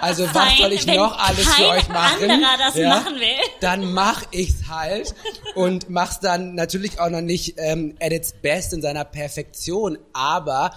Also 0.00 0.24
was 0.26 0.32
Fein, 0.32 0.56
soll 0.58 0.72
ich 0.72 0.86
noch 0.86 1.18
alles 1.18 1.46
für 1.46 1.68
euch 1.68 1.88
machen? 1.88 2.30
anderer 2.30 2.56
das 2.56 2.76
machen 2.76 3.16
will. 3.16 3.50
Dann 3.60 3.92
mach 3.92 4.22
ich's 4.30 4.68
halt 4.68 5.12
und 5.56 5.90
mach's 5.90 6.20
dann 6.20 6.54
natürlich 6.54 7.00
auch 7.00 7.10
noch 7.10 7.20
nicht 7.20 7.54
ähm, 7.58 7.96
at 8.00 8.12
its 8.12 8.32
best 8.32 8.72
in 8.72 8.80
seiner 8.80 9.04
Perfektion, 9.04 9.98
aber 10.12 10.72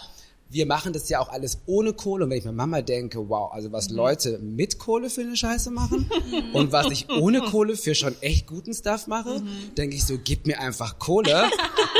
wir 0.52 0.66
machen 0.66 0.92
das 0.94 1.08
ja 1.10 1.20
auch 1.20 1.30
alles 1.30 1.60
ohne 1.66 1.94
Kohle. 1.94 2.26
Und 2.26 2.32
wenn 2.32 2.38
ich 2.38 2.44
mir 2.46 2.52
Mama 2.52 2.82
denke, 2.82 3.30
wow, 3.30 3.52
also 3.54 3.72
was 3.72 3.90
Leute 3.90 4.40
mit 4.40 4.80
Kohle 4.80 5.10
für 5.10 5.22
eine 5.22 5.38
Scheiße 5.38 5.72
machen 5.72 6.12
und 6.54 6.72
was 6.72 6.92
ich 6.92 7.10
ohne 7.10 7.42
Kohle 7.52 7.78
für 7.78 7.96
schon 7.96 8.16
echt 8.22 8.48
guten 8.48 8.74
Stuff 8.74 9.08
mache, 9.08 9.42
denke 9.78 9.96
ich 9.96 10.06
so, 10.06 10.18
gib 10.22 10.46
mir 10.48 10.60
einfach 10.60 11.00
Kohle 11.00 11.46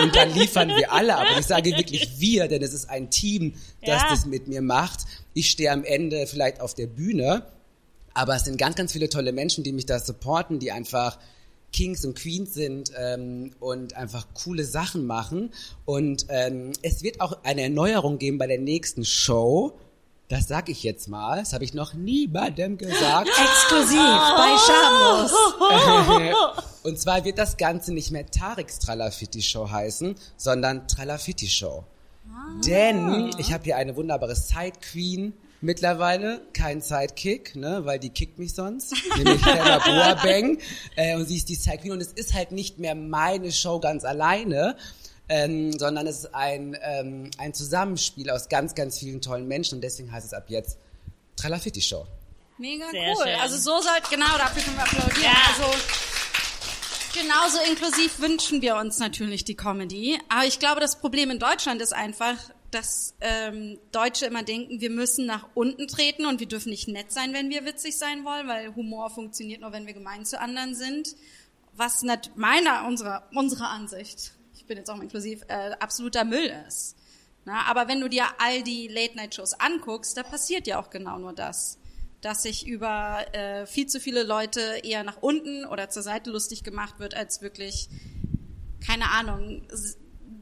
und 0.02 0.16
dann 0.16 0.34
liefern 0.34 0.70
wir 0.70 0.92
alle. 0.92 1.16
Aber 1.18 1.40
ich 1.40 1.46
sage 1.46 1.72
wirklich 1.78 2.20
wir, 2.20 2.48
denn 2.48 2.62
es 2.62 2.74
ist 2.74 2.90
ein 2.90 3.10
Team, 3.10 3.54
das 3.86 4.02
Ja. 4.02 4.08
das 4.10 4.26
mit 4.26 4.48
mir 4.48 4.62
macht. 4.62 5.00
Ich 5.34 5.50
stehe 5.50 5.72
am 5.72 5.84
Ende 5.84 6.28
vielleicht 6.28 6.60
auf 6.60 6.74
der 6.74 6.88
Bühne, 6.88 7.46
aber 8.14 8.36
es 8.36 8.44
sind 8.44 8.58
ganz, 8.58 8.76
ganz 8.76 8.92
viele 8.92 9.08
tolle 9.08 9.32
Menschen, 9.32 9.64
die 9.64 9.72
mich 9.72 9.86
da 9.86 9.98
supporten, 10.00 10.60
die 10.60 10.72
einfach 10.74 11.18
Kings 11.72 12.06
und 12.06 12.18
Queens 12.18 12.54
sind 12.54 12.92
ähm, 12.98 13.52
und 13.60 13.96
einfach 13.96 14.28
coole 14.34 14.66
Sachen 14.66 15.06
machen. 15.06 15.52
Und 15.86 16.26
ähm, 16.30 16.74
es 16.82 17.04
wird 17.04 17.22
auch 17.22 17.44
eine 17.44 17.62
Erneuerung 17.64 18.18
geben 18.18 18.38
bei 18.38 18.48
der 18.48 18.60
nächsten 18.60 19.06
Show. 19.06 19.78
Das 20.28 20.48
sag 20.48 20.70
ich 20.70 20.84
jetzt 20.84 21.08
mal. 21.10 21.40
Das 21.40 21.54
habe 21.54 21.64
ich 21.64 21.74
noch 21.74 21.94
niemandem 21.94 22.78
gesagt. 22.78 23.28
Exklusiv 23.44 23.98
bei 24.00 24.56
Schamlos. 24.58 25.32
Und 26.84 27.00
zwar 27.00 27.24
wird 27.26 27.38
das 27.38 27.58
Ganze 27.58 27.94
nicht 27.94 28.12
mehr 28.12 28.26
Tariks 28.26 28.80
Tralafitti 28.80 29.42
Show 29.42 29.70
heißen, 29.70 30.16
sondern 30.38 30.88
Tralafitti 30.88 31.48
Show. 31.48 31.84
Denn 32.66 33.32
ich 33.38 33.54
habe 33.54 33.64
hier 33.64 33.78
eine 33.78 33.96
wunderbare 33.96 34.36
Side 34.36 34.80
Queen 34.82 35.34
mittlerweile, 35.62 36.42
kein 36.54 36.82
Sidekick, 36.82 37.56
ne, 37.56 37.86
weil 37.86 38.00
die 38.00 38.10
kickt 38.10 38.40
mich 38.40 38.54
sonst, 38.54 38.94
nämlich 39.18 39.44
Hannah 39.44 39.80
Boabeng. 39.80 40.60
Äh, 40.96 41.16
und 41.16 41.26
sie 41.26 41.38
ist 41.38 41.48
die 41.48 41.56
Side 41.56 41.78
Queen 41.78 41.92
und 41.94 42.02
es 42.02 42.12
ist 42.12 42.34
halt 42.34 42.52
nicht 42.52 42.80
mehr 42.80 42.96
meine 42.96 43.52
Show 43.52 43.80
ganz 43.80 44.04
alleine, 44.04 44.76
ähm, 45.30 45.72
sondern 45.78 46.06
es 46.06 46.20
ist 46.20 46.36
ein, 46.36 46.78
ähm, 46.82 47.32
ein 47.38 47.54
Zusammenspiel 47.54 48.30
aus 48.30 48.50
ganz, 48.50 48.76
ganz 48.76 49.00
vielen 49.00 49.22
tollen 49.22 49.48
Menschen 49.48 49.76
und 49.76 49.82
deswegen 49.82 50.12
heißt 50.12 50.26
es 50.26 50.34
ab 50.34 50.46
jetzt 50.48 50.78
Tralafitti 51.38 51.82
Show. 51.82 52.06
Mega 52.58 52.90
Sehr 52.92 53.14
cool. 53.16 53.24
schön. 53.26 53.36
Also 53.40 53.58
so 53.58 53.82
sollte, 53.82 54.10
genau, 54.10 54.38
dafür 54.38 54.62
können 54.62 54.78
wir 54.78 54.84
applaudieren. 54.84 55.24
Ja. 55.24 55.34
Also 55.48 55.78
genauso 57.14 57.58
inklusiv 57.70 58.20
wünschen 58.20 58.62
wir 58.62 58.76
uns 58.76 59.00
natürlich 59.00 59.46
die 59.46 59.56
Comedy. 59.56 60.20
Aber 60.30 60.46
ich 60.46 60.60
glaube, 60.60 60.82
das 60.82 61.00
Problem 61.00 61.32
in 61.32 61.40
Deutschland 61.40 61.82
ist 61.82 61.94
einfach, 61.94 62.36
dass 62.72 63.16
ähm, 63.20 63.78
Deutsche 63.92 64.26
immer 64.26 64.44
denken, 64.44 64.80
wir 64.80 64.90
müssen 64.90 65.26
nach 65.26 65.48
unten 65.54 65.88
treten 65.88 66.26
und 66.26 66.40
wir 66.40 66.48
dürfen 66.48 66.70
nicht 66.70 66.88
nett 66.88 67.12
sein, 67.12 67.34
wenn 67.34 67.50
wir 67.50 67.66
witzig 67.66 67.98
sein 67.98 68.24
wollen, 68.24 68.48
weil 68.48 68.74
Humor 68.76 69.10
funktioniert 69.10 69.62
nur, 69.62 69.74
wenn 69.74 69.86
wir 69.86 69.94
gemein 69.94 70.26
zu 70.26 70.40
anderen 70.40 70.74
sind. 70.74 71.16
Was 71.74 72.02
nat 72.02 72.32
meiner, 72.36 72.86
unserer, 72.88 73.28
unserer 73.36 73.70
Ansicht, 73.70 74.34
ich 74.56 74.66
bin 74.66 74.78
jetzt 74.78 74.90
auch 74.90 74.96
mal 74.96 75.04
inklusiv, 75.04 75.42
äh, 75.48 75.72
absoluter 75.80 76.24
Müll 76.24 76.52
ist. 76.68 76.96
Na, 77.44 77.64
aber 77.66 77.88
wenn 77.88 78.00
du 78.00 78.08
dir 78.08 78.26
all 78.38 78.62
die 78.62 78.88
Late-Night-Shows 78.88 79.60
anguckst, 79.60 80.16
da 80.16 80.24
passiert 80.24 80.68
ja 80.68 80.80
auch 80.80 80.90
genau 80.90 81.18
nur 81.18 81.34
das. 81.34 81.78
Dass 82.22 82.44
sich 82.44 82.68
über 82.68 83.26
äh, 83.34 83.66
viel 83.66 83.88
zu 83.88 84.00
viele 84.00 84.24
Leute 84.24 84.62
eher 84.84 85.04
nach 85.04 85.22
unten 85.22 85.66
oder 85.66 85.90
zur 85.90 86.04
Seite 86.04 86.30
lustig 86.30 86.64
gemacht 86.64 87.00
wird, 87.00 87.16
als 87.16 87.42
wirklich, 87.42 87.90
keine 88.86 89.10
Ahnung, 89.10 89.64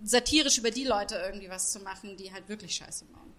satirisch 0.03 0.57
über 0.57 0.71
die 0.71 0.83
Leute 0.83 1.15
irgendwie 1.15 1.49
was 1.49 1.71
zu 1.71 1.79
machen, 1.79 2.17
die 2.17 2.31
halt 2.31 2.47
wirklich 2.49 2.75
Scheiße 2.75 3.05
bauen. 3.05 3.33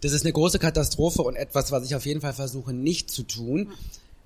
Das 0.00 0.12
ist 0.12 0.22
eine 0.22 0.32
große 0.32 0.58
Katastrophe 0.58 1.22
und 1.22 1.36
etwas, 1.36 1.72
was 1.72 1.84
ich 1.86 1.94
auf 1.94 2.04
jeden 2.04 2.20
Fall 2.20 2.34
versuche 2.34 2.72
nicht 2.72 3.10
zu 3.10 3.22
tun, 3.22 3.72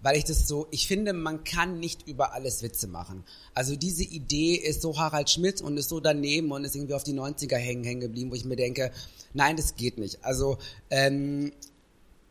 weil 0.02 0.16
ich 0.16 0.24
das 0.24 0.46
so, 0.46 0.66
ich 0.70 0.86
finde, 0.86 1.12
man 1.12 1.44
kann 1.44 1.80
nicht 1.80 2.06
über 2.06 2.32
alles 2.32 2.62
Witze 2.62 2.86
machen. 2.86 3.24
Also 3.54 3.76
diese 3.76 4.04
Idee 4.04 4.54
ist 4.54 4.82
so 4.82 4.96
Harald 4.98 5.30
Schmidt 5.30 5.60
und 5.60 5.76
ist 5.76 5.88
so 5.88 6.00
daneben 6.00 6.50
und 6.52 6.64
ist 6.64 6.74
irgendwie 6.74 6.94
auf 6.94 7.04
die 7.04 7.14
90er 7.14 7.56
hängen, 7.56 7.84
hängen 7.84 8.00
geblieben, 8.00 8.30
wo 8.30 8.34
ich 8.34 8.44
mir 8.44 8.56
denke, 8.56 8.92
nein, 9.34 9.56
das 9.56 9.76
geht 9.76 9.98
nicht. 9.98 10.24
Also 10.24 10.58
ähm, 10.90 11.52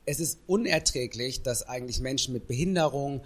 es 0.06 0.20
ist 0.20 0.40
unerträglich, 0.48 1.42
dass 1.42 1.64
eigentlich 1.64 2.00
Menschen 2.00 2.34
mit 2.34 2.48
Behinderung 2.48 3.22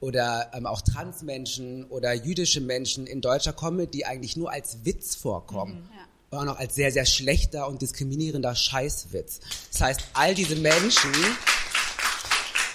oder 0.00 0.50
ähm, 0.54 0.66
auch 0.66 0.80
Transmenschen 0.80 1.84
oder 1.86 2.12
jüdische 2.12 2.60
Menschen 2.60 3.06
in 3.06 3.20
deutscher 3.20 3.52
Comedy 3.52 4.04
eigentlich 4.04 4.36
nur 4.36 4.50
als 4.50 4.84
Witz 4.84 5.16
vorkommen. 5.16 5.88
Und 6.30 6.38
auch 6.38 6.44
noch 6.44 6.58
als 6.58 6.74
sehr, 6.74 6.92
sehr 6.92 7.06
schlechter 7.06 7.68
und 7.68 7.80
diskriminierender 7.80 8.54
Scheißwitz. 8.54 9.40
Das 9.72 9.80
heißt, 9.80 10.00
all 10.12 10.34
diese 10.34 10.56
Menschen 10.56 11.10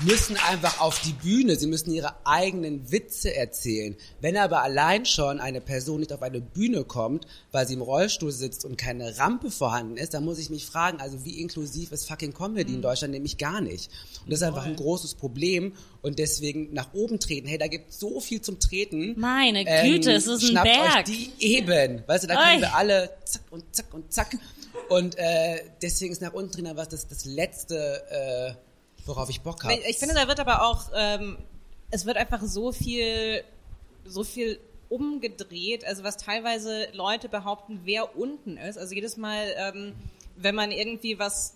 müssen 0.04 0.38
einfach 0.38 0.80
auf 0.82 1.02
die 1.02 1.14
Bühne, 1.14 1.56
sie 1.56 1.68
müssen 1.68 1.92
ihre 1.92 2.14
eigenen 2.26 2.92
Witze 2.92 3.36
erzählen. 3.36 3.96
Wenn 4.22 4.38
aber 4.38 4.64
allein 4.64 5.06
schon 5.06 5.40
eine 5.40 5.62
Person 5.62 6.00
nicht 6.00 6.14
auf 6.14 6.22
eine 6.22 6.42
Bühne 6.42 6.84
kommt, 6.84 7.26
weil 7.52 7.68
sie 7.68 7.74
im 7.74 7.82
Rollstuhl 7.82 8.32
sitzt 8.32 8.66
und 8.66 8.78
keine 8.78 9.18
Rampe 9.18 9.52
vorhanden 9.52 9.98
ist, 9.98 10.14
dann 10.14 10.26
muss 10.26 10.40
ich 10.40 10.50
mich 10.50 10.66
fragen, 10.66 11.00
also 11.00 11.26
wie 11.26 11.40
inklusiv 11.40 11.92
ist 11.92 12.08
fucking 12.08 12.34
Comedy 12.34 12.74
in 12.74 12.82
Deutschland 12.82 13.14
nämlich 13.14 13.38
gar 13.38 13.62
nicht. 13.62 13.90
Und 14.24 14.32
das 14.32 14.42
ist 14.42 14.48
einfach 14.48 14.66
ein 14.66 14.76
großes 14.76 15.16
Problem 15.16 15.74
und 16.02 16.20
deswegen 16.20 16.74
nach 16.74 16.94
oben 16.94 17.20
treten. 17.20 17.48
Hey, 17.48 17.58
da 17.58 17.68
gibt 17.68 17.94
so 17.94 18.20
viel 18.20 18.42
zum 18.42 18.60
Treten. 18.60 19.20
Meine 19.20 19.64
Güte, 19.64 20.12
es 20.14 20.28
ist 20.28 20.44
ein 20.44 20.50
schnappt 20.50 20.68
Berg. 20.68 20.96
Euch 20.98 21.04
die 21.04 21.32
eben. 21.40 22.04
Weißt 22.08 22.24
du, 22.24 22.28
da 22.28 22.36
Oi. 22.36 22.44
können 22.44 22.62
wir 22.62 22.76
alle 22.76 23.10
zack 23.26 23.44
und 23.52 23.64
zack 23.76 23.94
und 23.94 24.14
zack. 24.14 24.38
Und 24.90 25.18
äh, 25.18 25.62
deswegen 25.82 26.12
ist 26.12 26.22
nach 26.22 26.34
unten 26.34 26.52
treten 26.52 26.68
einfach 26.68 26.88
das, 26.88 27.08
das 27.08 27.26
Letzte, 27.26 28.04
äh, 28.10 28.54
worauf 29.06 29.30
ich 29.30 29.42
Bock 29.42 29.64
habe. 29.64 29.76
Ich, 29.88 29.98
finde, 29.98 30.16
da 30.16 30.28
wird 30.28 30.40
aber 30.40 30.64
auch, 30.64 30.90
ähm, 30.96 31.38
es 31.92 32.06
wird 32.06 32.18
einfach 32.18 32.42
so 32.42 32.72
viel, 32.72 33.44
so 34.06 34.24
viel 34.24 34.60
umgedreht, 34.90 35.86
also 35.86 36.04
was 36.04 36.18
teilweise 36.18 36.88
Leute 36.94 37.30
behaupten, 37.30 37.82
wer 37.84 38.18
unten 38.18 38.58
ist. 38.58 38.78
Also 38.78 38.94
jedes 38.94 39.18
Mal, 39.18 39.48
ähm, 39.58 39.94
wenn 40.36 40.56
man 40.56 40.72
irgendwie 40.72 41.20
was, 41.20 41.56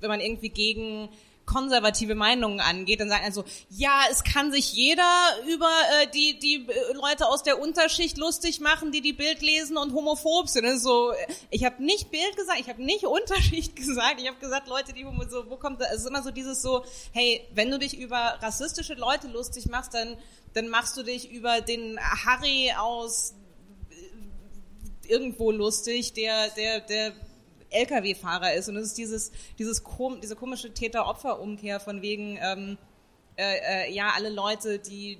wenn 0.00 0.08
man 0.08 0.20
irgendwie 0.20 0.50
gegen 0.50 1.08
konservative 1.46 2.14
Meinungen 2.14 2.60
angeht, 2.60 3.00
dann 3.00 3.08
sagen 3.08 3.24
also, 3.24 3.44
ja, 3.70 4.02
es 4.10 4.24
kann 4.24 4.52
sich 4.52 4.72
jeder 4.72 5.04
über 5.48 5.70
äh, 6.02 6.06
die 6.08 6.38
die 6.38 6.66
äh, 6.66 6.92
Leute 6.94 7.28
aus 7.28 7.42
der 7.42 7.60
Unterschicht 7.60 8.18
lustig 8.18 8.60
machen, 8.60 8.92
die 8.92 9.00
die 9.00 9.12
Bild 9.12 9.42
lesen 9.42 9.76
und 9.76 9.92
homophob 9.92 10.48
sind. 10.48 10.64
Ist 10.64 10.82
so, 10.82 11.12
ich 11.50 11.64
habe 11.64 11.82
nicht 11.82 12.10
Bild 12.10 12.36
gesagt, 12.36 12.60
ich 12.60 12.68
habe 12.68 12.82
nicht 12.82 13.04
Unterschicht 13.14 13.76
gesagt, 13.76 14.20
ich 14.20 14.26
habe 14.26 14.38
gesagt, 14.38 14.68
Leute, 14.68 14.92
die 14.92 15.04
homo 15.04 15.24
so, 15.28 15.48
wo 15.48 15.56
kommt 15.56 15.80
das? 15.80 15.92
Es 15.92 16.00
ist 16.00 16.08
immer 16.08 16.22
so 16.22 16.30
dieses 16.30 16.62
so, 16.62 16.84
hey, 17.12 17.46
wenn 17.54 17.70
du 17.70 17.78
dich 17.78 17.98
über 17.98 18.38
rassistische 18.40 18.94
Leute 18.94 19.28
lustig 19.28 19.66
machst, 19.66 19.94
dann 19.94 20.16
dann 20.54 20.68
machst 20.68 20.96
du 20.96 21.02
dich 21.02 21.30
über 21.30 21.60
den 21.60 21.98
Harry 21.98 22.72
aus 22.78 23.34
äh, 23.90 25.12
irgendwo 25.12 25.50
lustig, 25.50 26.12
der 26.14 26.48
der 26.50 26.80
der 26.80 27.12
LKW-Fahrer 27.74 28.54
ist. 28.54 28.68
Und 28.68 28.76
es 28.76 28.86
ist 28.88 28.98
dieses 28.98 29.32
dieses 29.58 29.84
kom 29.84 30.20
diese 30.20 30.36
komische 30.36 30.72
Täter-Opfer-Umkehr 30.72 31.80
von 31.80 32.02
wegen 32.02 32.38
ähm, 32.40 32.78
äh, 33.36 33.86
äh, 33.86 33.92
ja 33.92 34.12
alle 34.14 34.30
Leute 34.30 34.78
die 34.78 35.18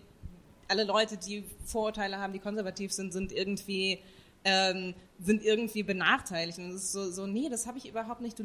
alle 0.69 0.85
Leute 0.85 1.17
die 1.17 1.45
Vorurteile 1.67 2.19
haben 2.19 2.33
die 2.33 2.39
konservativ 2.39 2.93
sind 2.93 3.13
sind 3.13 3.33
irgendwie 3.33 3.99
ähm, 4.45 4.95
sind 5.21 5.43
irgendwie 5.43 5.83
benachteiligt. 5.83 6.59
Und 6.59 6.71
es 6.71 6.85
ist 6.85 6.93
so 6.93 7.11
so 7.11 7.27
nee 7.27 7.49
das 7.49 7.67
habe 7.67 7.79
ich 7.79 7.89
überhaupt 7.89 8.21
nicht. 8.21 8.39
Du 8.39 8.45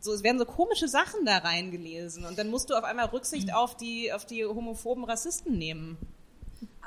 so 0.00 0.12
es 0.12 0.22
werden 0.22 0.38
so 0.38 0.44
komische 0.44 0.88
Sachen 0.88 1.24
da 1.24 1.38
reingelesen. 1.38 2.24
Und 2.24 2.38
dann 2.38 2.50
musst 2.50 2.70
du 2.70 2.74
auf 2.74 2.84
einmal 2.84 3.06
Rücksicht 3.06 3.52
auf 3.54 3.76
die 3.76 4.12
auf 4.12 4.24
die 4.24 4.44
homophoben 4.44 5.04
Rassisten 5.04 5.58
nehmen. 5.58 5.96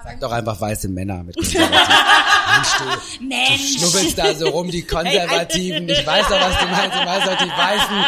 Sag 0.03 0.20
doch 0.20 0.32
einfach 0.32 0.59
weiße 0.59 0.89
Männer 0.89 1.24
mit 1.24 1.36
konservativen. 1.36 2.21
Mensch, 2.82 3.18
du, 3.20 3.24
Mensch. 3.26 3.74
du 3.74 3.80
schnubbelst 3.80 4.18
da 4.18 4.36
so 4.36 4.49
rum, 4.49 4.70
die 4.72 4.86
Konservativen. 4.86 5.88
Ich 5.89 6.06
weiß 6.06 6.28
doch, 6.28 6.39
was 6.41 6.58
du 6.60 6.66
meinst. 6.68 6.95
Du 6.97 7.06
weißt 7.06 7.28
doch, 7.28 7.38
die 7.38 7.49
Weißen, 7.49 8.06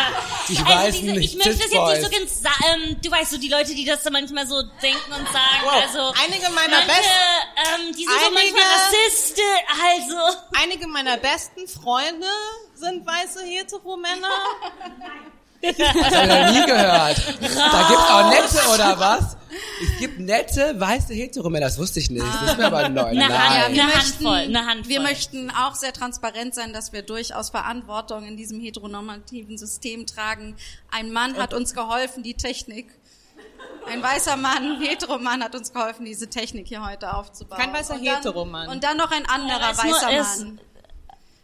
die 0.49 0.57
Also 0.57 0.65
Weißen 0.69 1.01
diese, 1.07 1.19
ich 1.19 1.35
möchte 1.35 1.49
das 1.51 1.59
jetzt 1.71 1.73
nicht 1.73 2.03
so 2.03 2.09
ganz 2.09 2.41
sa- 2.41 2.49
ähm, 2.73 2.97
du 3.03 3.11
weißt 3.11 3.31
so, 3.31 3.37
die 3.37 3.49
Leute, 3.49 3.73
die 3.75 3.85
das 3.85 4.03
da 4.03 4.09
manchmal 4.09 4.45
so 4.47 4.61
denken 4.81 5.11
und 5.11 5.25
sagen, 5.31 5.61
Wow. 5.63 5.73
also 5.83 6.13
Einige 6.23 6.49
meiner 6.51 6.77
manche, 6.77 6.87
besten- 6.87 7.85
ähm, 7.87 7.95
die 7.97 8.05
sind 8.05 8.19
so 8.19 8.25
einige- 8.35 8.53
manchmal 8.53 8.63
Rassisten, 8.73 9.43
also 9.81 10.37
einige 10.61 10.87
meiner 10.87 11.17
besten 11.17 11.67
Freunde 11.67 12.27
sind 12.75 13.05
weiße 13.05 13.43
Heteromänner 13.43 14.27
Das 15.63 16.15
habe 16.15 16.23
ich 16.23 16.29
noch 16.29 16.51
nie 16.51 16.65
gehört. 16.65 17.17
Da 17.39 17.87
gibt's 17.87 18.09
auch 18.09 18.29
nette, 18.29 18.69
oder 18.73 18.99
was? 18.99 19.37
Es 19.81 19.99
gibt 19.99 20.19
nette, 20.19 20.79
weiße 20.79 21.13
Heteromänner. 21.13 21.67
Das 21.67 21.77
wusste 21.77 21.99
ich 21.99 22.09
nicht. 22.09 22.25
Das 22.25 22.51
ist 22.51 22.57
mir 22.57 22.65
aber 22.67 22.89
neu. 22.89 23.05
Eine, 23.05 23.27
Hand, 23.27 23.65
eine 23.79 23.93
Handvoll, 23.93 24.33
eine 24.37 24.65
Handvoll. 24.65 24.89
Wir 24.89 24.99
möchten 25.01 25.51
auch 25.51 25.75
sehr 25.75 25.93
transparent 25.93 26.53
sein, 26.55 26.73
dass 26.73 26.91
wir 26.91 27.01
durchaus 27.03 27.49
Verantwortung 27.51 28.25
in 28.25 28.35
diesem 28.35 28.59
heteronormativen 28.59 29.57
System 29.57 30.05
tragen. 30.05 30.55
Ein 30.91 31.11
Mann 31.11 31.37
hat 31.37 31.53
uns 31.53 31.73
geholfen, 31.73 32.23
die 32.23 32.33
Technik. 32.33 32.87
Ein 33.89 34.01
weißer 34.01 34.37
Mann, 34.37 34.75
ein 34.77 34.81
Heteromann 34.81 35.43
hat 35.43 35.55
uns 35.55 35.71
geholfen, 35.73 36.05
diese 36.05 36.29
Technik 36.29 36.67
hier 36.67 36.85
heute 36.85 37.13
aufzubauen. 37.15 37.59
Kein 37.59 37.73
weißer 37.73 37.95
Und 37.95 38.05
dann- 38.05 38.15
Heteromann. 38.15 38.69
Und 38.69 38.83
dann 38.83 38.97
noch 38.97 39.11
ein 39.11 39.25
anderer 39.27 39.71
Ja, 39.71 39.77
weißer 39.77 40.11
Mann. 40.45 40.59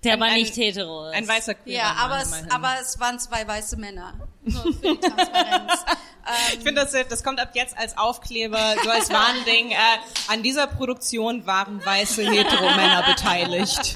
Der 0.03 0.13
ein- 0.21 0.33
nicht 0.33 0.55
hetero 0.55 1.07
ist. 1.09 1.15
ein 1.15 1.27
weißer 1.27 1.55
queerer 1.55 1.77
Ja, 1.83 1.95
aber 1.99 2.21
es, 2.21 2.31
aber 2.49 2.73
es 2.81 2.99
waren 2.99 3.19
zwei 3.19 3.47
weiße 3.47 3.77
Männer. 3.77 4.13
Nur 4.43 4.63
für 4.63 4.71
die 4.95 4.99
Transparenz. 5.01 5.73
ich 6.53 6.59
finde, 6.63 6.85
das, 6.85 6.93
das 7.09 7.23
kommt 7.23 7.39
ab 7.39 7.49
jetzt 7.53 7.77
als 7.77 7.97
Aufkleber, 7.97 8.75
so 8.83 8.89
als 8.89 9.09
Warnding. 9.09 9.71
Äh, 9.71 9.75
an 10.29 10.41
dieser 10.43 10.67
Produktion 10.67 11.45
waren 11.45 11.85
weiße 11.85 12.23
Heteromänner 12.29 13.03
beteiligt. 13.03 13.95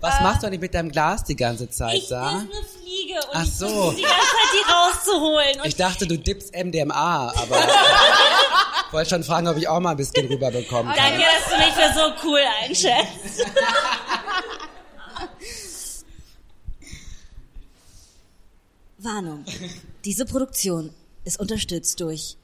Was 0.00 0.20
machst 0.20 0.42
du 0.42 0.48
eigentlich 0.48 0.60
mit 0.60 0.74
deinem 0.74 0.90
Glas 0.90 1.24
die 1.24 1.36
ganze 1.36 1.70
Zeit, 1.70 1.94
ich 1.94 2.02
ist 2.02 2.08
Sarah? 2.10 2.40
eine 2.40 2.48
Fliege 2.48 3.14
und 3.14 3.34
Ach 3.34 3.44
ich 3.44 3.54
so. 3.56 3.66
versuche 3.68 3.94
die 3.96 4.02
ganze 4.02 4.18
Zeit 4.18 4.50
die 4.52 4.72
rauszuholen. 4.72 5.60
Und 5.60 5.66
Ich 5.66 5.76
dachte, 5.76 6.06
du 6.06 6.18
dippst 6.18 6.54
MDMA, 6.54 7.32
aber 7.36 7.56
wollte 8.90 9.10
schon 9.10 9.24
fragen, 9.24 9.48
ob 9.48 9.56
ich 9.56 9.66
auch 9.68 9.80
mal 9.80 9.92
ein 9.92 9.96
bisschen 9.96 10.26
rüberbekommen 10.26 10.92
kann. 10.92 11.04
danke, 11.12 11.24
dass 11.24 11.50
du 11.50 11.64
mich 11.64 11.72
für 11.74 11.94
so 11.98 12.12
cool 12.28 12.40
einschätzt. 12.62 13.46
Warnung. 19.04 19.44
Diese 20.04 20.24
Produktion 20.24 20.90
ist 21.24 21.38
unterstützt 21.40 22.00
durch 22.00 22.36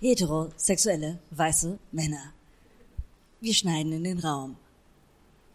heterosexuelle 0.00 1.18
weiße 1.30 1.78
Männer. 1.92 2.32
Wir 3.40 3.54
schneiden 3.54 3.92
in 3.92 4.04
den 4.04 4.18
Raum. 4.18 4.56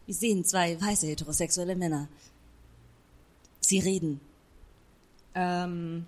Wir 0.06 0.16
sehen 0.16 0.44
zwei 0.46 0.80
weiße 0.80 1.08
heterosexuelle 1.08 1.76
Männer. 1.76 2.08
Sie 3.62 3.80
reden. 3.80 4.22
Ähm, 5.36 6.06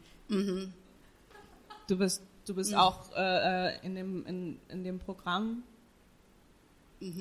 Du 1.87 1.97
bist, 1.97 2.21
du 2.45 2.55
bist 2.55 2.73
auch 2.73 3.13
äh, 3.17 3.85
in, 3.85 3.95
dem, 3.95 4.25
in, 4.25 4.59
in 4.69 4.83
dem 4.85 4.97
Programm 4.97 5.63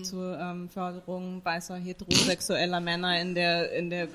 zur 0.05 0.39
ähm, 0.39 0.69
Förderung 0.69 1.45
weißer 1.45 1.75
heterosexueller 1.75 2.79
Männer 2.79 3.21
in 3.21 3.35
der, 3.35 3.73
in 3.73 3.91
der 3.91 4.07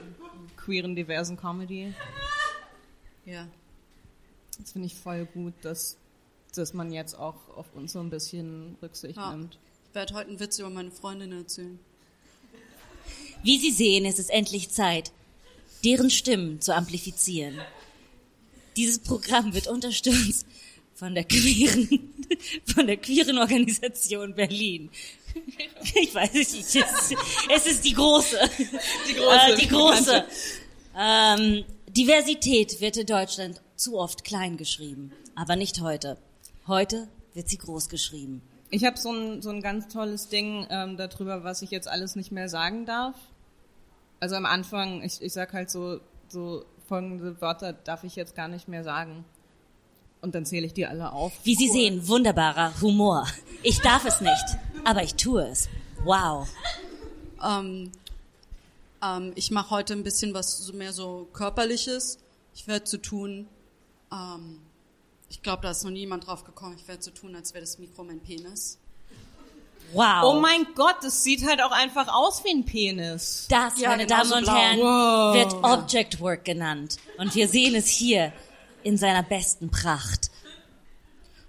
queeren, 0.56 0.96
diversen 0.96 1.36
Comedy. 1.36 1.94
Ja. 3.26 3.48
Das 4.60 4.72
finde 4.72 4.88
ich 4.88 4.96
voll 4.96 5.26
gut, 5.34 5.54
dass, 5.62 5.98
dass 6.54 6.74
man 6.74 6.92
jetzt 6.94 7.16
auch 7.18 7.36
auf 7.56 7.66
uns 7.74 7.94
so 7.94 8.00
ein 8.00 8.10
bisschen 8.10 8.78
Rücksicht 8.82 9.18
Ja. 9.18 9.36
nimmt. 9.36 9.58
Ich 9.90 9.96
werde 9.96 10.14
heute 10.14 10.30
einen 10.30 10.40
Witz 10.40 10.60
über 10.60 10.70
meine 10.70 10.92
Freundin 10.92 11.32
erzählen. 11.32 11.80
Wie 13.44 13.58
Sie 13.60 13.72
sehen, 13.72 14.06
es 14.06 14.20
ist 14.20 14.30
endlich 14.30 14.70
Zeit, 14.72 15.12
deren 15.84 16.10
Stimmen 16.10 16.62
zu 16.62 16.74
amplifizieren. 16.76 17.60
Dieses 18.76 19.00
Programm 19.00 19.54
wird 19.54 19.68
unterstützt 19.68 20.46
von 20.96 21.14
der 21.16 21.24
queeren, 21.26 22.14
von 22.66 22.88
der 22.88 22.98
queeren 22.98 23.38
Organisation 23.38 24.34
Berlin. 24.36 24.90
Ich 25.96 26.14
weiß 26.16 26.34
nicht, 26.34 26.54
es 26.54 26.76
ist, 26.76 27.16
es 27.54 27.66
ist 27.68 27.84
die 27.86 27.94
große. 27.94 28.40
Die 29.10 29.14
große, 29.14 29.52
Äh, 29.54 29.56
die 29.58 29.68
große. 29.68 30.26
Ähm, 30.98 31.66
Diversität 31.98 32.82
wird 32.82 32.98
in 32.98 33.06
Deutschland 33.06 33.62
zu 33.78 33.98
oft 33.98 34.26
klein 34.26 34.58
geschrieben, 34.58 35.14
aber 35.34 35.56
nicht 35.56 35.80
heute. 35.80 36.18
Heute 36.68 37.08
wird 37.34 37.48
sie 37.48 37.58
groß 37.58 37.88
geschrieben. 37.88 38.42
Ich 38.70 38.84
habe 38.84 38.98
so 38.98 39.14
ein, 39.14 39.42
so 39.42 39.50
ein 39.50 39.62
ganz 39.62 39.88
tolles 39.88 40.28
Ding 40.28 40.68
ähm, 40.70 40.98
darüber, 40.98 41.46
was 41.46 41.62
ich 41.62 41.72
jetzt 41.72 41.88
alles 41.88 42.18
nicht 42.18 42.34
mehr 42.34 42.50
sagen 42.50 42.86
darf. 42.86 43.16
Also 44.20 44.36
am 44.36 44.46
Anfang, 44.46 45.04
ich, 45.04 45.22
ich 45.22 45.32
sag 45.32 45.54
halt 45.54 45.70
so, 45.70 46.02
so 46.28 46.66
folgende 46.86 47.40
Wörter 47.40 47.72
darf 47.72 48.04
ich 48.04 48.18
jetzt 48.18 48.36
gar 48.36 48.50
nicht 48.50 48.68
mehr 48.68 48.84
sagen. 48.84 49.24
Und 50.22 50.36
dann 50.36 50.46
zähle 50.46 50.66
ich 50.66 50.74
die 50.74 50.88
alle 50.88 51.14
auf. 51.14 51.32
Wie 51.46 51.56
Sie 51.56 51.70
sehen, 51.70 52.10
wunderbarer 52.10 52.74
Humor. 52.82 53.26
Ich 53.64 53.80
darf 53.80 54.04
es 54.04 54.20
nicht, 54.20 54.58
aber 54.84 55.02
ich 55.02 55.16
tue 55.16 55.48
es. 55.48 55.70
Wow. 56.04 56.50
Ähm, 57.42 57.92
ähm, 59.06 59.34
ich 59.36 59.52
mache 59.52 59.70
heute 59.70 59.94
ein 59.94 60.04
bisschen 60.04 60.34
was 60.34 60.58
so 60.60 60.74
mehr 60.74 60.94
so 60.94 61.28
körperliches. 61.34 62.20
Ich 62.54 62.68
werde 62.68 62.86
zu 62.86 62.98
tun. 62.98 63.48
Ähm, 64.12 64.62
ich 65.30 65.42
glaube, 65.42 65.64
da 65.64 65.72
ist 65.72 65.84
noch 65.84 65.92
niemand 65.92 66.28
drauf 66.28 66.44
gekommen. 66.44 66.76
Ich 66.80 66.88
werde 66.88 67.04
so 67.04 67.12
tun, 67.12 67.36
als 67.36 67.54
wäre 67.54 67.62
das 67.62 67.78
Mikro 67.80 68.04
mein 68.04 68.20
Penis. 68.20 68.80
Wow. 69.94 70.24
Oh 70.24 70.40
mein 70.40 70.66
Gott, 70.76 70.98
das 71.04 71.24
sieht 71.24 71.48
halt 71.48 71.62
auch 71.62 71.72
einfach 71.72 72.08
aus 72.08 72.44
wie 72.44 72.50
ein 72.50 72.66
Penis. 72.66 73.48
Das, 73.50 73.80
Ja, 73.80 73.90
meine 73.90 74.08
Damen 74.08 74.32
und 74.32 74.44
blau. 74.44 74.56
Herren, 74.56 74.80
wird 74.80 75.54
Object 75.64 76.20
Work 76.20 76.46
genannt. 76.46 76.98
Und 77.18 77.36
wir 77.36 77.48
sehen 77.48 77.76
es 77.76 77.88
hier 77.88 78.34
in 78.84 78.98
seiner 78.98 79.24
besten 79.24 79.70
Pracht. 79.70 80.32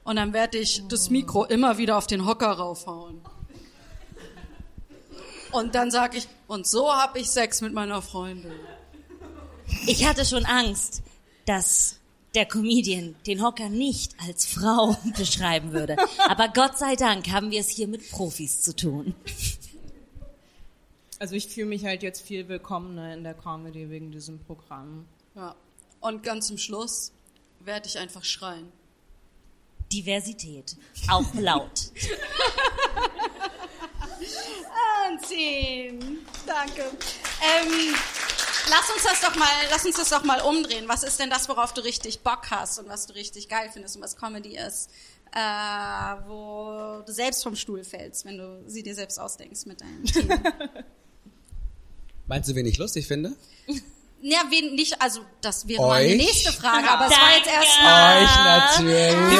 Und 0.04 0.16
dann 0.16 0.32
werde 0.32 0.58
ich 0.58 0.82
das 0.88 1.10
Mikro 1.10 1.44
immer 1.44 1.78
wieder 1.78 1.96
auf 1.96 2.06
den 2.06 2.26
Hocker 2.26 2.52
raufhauen. 2.52 3.20
Und 5.56 5.74
dann 5.74 5.90
sage 5.90 6.18
ich, 6.18 6.28
und 6.48 6.66
so 6.66 6.92
habe 6.92 7.18
ich 7.18 7.30
Sex 7.30 7.62
mit 7.62 7.72
meiner 7.72 8.02
Freundin. 8.02 8.52
Ich 9.86 10.06
hatte 10.06 10.26
schon 10.26 10.44
Angst, 10.44 11.02
dass 11.46 11.98
der 12.34 12.44
Comedian 12.44 13.16
den 13.26 13.42
Hocker 13.42 13.70
nicht 13.70 14.14
als 14.20 14.44
Frau 14.44 14.98
beschreiben 15.16 15.72
würde. 15.72 15.96
Aber 16.28 16.48
Gott 16.48 16.76
sei 16.76 16.94
Dank 16.94 17.30
haben 17.30 17.50
wir 17.50 17.60
es 17.60 17.70
hier 17.70 17.88
mit 17.88 18.10
Profis 18.10 18.60
zu 18.60 18.76
tun. 18.76 19.14
Also 21.18 21.34
ich 21.34 21.48
fühle 21.48 21.68
mich 21.68 21.86
halt 21.86 22.02
jetzt 22.02 22.20
viel 22.20 22.48
willkommener 22.48 23.14
in 23.14 23.24
der 23.24 23.32
Comedy 23.32 23.88
wegen 23.88 24.12
diesem 24.12 24.38
Programm. 24.40 25.06
Ja. 25.34 25.56
Und 26.00 26.22
ganz 26.22 26.48
zum 26.48 26.58
Schluss 26.58 27.12
werde 27.60 27.88
ich 27.88 27.98
einfach 27.98 28.24
schreien. 28.24 28.70
Diversität. 29.90 30.76
Auch 31.08 31.32
laut. 31.32 31.92
Anziehen. 35.06 36.26
Danke. 36.46 36.82
Ähm, 36.82 37.94
lass 38.70 38.90
uns 38.90 39.02
das 39.04 39.20
doch 39.20 39.36
mal, 39.36 39.48
lass 39.70 39.84
uns 39.84 39.96
das 39.96 40.08
doch 40.10 40.24
mal 40.24 40.40
umdrehen. 40.40 40.84
Was 40.88 41.02
ist 41.02 41.18
denn 41.20 41.30
das, 41.30 41.48
worauf 41.48 41.74
du 41.74 41.82
richtig 41.82 42.20
Bock 42.20 42.50
hast 42.50 42.78
und 42.78 42.88
was 42.88 43.06
du 43.06 43.14
richtig 43.14 43.48
geil 43.48 43.70
findest 43.72 43.96
und 43.96 44.02
was 44.02 44.16
Comedy 44.16 44.56
ist? 44.56 44.90
Äh, 45.32 45.38
wo 46.28 47.02
du 47.04 47.12
selbst 47.12 47.42
vom 47.42 47.56
Stuhl 47.56 47.84
fällst, 47.84 48.24
wenn 48.24 48.38
du 48.38 48.62
sie 48.66 48.82
dir 48.82 48.94
selbst 48.94 49.18
ausdenkst 49.18 49.66
mit 49.66 49.80
deinem 49.80 50.04
Team. 50.04 50.28
Meinst 52.26 52.48
du, 52.48 52.54
wen 52.54 52.66
ich 52.66 52.78
lustig 52.78 53.06
finde? 53.06 53.36
ja, 54.22 54.38
wen 54.50 54.74
nicht, 54.74 55.00
also 55.00 55.20
das 55.40 55.68
wäre 55.68 55.86
meine 55.86 56.16
nächste 56.16 56.52
Frage, 56.52 56.88
aber 56.90 57.06
es 57.06 57.12
war 57.12 57.36
jetzt 57.36 57.48
erstmal. 57.48 58.22
Euch 58.22 58.36
natürlich. 58.36 59.38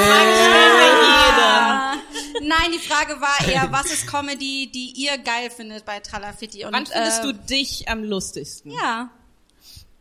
Nein, 2.47 2.73
die 2.73 2.79
Frage 2.79 3.21
war 3.21 3.49
eher, 3.49 3.69
was 3.73 3.87
ist 3.93 4.07
Comedy, 4.07 4.71
die 4.73 4.93
ihr 4.97 5.19
geil 5.19 5.51
findet 5.51 5.85
bei 5.85 6.01
Tralafitti? 6.01 6.65
Und, 6.65 6.73
Wann 6.73 6.87
findest 6.87 7.21
äh, 7.21 7.23
du 7.23 7.33
dich 7.35 7.89
am 7.89 8.05
lustigsten? 8.05 8.71
Ja. 8.73 9.11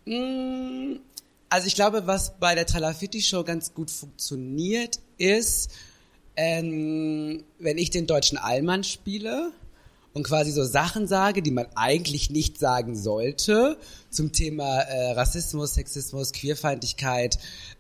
Mm, 0.06 1.00
Also 1.50 1.68
ich 1.68 1.76
glaube, 1.76 2.06
was 2.08 2.38
bei 2.40 2.56
der 2.56 2.66
Tralafitti 2.66 3.22
Show 3.22 3.44
ganz 3.44 3.74
gut 3.74 3.90
funktioniert, 3.92 5.00
ist, 5.18 5.72
ähm, 6.36 7.44
wenn 7.60 7.78
ich 7.78 7.90
den 7.92 8.08
deutschen 8.08 8.38
Allmann 8.38 8.84
spiele 8.84 9.52
und 10.16 10.24
quasi 10.24 10.52
so 10.52 10.64
Sachen 10.64 11.08
sage, 11.08 11.42
die 11.42 11.52
man 11.52 11.68
eigentlich 11.76 12.32
nicht 12.32 12.58
sagen 12.58 12.96
sollte, 12.96 13.78
zum 14.10 14.32
Thema 14.32 14.80
äh, 14.80 15.12
Rassismus, 15.12 15.74
Sexismus, 15.74 16.32
Queerfeindlichkeit. 16.32 17.38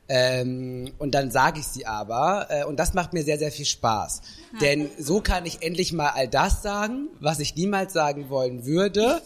Ähm, 0.09 0.91
und 0.99 1.15
dann 1.15 1.31
sage 1.31 1.61
ich 1.61 1.65
sie 1.65 1.87
aber 1.87 2.47
äh, 2.49 2.65
und 2.65 2.77
das 2.77 2.93
macht 2.93 3.13
mir 3.13 3.23
sehr, 3.23 3.39
sehr 3.39 3.53
viel 3.53 3.65
Spaß. 3.65 4.21
Denn 4.61 4.89
so 4.99 5.21
kann 5.21 5.45
ich 5.45 5.63
endlich 5.63 5.93
mal 5.93 6.09
all 6.09 6.27
das 6.27 6.61
sagen, 6.61 7.07
was 7.21 7.39
ich 7.39 7.55
niemals 7.55 7.93
sagen 7.93 8.29
wollen 8.29 8.65
würde, 8.65 9.21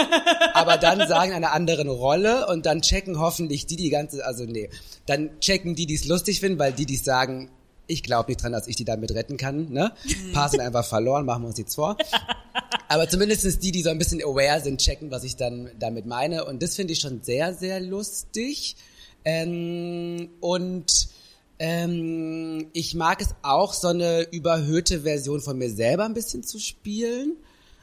aber 0.54 0.78
dann 0.78 1.06
sagen 1.06 1.30
in 1.30 1.36
einer 1.36 1.52
anderen 1.52 1.88
Rolle 1.88 2.46
und 2.46 2.64
dann 2.64 2.80
checken 2.80 3.20
hoffentlich 3.20 3.66
die 3.66 3.76
die 3.76 3.90
ganze, 3.90 4.24
also 4.24 4.44
nee, 4.44 4.70
dann 5.04 5.38
checken 5.38 5.74
die, 5.74 5.84
die 5.86 5.94
es 5.94 6.06
lustig 6.06 6.40
finden, 6.40 6.58
weil 6.58 6.72
die, 6.72 6.86
die 6.86 6.96
es 6.96 7.04
sagen, 7.04 7.50
ich 7.86 8.02
glaube 8.02 8.30
nicht 8.30 8.42
dran, 8.42 8.52
dass 8.52 8.66
ich 8.66 8.76
die 8.76 8.84
damit 8.84 9.12
retten 9.12 9.36
kann, 9.36 9.70
ne? 9.70 9.92
Paar 10.32 10.48
sind 10.48 10.60
einfach 10.60 10.84
verloren, 10.84 11.24
machen 11.24 11.42
wir 11.42 11.48
uns 11.48 11.58
nichts 11.58 11.74
vor. 11.74 11.96
Aber 12.88 13.08
zumindest 13.08 13.62
die, 13.62 13.72
die 13.72 13.82
so 13.82 13.90
ein 13.90 13.98
bisschen 13.98 14.22
aware 14.22 14.60
sind, 14.60 14.80
checken, 14.80 15.10
was 15.10 15.24
ich 15.24 15.36
dann 15.36 15.70
damit 15.78 16.06
meine. 16.06 16.44
Und 16.44 16.62
das 16.62 16.76
finde 16.76 16.92
ich 16.92 17.00
schon 17.00 17.22
sehr, 17.22 17.54
sehr 17.54 17.80
lustig. 17.80 18.76
Ähm, 19.24 20.28
und 20.40 21.08
ähm, 21.58 22.66
ich 22.72 22.94
mag 22.94 23.20
es 23.20 23.34
auch, 23.42 23.72
so 23.72 23.88
eine 23.88 24.22
überhöhte 24.30 25.00
Version 25.00 25.40
von 25.40 25.56
mir 25.58 25.70
selber 25.70 26.04
ein 26.04 26.14
bisschen 26.14 26.42
zu 26.42 26.58
spielen. 26.58 27.36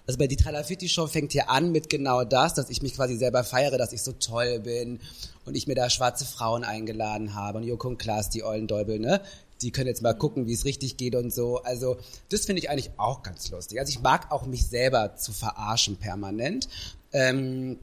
Also 0.07 0.17
bei 0.17 0.27
die 0.27 0.35
Tralafitti 0.35 0.89
Show 0.89 1.07
fängt 1.07 1.31
hier 1.31 1.49
an 1.49 1.71
mit 1.71 1.89
genau 1.89 2.23
das, 2.23 2.53
dass 2.53 2.69
ich 2.69 2.81
mich 2.81 2.95
quasi 2.95 3.15
selber 3.15 3.43
feiere, 3.43 3.77
dass 3.77 3.93
ich 3.93 4.01
so 4.01 4.11
toll 4.13 4.59
bin 4.59 4.99
und 5.45 5.55
ich 5.55 5.67
mir 5.67 5.75
da 5.75 5.89
schwarze 5.89 6.25
Frauen 6.25 6.63
eingeladen 6.63 7.33
habe 7.33 7.59
und 7.59 7.63
Joko 7.63 7.87
und 7.87 7.97
Klaas, 7.97 8.29
die 8.29 8.43
Eulendäubel, 8.43 8.99
ne? 8.99 9.21
Die 9.61 9.71
können 9.71 9.87
jetzt 9.87 10.01
mal 10.01 10.13
gucken, 10.13 10.47
wie 10.47 10.53
es 10.53 10.65
richtig 10.65 10.97
geht 10.97 11.15
und 11.15 11.33
so. 11.33 11.61
Also 11.63 11.97
das 12.29 12.45
finde 12.45 12.61
ich 12.61 12.69
eigentlich 12.69 12.91
auch 12.97 13.23
ganz 13.23 13.49
lustig. 13.51 13.79
Also 13.79 13.89
ich 13.91 14.01
mag 14.01 14.31
auch 14.31 14.45
mich 14.45 14.67
selber 14.67 15.15
zu 15.15 15.31
verarschen 15.31 15.97
permanent. 15.97 16.67
Ähm, 17.13 17.77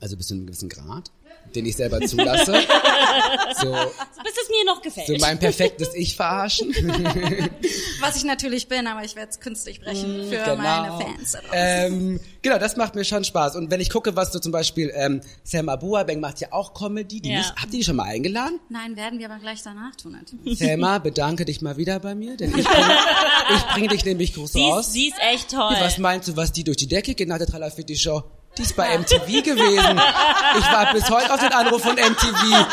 also 0.00 0.16
bis 0.16 0.28
zu 0.28 0.34
einem 0.34 0.46
gewissen 0.46 0.68
Grad, 0.68 1.10
den 1.54 1.66
ich 1.66 1.76
selber 1.76 2.00
zulasse. 2.00 2.52
so, 3.60 3.72
Bis 4.22 4.32
es 4.42 4.48
mir 4.50 4.64
noch 4.66 4.82
gefällt. 4.82 5.06
so 5.06 5.16
mein 5.18 5.38
perfektes 5.38 5.94
Ich 5.94 6.16
verarschen. 6.16 6.72
Was 8.00 8.16
ich 8.16 8.24
natürlich 8.24 8.68
bin, 8.68 8.86
aber 8.86 9.04
ich 9.04 9.16
werde 9.16 9.30
es 9.30 9.40
künstlich 9.40 9.80
brechen 9.80 10.26
für 10.28 10.36
Genau. 10.36 10.56
meine 10.56 10.98
Fans. 11.02 11.36
ähm, 11.52 12.20
genau, 12.42 12.58
das 12.58 12.76
macht 12.76 12.94
mir 12.94 13.04
schon 13.04 13.24
Spaß. 13.24 13.56
Und 13.56 13.70
wenn 13.70 13.80
ich 13.80 13.90
gucke, 13.90 14.14
was 14.16 14.32
so 14.32 14.38
zum 14.38 14.52
Beispiel 14.52 14.92
ähm, 14.94 15.20
Selma 15.44 15.76
Buabeng 15.76 16.20
macht 16.20 16.40
ja 16.40 16.48
auch 16.52 16.74
Comedy. 16.74 17.20
Die 17.20 17.30
Ja. 17.30 17.38
nicht, 17.38 17.50
habt 17.56 17.72
ihr 17.72 17.78
die 17.80 17.84
schon 17.84 17.96
mal 17.96 18.04
eingeladen? 18.04 18.60
Nein, 18.68 18.96
werden 18.96 19.18
wir 19.18 19.30
aber 19.30 19.40
gleich 19.40 19.62
danach 19.62 19.94
tun 19.96 20.12
natürlich. 20.12 20.58
Selma, 20.58 20.98
bedanke 21.08 21.44
dich 21.44 21.60
mal 21.62 21.76
wieder 21.76 21.98
bei 22.00 22.14
mir, 22.14 22.36
denn 22.36 22.50
ich 22.56 22.64
bringe, 22.66 22.96
ich 23.56 23.62
bringe 23.74 23.88
dich 23.88 24.04
nämlich 24.04 24.34
groß 24.34 24.52
sie, 24.52 24.60
raus. 24.60 24.86
ist, 24.86 24.92
sie 24.92 25.08
ist 25.08 25.16
echt 25.32 25.50
toll. 25.50 25.74
Was 25.80 25.98
meinst 25.98 26.28
du, 26.28 26.36
was 26.36 26.52
die 26.52 26.64
durch 26.64 26.76
die 26.76 26.86
Decke 26.88 27.14
geht 27.14 27.28
nach 27.28 27.38
der 27.38 27.46
Tralafitti 27.46 27.96
Show? 27.96 28.22
Die 28.58 28.62
ist 28.62 28.74
bei 28.74 28.98
MTV 28.98 29.24
gewesen. 29.44 30.00
Ich 30.58 30.72
war 30.72 30.92
bis 30.92 31.08
heute 31.08 31.32
auf 31.32 31.38
den 31.38 31.52
Anruf 31.52 31.80
von 31.82 31.94
MTV. 31.94 32.66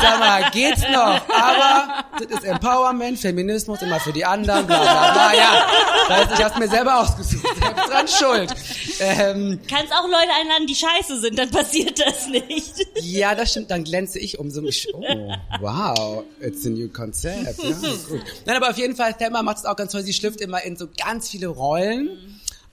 Sag 0.00 0.18
mal, 0.20 0.50
geht's 0.52 0.82
noch? 0.82 1.20
Aber 1.28 2.04
das 2.18 2.38
ist 2.38 2.44
Empowerment, 2.44 3.18
Feminismus, 3.18 3.82
immer 3.82 3.98
für 3.98 4.12
die 4.12 4.24
anderen, 4.24 4.66
bla 4.68 4.80
bla 4.80 5.12
bla. 5.12 5.34
Ja, 5.34 5.66
das 6.08 6.16
heißt, 6.18 6.38
ich 6.38 6.44
hab's 6.44 6.58
mir 6.58 6.68
selber 6.68 7.00
ausgesucht. 7.00 7.46
Selbst 7.60 7.88
dran 7.88 8.08
schuld. 8.08 8.54
Ähm, 9.00 9.60
Kannst 9.68 9.92
auch 9.92 10.04
Leute 10.04 10.30
einladen, 10.40 10.66
die 10.68 10.76
scheiße 10.76 11.20
sind, 11.20 11.36
dann 11.36 11.50
passiert 11.50 11.98
das 11.98 12.28
nicht. 12.28 12.74
ja, 13.00 13.34
das 13.34 13.50
stimmt, 13.50 13.70
dann 13.72 13.82
glänze 13.82 14.20
ich 14.20 14.38
umso 14.38 14.60
mehr. 14.60 14.72
Oh, 14.94 15.32
wow, 15.60 16.24
it's 16.40 16.64
a 16.66 16.68
new 16.68 16.88
concept. 16.88 17.60
Ja, 17.62 17.72
gut. 17.72 18.22
Nein, 18.46 18.56
aber 18.56 18.70
auf 18.70 18.78
jeden 18.78 18.94
Fall, 18.94 19.14
Thelma 19.14 19.42
macht 19.42 19.58
es 19.58 19.64
auch 19.64 19.74
ganz 19.74 19.90
toll. 19.90 20.02
Sie 20.02 20.12
schlüpft 20.12 20.40
immer 20.40 20.62
in 20.62 20.76
so 20.76 20.86
ganz 20.96 21.28
viele 21.30 21.48
Rollen. 21.48 22.10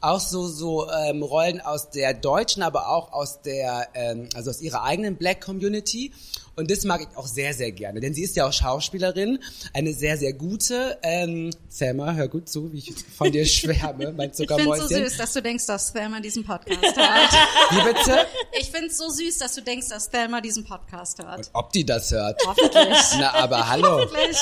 Auch 0.02 0.20
so, 0.20 0.47
so 0.47 0.89
ähm, 0.89 1.24
Rollen 1.24 1.60
aus 1.60 1.89
der 1.89 2.14
deutschen, 2.14 2.64
aber 2.64 2.88
auch 2.89 3.12
aus 3.12 3.41
der, 3.41 3.89
ähm, 3.93 4.30
also 4.34 4.50
aus 4.50 4.62
ihrer 4.62 4.84
eigenen 4.84 5.18
Black 5.18 5.41
Community. 5.41 6.14
Und 6.60 6.70
das 6.70 6.84
mag 6.84 6.99
ich 7.01 7.18
auch 7.18 7.26
sehr, 7.26 7.53
sehr 7.53 7.72
gerne, 7.72 8.01
denn 8.01 8.14
sie 8.14 8.24
ist 8.24 8.36
ja 8.36 8.45
auch 8.45 8.51
Schauspielerin, 8.51 9.39
eine 9.74 9.93
sehr, 9.93 10.18
sehr 10.18 10.34
gute. 10.34 10.97
Ähm, 11.03 11.51
Thelma, 11.76 12.12
hör 12.14 12.28
gut 12.28 12.49
zu, 12.49 12.74
wie 12.74 12.80
ich 12.80 12.93
von 13.18 13.32
dir 13.32 13.45
schwärme, 13.45 14.12
mein 14.12 14.32
Ich 14.32 14.36
finde 14.36 14.36
es 14.36 14.38
so 14.38 14.43
Zuckermäuschen. 14.43 14.88
süß, 14.89 15.18
dass 15.18 15.34
du 15.34 15.41
denkst, 15.41 15.66
dass 15.68 15.93
Thelma 15.93 16.20
diesen 16.20 16.43
Podcast 16.43 16.84
hört. 16.84 17.32
Wie 17.72 17.93
bitte? 17.93 18.28
Ich 18.60 18.72
finde 18.72 18.88
es 18.88 18.97
so 18.97 19.10
süß, 19.10 19.38
dass 19.38 19.55
du 19.55 19.62
denkst, 19.62 19.88
dass 19.88 20.10
Thelma 20.10 20.41
diesen 20.41 20.66
Podcast 20.66 21.24
hört. 21.24 21.49
Ob 21.53 21.72
die 21.72 21.86
das 21.86 22.12
hört? 22.12 22.41
Hoffentlich. 22.45 22.97
Na, 23.20 23.36
aber 23.36 23.70
hallo. 23.70 24.01
Hoffentlich. 24.01 24.38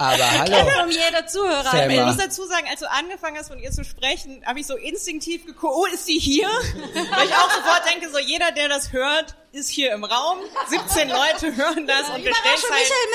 Aber 0.00 0.30
hallo. 0.40 0.84
Um 0.84 0.90
jeder 0.90 1.24
Zuhörer. 1.28 1.70
Thelma. 1.70 1.94
Ich 1.94 2.06
muss 2.06 2.16
dazu 2.16 2.46
sagen, 2.46 2.66
als 2.68 2.80
du 2.80 2.90
angefangen 2.90 3.36
hast, 3.38 3.46
von 3.48 3.60
ihr 3.60 3.70
zu 3.70 3.84
sprechen, 3.84 4.42
habe 4.44 4.58
ich 4.58 4.66
so 4.66 4.74
instinktiv 4.76 5.46
geguckt, 5.46 5.72
oh, 5.72 5.86
ist 5.94 6.06
sie 6.06 6.18
hier? 6.18 6.48
Weil 6.94 7.26
ich 7.26 7.34
auch 7.34 7.50
sofort 7.54 7.82
denke, 7.88 8.10
so 8.10 8.18
jeder, 8.18 8.50
der 8.50 8.68
das 8.68 8.92
hört, 8.92 9.36
ist 9.52 9.70
hier 9.70 9.92
im 9.92 10.04
Raum. 10.04 10.38
17 10.68 11.08
Leute 11.08 11.56
hören 11.56 11.86
das 11.86 12.08
und 12.08 12.24
wir 12.24 12.34
stellen 12.34 12.58
Überraschung, 12.58 12.70
halt... 12.70 12.86
Michael 12.88 13.06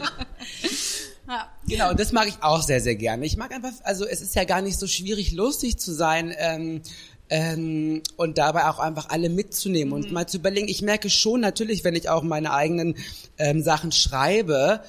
Mittermeier. 0.00 0.26
ja. 1.28 1.48
Genau, 1.66 1.90
und 1.90 2.00
das 2.00 2.12
mag 2.12 2.28
ich 2.28 2.42
auch 2.42 2.62
sehr, 2.62 2.80
sehr 2.80 2.96
gerne. 2.96 3.26
Ich 3.26 3.36
mag 3.36 3.52
einfach, 3.52 3.72
also 3.84 4.06
es 4.06 4.20
ist 4.20 4.34
ja 4.34 4.44
gar 4.44 4.62
nicht 4.62 4.78
so 4.78 4.86
schwierig, 4.86 5.32
lustig 5.32 5.78
zu 5.78 5.92
sein. 5.92 6.34
Ähm, 6.36 6.82
ähm, 7.30 8.02
und 8.16 8.38
dabei 8.38 8.68
auch 8.68 8.78
einfach 8.78 9.10
alle 9.10 9.28
mitzunehmen 9.28 9.92
und 9.92 10.12
mal 10.12 10.26
zu 10.26 10.38
überlegen. 10.38 10.66
Ich 10.68 10.80
merke 10.80 11.10
schon 11.10 11.40
natürlich, 11.40 11.84
wenn 11.84 11.94
ich 11.94 12.08
auch 12.08 12.22
meine 12.22 12.54
eigenen 12.54 12.96
ähm, 13.36 13.62
Sachen 13.62 13.92
schreibe, 13.92 14.82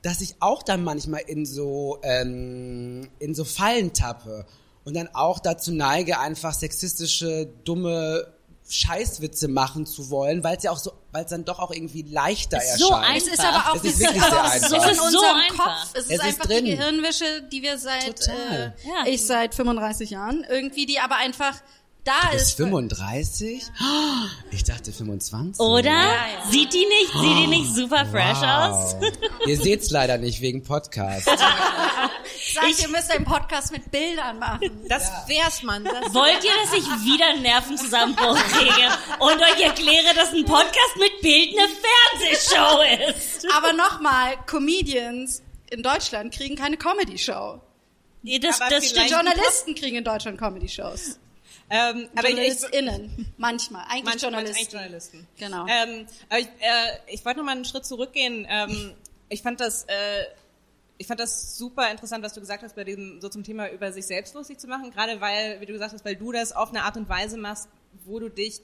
dass 0.00 0.22
ich 0.22 0.36
auch 0.40 0.62
dann 0.62 0.84
manchmal 0.84 1.20
in 1.26 1.44
so 1.44 1.98
ähm, 2.02 3.08
in 3.18 3.34
so 3.34 3.44
Fallen 3.44 3.92
tappe 3.92 4.46
und 4.84 4.96
dann 4.96 5.08
auch 5.12 5.38
dazu 5.38 5.72
neige, 5.72 6.18
einfach 6.18 6.54
sexistische, 6.54 7.48
dumme 7.64 8.26
Scheißwitze 8.72 9.48
machen 9.48 9.86
zu 9.86 10.10
wollen, 10.10 10.42
weil 10.42 10.56
es 10.56 10.62
ja 10.64 10.70
auch 10.70 10.78
so, 10.78 10.92
weil 11.12 11.24
es 11.24 11.30
dann 11.30 11.44
doch 11.44 11.58
auch 11.58 11.70
irgendwie 11.70 12.02
leichter 12.02 12.58
Ist 12.58 12.80
erscheint. 12.80 13.20
so 13.22 13.26
Es 13.28 13.32
ist 13.34 13.40
aber 13.44 13.70
auch, 13.70 13.76
Es 13.76 13.84
ist 13.84 14.00
wirklich 14.00 14.22
sehr 14.22 14.32
aber 14.32 14.40
auch 14.46 14.50
einfach. 14.50 14.68
so 14.68 14.76
Es 14.76 14.84
in 14.84 14.90
ist 14.90 14.96
so 14.98 15.04
unserem 15.06 15.36
einfach. 15.36 15.64
Kopf. 15.82 15.90
Es 15.94 16.00
ist 16.00 16.06
Es 16.10 16.14
ist 16.14 16.20
einfach 16.24 16.46
drin. 16.46 16.64
die 16.64 16.70
Gehirnwäsche, 16.76 17.42
die 17.52 17.62
wir 17.62 17.78
seit, 17.78 18.18
Total. 18.18 18.74
äh, 18.84 18.88
Ja. 18.88 19.06
ich 19.06 19.26
seit 19.26 19.54
35 19.54 20.10
Jahren 20.10 20.44
irgendwie, 20.48 20.86
die 20.86 20.98
aber 21.00 21.16
einfach 21.16 21.54
da 22.04 22.12
Du 22.30 22.32
bist 22.32 22.46
ist. 22.48 22.56
35? 22.56 23.62
Ich 24.50 24.64
dachte 24.64 24.92
25. 24.92 25.60
Oder? 25.60 25.90
ja. 25.90 26.16
Sieht 26.50 26.72
die 26.72 26.86
nicht, 26.86 27.12
sieht 27.12 27.38
die 27.38 27.46
nicht 27.46 27.74
super 27.74 28.06
fresh 28.06 28.42
aus? 28.42 28.96
Wow. 28.98 29.12
Ihr 29.46 29.56
seht's 29.56 29.90
leider 29.90 30.18
nicht 30.18 30.40
wegen 30.40 30.62
Podcast. 30.62 31.26
Sagt, 32.54 32.80
ihr 32.80 32.88
müsst 32.88 33.10
einen 33.10 33.24
Podcast 33.24 33.72
mit 33.72 33.90
Bildern 33.90 34.38
machen. 34.38 34.70
Das 34.88 35.10
wär's, 35.26 35.62
Mann. 35.62 35.84
Das 35.84 36.12
Wollt 36.12 36.44
ihr, 36.44 36.50
dass 36.64 36.72
ich 36.74 36.84
wieder 37.04 37.26
einen 37.28 37.42
Nervenzusammenbruch 37.42 38.36
kriege 38.36 38.88
und 39.20 39.40
euch 39.40 39.62
erkläre, 39.62 40.14
dass 40.14 40.32
ein 40.32 40.44
Podcast 40.44 40.96
mit 40.98 41.20
Bild 41.22 41.56
eine 41.56 41.68
Fernsehshow 41.68 43.10
ist? 43.10 43.46
Aber 43.56 43.72
nochmal, 43.72 44.36
Comedians 44.46 45.42
in 45.70 45.82
Deutschland 45.82 46.34
kriegen 46.34 46.56
keine 46.56 46.76
Comedy-Show. 46.76 47.60
Nee, 48.22 48.38
das, 48.38 48.60
Aber 48.60 48.70
das 48.70 48.88
stimmt. 48.88 49.10
Journalisten 49.10 49.74
kriegen 49.74 49.96
in 49.96 50.04
Deutschland 50.04 50.38
Comedy-Shows. 50.38 51.18
Ähm, 51.74 52.10
aber 52.14 52.28
ich, 52.28 52.34
JournalistInnen. 52.34 53.32
Manchmal. 53.38 53.84
Eigentlich 53.88 54.04
manchmal 54.04 54.32
Journalisten. 54.32 54.58
eigentlich 54.58 54.72
Journalisten. 54.72 55.26
Genau. 55.38 55.66
Ähm, 55.66 56.06
aber 56.28 56.38
ich, 56.40 56.46
äh, 56.46 57.14
ich 57.14 57.24
wollte 57.24 57.38
noch 57.38 57.46
mal 57.46 57.52
einen 57.52 57.64
Schritt 57.64 57.86
zurückgehen. 57.86 58.46
Ähm, 58.46 58.92
ich 59.30 59.40
fand 59.40 59.58
das, 59.58 59.84
äh, 59.84 60.24
ich 60.98 61.06
fand 61.06 61.18
das 61.18 61.56
super 61.56 61.90
interessant, 61.90 62.22
was 62.22 62.34
du 62.34 62.40
gesagt 62.40 62.62
hast, 62.62 62.76
bei 62.76 62.84
diesem 62.84 63.22
so 63.22 63.30
zum 63.30 63.42
Thema 63.42 63.70
über 63.70 63.90
sich 63.90 64.06
selbst 64.06 64.34
lustig 64.34 64.60
zu 64.60 64.66
machen. 64.66 64.90
Gerade 64.90 65.22
weil, 65.22 65.62
wie 65.62 65.66
du 65.66 65.72
gesagt 65.72 65.94
hast, 65.94 66.04
weil 66.04 66.14
du 66.14 66.30
das 66.30 66.52
auf 66.52 66.68
eine 66.68 66.82
Art 66.82 66.98
und 66.98 67.08
Weise 67.08 67.38
machst, 67.38 67.70
wo 68.04 68.20
du 68.20 68.28
dich 68.28 68.60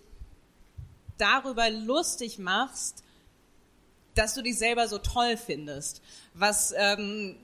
darüber 1.16 1.70
lustig 1.70 2.38
machst, 2.38 3.02
dass 4.14 4.34
du 4.34 4.42
dich 4.42 4.58
selber 4.58 4.86
so 4.86 4.98
toll 4.98 5.38
findest. 5.38 6.02
Was 6.34 6.74
ähm, 6.76 7.36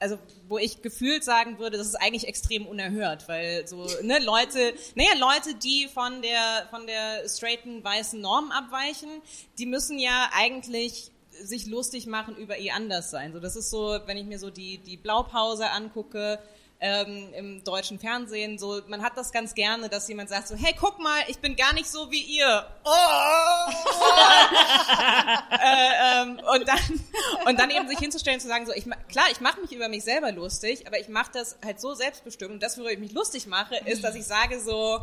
also 0.00 0.18
wo 0.48 0.58
ich 0.58 0.82
gefühlt 0.82 1.22
sagen 1.22 1.58
würde, 1.58 1.76
das 1.76 1.86
ist 1.86 1.94
eigentlich 1.94 2.26
extrem 2.26 2.66
unerhört, 2.66 3.28
weil 3.28 3.68
so 3.68 3.86
ne 4.02 4.18
Leute, 4.18 4.74
naja 4.94 5.10
Leute, 5.18 5.54
die 5.54 5.88
von 5.92 6.22
der 6.22 6.66
von 6.70 6.86
der 6.86 7.28
straighten 7.28 7.84
weißen 7.84 8.20
Norm 8.20 8.50
abweichen, 8.50 9.10
die 9.58 9.66
müssen 9.66 9.98
ja 9.98 10.30
eigentlich 10.32 11.12
sich 11.30 11.66
lustig 11.66 12.06
machen 12.06 12.34
über 12.36 12.58
ihr 12.58 12.74
Anderssein. 12.74 13.32
So 13.32 13.40
das 13.40 13.56
ist 13.56 13.70
so, 13.70 13.98
wenn 14.06 14.16
ich 14.16 14.24
mir 14.24 14.38
so 14.38 14.50
die 14.50 14.78
die 14.78 14.96
Blaupause 14.96 15.70
angucke. 15.70 16.38
Ähm, 16.82 17.34
im 17.34 17.62
deutschen 17.62 17.98
Fernsehen, 17.98 18.58
so 18.58 18.80
man 18.88 19.02
hat 19.02 19.14
das 19.16 19.32
ganz 19.32 19.54
gerne, 19.54 19.90
dass 19.90 20.08
jemand 20.08 20.30
sagt 20.30 20.48
so, 20.48 20.56
hey, 20.56 20.74
guck 20.78 20.98
mal, 20.98 21.20
ich 21.28 21.38
bin 21.38 21.54
gar 21.54 21.74
nicht 21.74 21.90
so 21.90 22.10
wie 22.10 22.22
ihr. 22.22 22.66
Oh! 22.84 22.90
äh, 25.52 26.22
ähm, 26.22 26.38
und 26.38 26.66
dann 26.66 27.00
und 27.46 27.58
dann 27.58 27.70
eben 27.70 27.88
sich 27.88 27.98
hinzustellen 27.98 28.36
und 28.36 28.40
zu 28.40 28.48
sagen 28.48 28.66
so 28.66 28.72
ich 28.72 28.84
klar 29.08 29.26
ich 29.30 29.40
mache 29.40 29.60
mich 29.60 29.72
über 29.72 29.88
mich 29.88 30.04
selber 30.04 30.32
lustig 30.32 30.86
aber 30.86 30.98
ich 30.98 31.08
mache 31.08 31.30
das 31.32 31.58
halt 31.64 31.80
so 31.80 31.94
selbstbestimmt 31.94 32.52
und 32.52 32.62
das 32.62 32.76
worüber 32.76 32.92
ich 32.92 32.98
mich 32.98 33.12
lustig 33.12 33.46
mache 33.46 33.76
ist 33.86 34.04
dass 34.04 34.14
ich 34.14 34.24
sage 34.24 34.60
so 34.60 35.00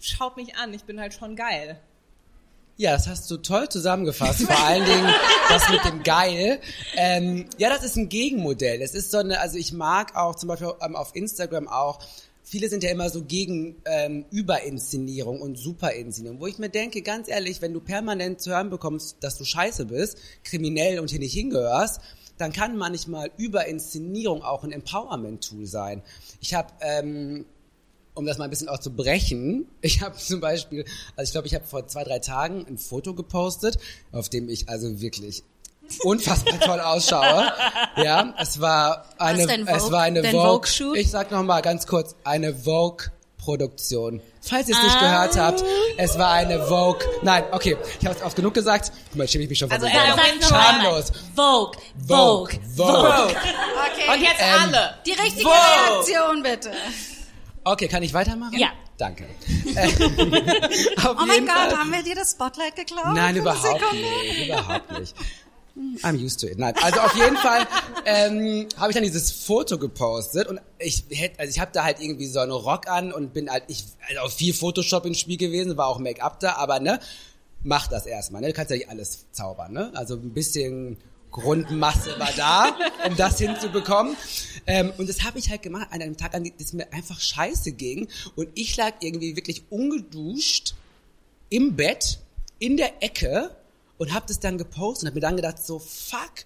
schaut 0.00 0.36
mich 0.36 0.56
an 0.56 0.72
ich 0.74 0.84
bin 0.84 1.00
halt 1.00 1.14
schon 1.14 1.36
geil 1.36 1.80
Ja, 2.80 2.92
das 2.92 3.08
hast 3.08 3.28
du 3.28 3.38
toll 3.38 3.68
zusammengefasst. 3.68 4.42
Vor 4.46 4.64
allen 4.64 4.84
Dingen 4.84 5.12
das 5.48 5.68
mit 5.68 5.84
dem 5.84 6.04
Geil. 6.04 6.60
Ähm, 6.96 7.46
ja, 7.58 7.70
das 7.70 7.82
ist 7.82 7.96
ein 7.96 8.08
Gegenmodell. 8.08 8.80
Es 8.80 8.94
ist 8.94 9.10
so 9.10 9.18
eine, 9.18 9.40
also 9.40 9.58
ich 9.58 9.72
mag 9.72 10.14
auch 10.14 10.36
zum 10.36 10.48
Beispiel 10.48 10.72
ähm, 10.80 10.94
auf 10.94 11.16
Instagram 11.16 11.66
auch, 11.66 11.98
viele 12.44 12.68
sind 12.68 12.84
ja 12.84 12.90
immer 12.90 13.10
so 13.10 13.24
gegen 13.24 13.82
ähm, 13.84 14.26
Überinszenierung 14.30 15.42
und 15.42 15.58
Superinszenierung, 15.58 16.38
wo 16.38 16.46
ich 16.46 16.58
mir 16.58 16.68
denke, 16.68 17.02
ganz 17.02 17.28
ehrlich, 17.28 17.60
wenn 17.60 17.72
du 17.72 17.80
permanent 17.80 18.40
zu 18.40 18.50
hören 18.50 18.70
bekommst, 18.70 19.16
dass 19.24 19.36
du 19.36 19.44
scheiße 19.44 19.86
bist, 19.86 20.18
kriminell 20.44 21.00
und 21.00 21.10
hier 21.10 21.18
nicht 21.18 21.34
hingehörst, 21.34 22.00
dann 22.38 22.52
kann 22.52 22.76
manchmal 22.76 23.32
Überinszenierung 23.36 24.42
auch 24.42 24.62
ein 24.62 24.70
Empowerment-Tool 24.70 25.66
sein. 25.66 26.02
Ich 26.40 26.54
habe 26.54 26.68
ähm, 26.80 27.44
um 28.18 28.26
das 28.26 28.36
mal 28.38 28.44
ein 28.44 28.50
bisschen 28.50 28.68
auch 28.68 28.78
zu 28.80 28.90
brechen. 28.90 29.66
Ich 29.80 30.02
habe 30.02 30.16
zum 30.16 30.40
Beispiel, 30.40 30.84
also 31.16 31.28
ich 31.28 31.32
glaube, 31.32 31.46
ich 31.46 31.54
habe 31.54 31.64
vor 31.64 31.86
zwei, 31.86 32.02
drei 32.04 32.18
Tagen 32.18 32.66
ein 32.68 32.76
Foto 32.76 33.14
gepostet, 33.14 33.78
auf 34.12 34.28
dem 34.28 34.48
ich 34.48 34.68
also 34.68 35.00
wirklich 35.00 35.42
unfassbar 36.02 36.58
toll 36.60 36.80
ausschaue. 36.80 37.50
Ja, 37.96 38.34
es 38.40 38.60
war 38.60 39.04
eine, 39.18 39.44
es 39.44 39.82
Vogue- 39.84 39.92
war 39.92 40.02
eine 40.02 40.22
Vogue, 40.24 40.40
Vogue-Shoot? 40.42 40.96
ich 40.96 41.10
sag 41.10 41.30
noch 41.30 41.42
mal 41.44 41.60
ganz 41.62 41.86
kurz, 41.86 42.14
eine 42.24 42.52
Vogue-Produktion. 42.54 44.20
Falls 44.42 44.68
ihr 44.68 44.76
es 44.76 44.82
nicht 44.82 44.98
gehört 44.98 45.36
habt, 45.38 45.62
es 45.96 46.18
war 46.18 46.32
eine 46.32 46.60
Vogue, 46.66 47.00
nein, 47.22 47.44
okay, 47.52 47.76
ich 48.00 48.06
habe 48.06 48.16
es 48.18 48.22
oft 48.24 48.34
genug 48.36 48.54
gesagt, 48.54 48.92
guck 49.10 49.16
mal, 49.18 49.28
schäme 49.28 49.44
ich 49.44 49.50
mich 49.50 49.58
schon 49.58 49.68
von 49.70 49.76
Also, 49.76 49.86
äh. 49.86 50.42
Schamlos. 50.42 51.12
Vogue, 51.36 51.72
Vogue, 52.06 52.58
Vogue, 52.76 52.94
Vogue. 52.94 53.24
Okay. 53.24 54.14
und 54.14 54.22
jetzt 54.22 54.40
Ähm, 54.40 54.60
alle 54.62 54.94
Die 55.06 55.12
richtige 55.12 55.44
Wow. 55.44 56.06
Reaktion 56.06 56.42
bitte. 56.42 56.70
Okay, 57.72 57.88
kann 57.88 58.02
ich 58.02 58.14
weitermachen? 58.14 58.58
Ja. 58.58 58.68
Danke. 58.96 59.24
Äh, 59.74 59.88
Oh 61.04 61.26
mein 61.26 61.46
Gott, 61.46 61.76
haben 61.76 61.92
wir 61.92 62.02
dir 62.02 62.14
das 62.14 62.32
Spotlight 62.32 62.74
geklaut? 62.74 63.14
Nein, 63.14 63.36
überhaupt 63.36 63.80
nicht. 63.92 64.46
Überhaupt 64.48 64.98
nicht. 64.98 65.14
I'm 66.02 66.16
used 66.16 66.40
to 66.40 66.48
it. 66.48 66.58
Nein, 66.58 66.74
also 66.82 67.00
auf 67.00 67.14
jeden 67.14 67.36
Fall 67.36 67.66
ähm, 68.04 68.66
habe 68.76 68.90
ich 68.90 68.94
dann 68.94 69.04
dieses 69.04 69.30
Foto 69.30 69.78
gepostet 69.78 70.48
und 70.48 70.60
ich 70.78 71.04
hätte, 71.10 71.38
also 71.38 71.50
ich 71.50 71.60
habe 71.60 71.70
da 71.72 71.84
halt 71.84 72.00
irgendwie 72.00 72.26
so 72.26 72.40
einen 72.40 72.50
Rock 72.50 72.88
an 72.88 73.12
und 73.12 73.32
bin 73.32 73.48
halt, 73.48 73.64
ich, 73.68 73.84
also 74.08 74.22
auch 74.22 74.30
viel 74.32 74.52
Photoshop 74.52 75.06
ins 75.06 75.20
Spiel 75.20 75.36
gewesen, 75.36 75.76
war 75.76 75.86
auch 75.86 76.00
Make-up 76.00 76.40
da, 76.40 76.54
aber 76.54 76.80
ne, 76.80 76.98
mach 77.62 77.86
das 77.86 78.06
erstmal, 78.06 78.40
ne, 78.40 78.48
du 78.48 78.54
kannst 78.54 78.70
ja 78.70 78.76
nicht 78.76 78.88
alles 78.88 79.26
zaubern, 79.30 79.72
ne, 79.72 79.92
also 79.94 80.14
ein 80.14 80.32
bisschen 80.34 80.96
Grundmasse 81.30 82.18
war 82.18 82.32
da, 82.36 82.76
um 83.06 83.16
das 83.16 83.38
hinzubekommen. 83.38 84.16
Ähm, 84.66 84.92
und 84.98 85.08
das 85.08 85.24
habe 85.24 85.38
ich 85.38 85.50
halt 85.50 85.62
gemacht 85.62 85.88
an 85.90 86.02
einem 86.02 86.16
Tag, 86.16 86.34
an 86.34 86.44
dem 86.44 86.52
es 86.58 86.72
mir 86.72 86.92
einfach 86.92 87.20
scheiße 87.20 87.72
ging 87.72 88.08
und 88.36 88.48
ich 88.54 88.76
lag 88.76 88.94
irgendwie 89.00 89.36
wirklich 89.36 89.62
ungeduscht 89.70 90.74
im 91.50 91.76
Bett, 91.76 92.18
in 92.58 92.76
der 92.76 93.02
Ecke 93.02 93.56
und 93.96 94.12
habe 94.12 94.26
das 94.28 94.40
dann 94.40 94.58
gepostet 94.58 95.04
und 95.04 95.08
habe 95.08 95.16
mir 95.16 95.26
dann 95.26 95.36
gedacht, 95.36 95.64
so 95.64 95.78
fuck, 95.78 96.44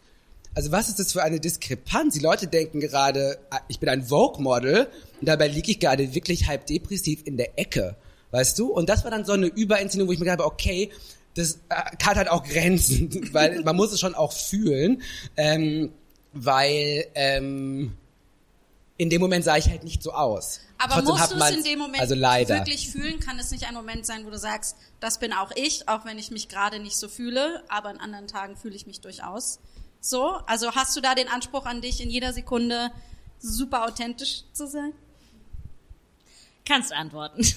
also 0.55 0.71
was 0.71 0.89
ist 0.89 0.99
das 0.99 1.13
für 1.13 1.23
eine 1.23 1.41
Diskrepanz? 1.41 2.15
Die 2.15 2.21
Leute 2.21 2.47
denken 2.47 2.81
gerade, 2.81 3.39
ah, 3.51 3.61
ich 3.69 3.81
bin 3.81 3.89
ein 3.89 4.05
Vogue-Model 4.05 4.87
und 5.21 5.27
dabei 5.27 5.49
liege 5.49 5.71
ich 5.71 5.81
gerade 5.81 6.15
wirklich 6.15 6.47
halb 6.47 6.67
depressiv 6.67 7.23
in 7.25 7.37
der 7.37 7.59
Ecke, 7.59 7.97
weißt 8.33 8.59
du? 8.59 8.69
Und 8.69 8.89
das 8.89 9.05
war 9.05 9.11
dann 9.11 9.25
so 9.25 9.33
eine 9.33 9.47
Überinszenierung, 9.47 10.09
wo 10.09 10.13
ich 10.13 10.19
mir 10.19 10.27
gedacht 10.27 10.41
habe, 10.41 10.53
okay, 10.53 10.91
das 11.35 11.61
äh, 11.69 11.75
hat 12.03 12.17
halt 12.17 12.29
auch 12.29 12.45
Grenzen, 12.45 13.29
weil 13.33 13.63
man 13.63 13.77
muss 13.77 13.93
es 13.93 14.01
schon 14.01 14.15
auch 14.15 14.33
fühlen, 14.33 15.03
ähm, 15.37 15.93
weil 16.33 17.07
ähm, 17.15 17.97
in 18.97 19.11
dem 19.11 19.21
Moment 19.21 19.45
sah 19.45 19.57
ich 19.57 19.69
halt 19.69 19.85
nicht 19.85 20.03
so 20.03 20.13
aus. 20.13 20.61
Aber 20.79 20.95
Trotzdem 20.95 21.15
musst 21.15 21.33
du 21.33 21.37
es 21.39 21.51
in 21.51 21.65
dem 21.65 21.79
Moment 21.79 22.01
also 22.01 22.15
leider. 22.15 22.57
wirklich 22.57 22.91
fühlen? 22.91 23.21
Kann 23.21 23.39
es 23.39 23.51
nicht 23.51 23.69
ein 23.69 23.75
Moment 23.75 24.05
sein, 24.05 24.27
wo 24.27 24.31
du 24.31 24.39
sagst, 24.39 24.77
das 25.01 25.19
bin 25.19 25.33
auch 25.33 25.53
ich, 25.55 25.89
auch 25.89 26.05
wenn 26.05 26.19
ich 26.19 26.31
mich 26.31 26.49
gerade 26.49 26.81
nicht 26.81 26.97
so 26.97 27.09
fühle, 27.09 27.63
aber 27.69 27.89
an 27.89 27.99
anderen 27.99 28.27
Tagen 28.27 28.57
fühle 28.57 28.75
ich 28.75 28.87
mich 28.87 29.01
durchaus 29.01 29.61
so? 30.01 30.39
Also 30.47 30.73
hast 30.75 30.97
du 30.97 31.01
da 31.01 31.15
den 31.15 31.29
Anspruch 31.29 31.67
an 31.67 31.81
dich, 31.81 32.01
in 32.01 32.11
jeder 32.11 32.33
Sekunde 32.33 32.91
super 33.39 33.85
authentisch 33.87 34.45
zu 34.53 34.67
sein? 34.67 34.93
Kannst 36.67 36.93
antworten. 36.93 37.43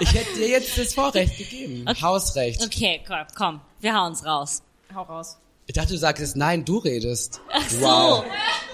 Ich 0.00 0.12
hätte 0.12 0.34
dir 0.34 0.48
jetzt 0.48 0.76
das 0.76 0.92
Vorrecht 0.94 1.38
gegeben. 1.38 1.86
Hausrecht. 2.02 2.62
Okay, 2.64 3.02
komm, 3.06 3.24
komm, 3.34 3.60
wir 3.80 3.94
hauen's 3.94 4.24
raus. 4.24 4.62
hau 4.94 5.02
raus 5.02 5.38
Ich 5.66 5.74
dachte, 5.74 5.92
du 5.94 5.98
sagst 5.98 6.36
nein, 6.36 6.64
du 6.64 6.78
redest. 6.78 7.40
Wow. 7.80 8.24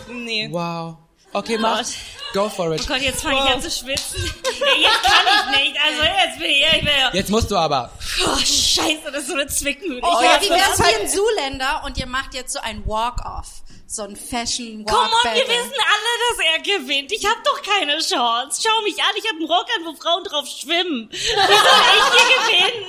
nee 0.08 0.48
Wow. 0.50 0.96
Okay, 1.34 1.56
mach. 1.58 1.78
Gott. 1.78 1.86
Go 2.34 2.48
for 2.50 2.74
it. 2.74 2.82
Oh 2.82 2.86
Gott, 2.88 3.00
jetzt 3.00 3.22
fange 3.22 3.36
ich 3.36 3.54
an 3.54 3.62
zu 3.62 3.70
schwitzen. 3.70 4.20
Nee, 4.22 4.82
jetzt 4.82 5.02
kann 5.02 5.26
ich 5.54 5.58
nicht. 5.64 5.76
Also 5.82 6.02
jetzt 6.02 6.38
bin 6.38 6.50
ich, 6.50 6.62
ich 6.72 6.78
bin 6.80 6.88
ja, 7.00 7.10
Jetzt 7.14 7.30
musst 7.30 7.50
du 7.50 7.56
aber. 7.56 7.90
oh 8.26 8.36
scheiße, 8.36 9.10
das 9.12 9.22
ist 9.22 9.28
so 9.28 9.34
eine 9.34 9.46
Zwickmühle. 9.46 10.00
Oh, 10.02 10.18
Ich 10.20 10.24
ja, 10.26 10.40
wie 10.42 10.50
wär's 10.50 10.78
wie 10.78 11.02
in 11.02 11.08
Zuländer 11.08 11.82
und 11.86 11.96
ihr 11.96 12.06
macht 12.06 12.34
jetzt 12.34 12.52
so 12.52 12.58
ein 12.60 12.86
Walk-Off, 12.86 13.61
so 13.92 14.02
ein 14.04 14.16
fashion 14.16 14.78
walk 14.78 14.88
Come 14.88 15.04
on, 15.04 15.10
wir 15.24 15.32
battle 15.44 15.48
wissen 15.48 15.80
alle, 15.92 16.12
dass 16.24 16.38
er 16.52 16.58
gewinnt. 16.78 17.12
Ich 17.12 17.24
hab 17.26 17.44
doch 17.44 17.60
keine 17.62 17.98
Chance. 17.98 18.62
Schau 18.62 18.80
mich 18.82 18.96
an, 19.02 19.14
ich 19.16 19.24
hab 19.28 19.36
einen 19.36 19.46
Rock 19.46 19.66
an, 19.76 19.84
wo 19.84 19.92
Frauen 19.94 20.24
drauf 20.24 20.46
schwimmen. 20.48 21.10
Wie 21.10 21.16
soll 21.16 21.28
ich 21.28 22.14
hier 22.16 22.28
gewinnen? 22.38 22.86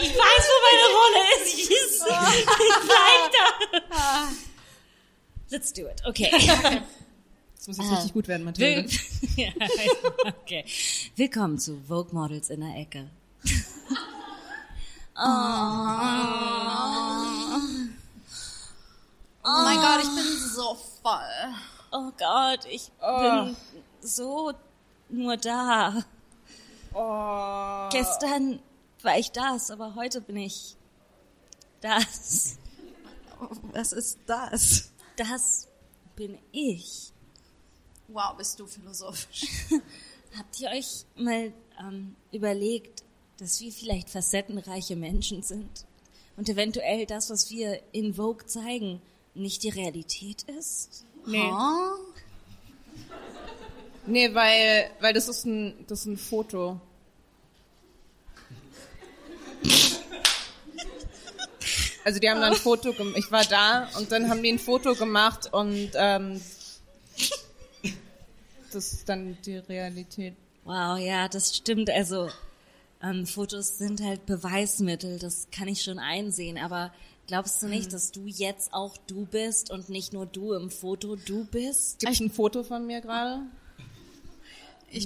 Ich 0.00 0.10
weiß, 0.10 0.48
wo 0.48 0.56
meine 0.66 0.88
Rolle 0.96 1.20
ist. 1.36 1.46
Ich, 1.58 1.70
ist, 1.70 2.06
ich 2.06 2.78
bleib 2.86 3.22
da. 3.32 3.44
Let's 5.50 5.72
do 5.72 5.82
it. 5.82 6.02
Okay. 6.06 6.30
das 7.56 7.66
muss 7.66 7.78
jetzt 7.78 7.92
richtig 7.92 8.12
gut 8.12 8.28
werden 8.28 8.44
Mathilde 8.44 8.90
Will 8.90 8.98
ja, 9.36 9.50
okay. 10.24 10.64
Willkommen 11.16 11.58
zu 11.58 11.80
Vogue 11.86 12.12
Models 12.12 12.50
in 12.50 12.60
der 12.60 12.76
Ecke. 12.76 13.10
Oh 15.16 17.37
mein 19.64 19.76
Gott, 19.76 20.02
ich 20.02 20.14
bin 20.14 20.48
so 20.48 20.76
voll. 21.02 21.54
Oh 21.90 22.10
Gott, 22.18 22.66
ich 22.70 22.90
bin 23.00 23.56
so 24.00 24.52
nur 25.08 25.36
da. 25.36 26.04
Gestern 27.90 28.60
war 29.02 29.18
ich 29.18 29.30
das, 29.30 29.70
aber 29.70 29.94
heute 29.94 30.20
bin 30.20 30.36
ich 30.36 30.76
das. 31.80 32.58
Was 33.72 33.92
ist 33.92 34.18
das? 34.26 34.90
Das 35.16 35.68
bin 36.16 36.38
ich. 36.52 37.12
Wow, 38.08 38.36
bist 38.36 38.58
du 38.58 38.66
philosophisch. 38.66 39.46
Habt 40.38 40.60
ihr 40.60 40.70
euch 40.70 41.04
mal 41.16 41.52
ähm, 41.80 42.16
überlegt, 42.32 43.02
dass 43.38 43.60
wir 43.60 43.72
vielleicht 43.72 44.10
facettenreiche 44.10 44.96
Menschen 44.96 45.42
sind 45.42 45.86
und 46.36 46.48
eventuell 46.48 47.06
das, 47.06 47.30
was 47.30 47.50
wir 47.50 47.80
in 47.92 48.14
Vogue 48.14 48.46
zeigen, 48.46 49.00
nicht 49.38 49.62
die 49.62 49.70
Realität 49.70 50.42
ist? 50.58 51.04
nee 51.26 51.50
nee 54.06 54.34
weil 54.34 54.90
weil 55.00 55.12
das 55.12 55.28
ist 55.28 55.44
ein 55.44 55.84
das 55.86 56.00
ist 56.00 56.06
ein 56.06 56.16
Foto 56.16 56.80
Also 62.08 62.20
die 62.20 62.30
haben 62.30 62.40
dann 62.40 62.54
ein 62.54 62.58
Foto 62.58 62.94
gemacht. 62.94 63.18
Ich 63.18 63.30
war 63.30 63.44
da 63.44 63.86
und 63.98 64.10
dann 64.10 64.30
haben 64.30 64.42
die 64.42 64.50
ein 64.50 64.58
Foto 64.58 64.94
gemacht 64.94 65.52
und 65.52 65.90
ähm, 65.94 66.40
das 68.72 68.92
ist 68.94 69.08
dann 69.10 69.36
die 69.44 69.58
Realität. 69.58 70.34
Wow, 70.64 70.98
ja, 70.98 71.28
das 71.28 71.54
stimmt. 71.54 71.90
Also 71.90 72.30
ähm, 73.02 73.26
Fotos 73.26 73.76
sind 73.76 74.00
halt 74.00 74.24
Beweismittel, 74.24 75.18
das 75.18 75.48
kann 75.52 75.68
ich 75.68 75.82
schon 75.82 75.98
einsehen. 75.98 76.56
Aber 76.56 76.94
glaubst 77.28 77.62
du 77.62 77.66
Hm. 77.66 77.70
nicht, 77.74 77.92
dass 77.92 78.10
du 78.10 78.26
jetzt 78.26 78.72
auch 78.74 78.96
du 79.06 79.24
bist 79.26 79.70
und 79.70 79.88
nicht 79.88 80.12
nur 80.12 80.26
du 80.26 80.52
im 80.54 80.70
Foto 80.70 81.14
du 81.14 81.44
bist? 81.44 82.00
Gibt 82.00 82.12
es 82.12 82.20
ein 82.20 82.30
Foto 82.32 82.64
von 82.64 82.84
mir 82.86 83.00
gerade? 83.00 83.42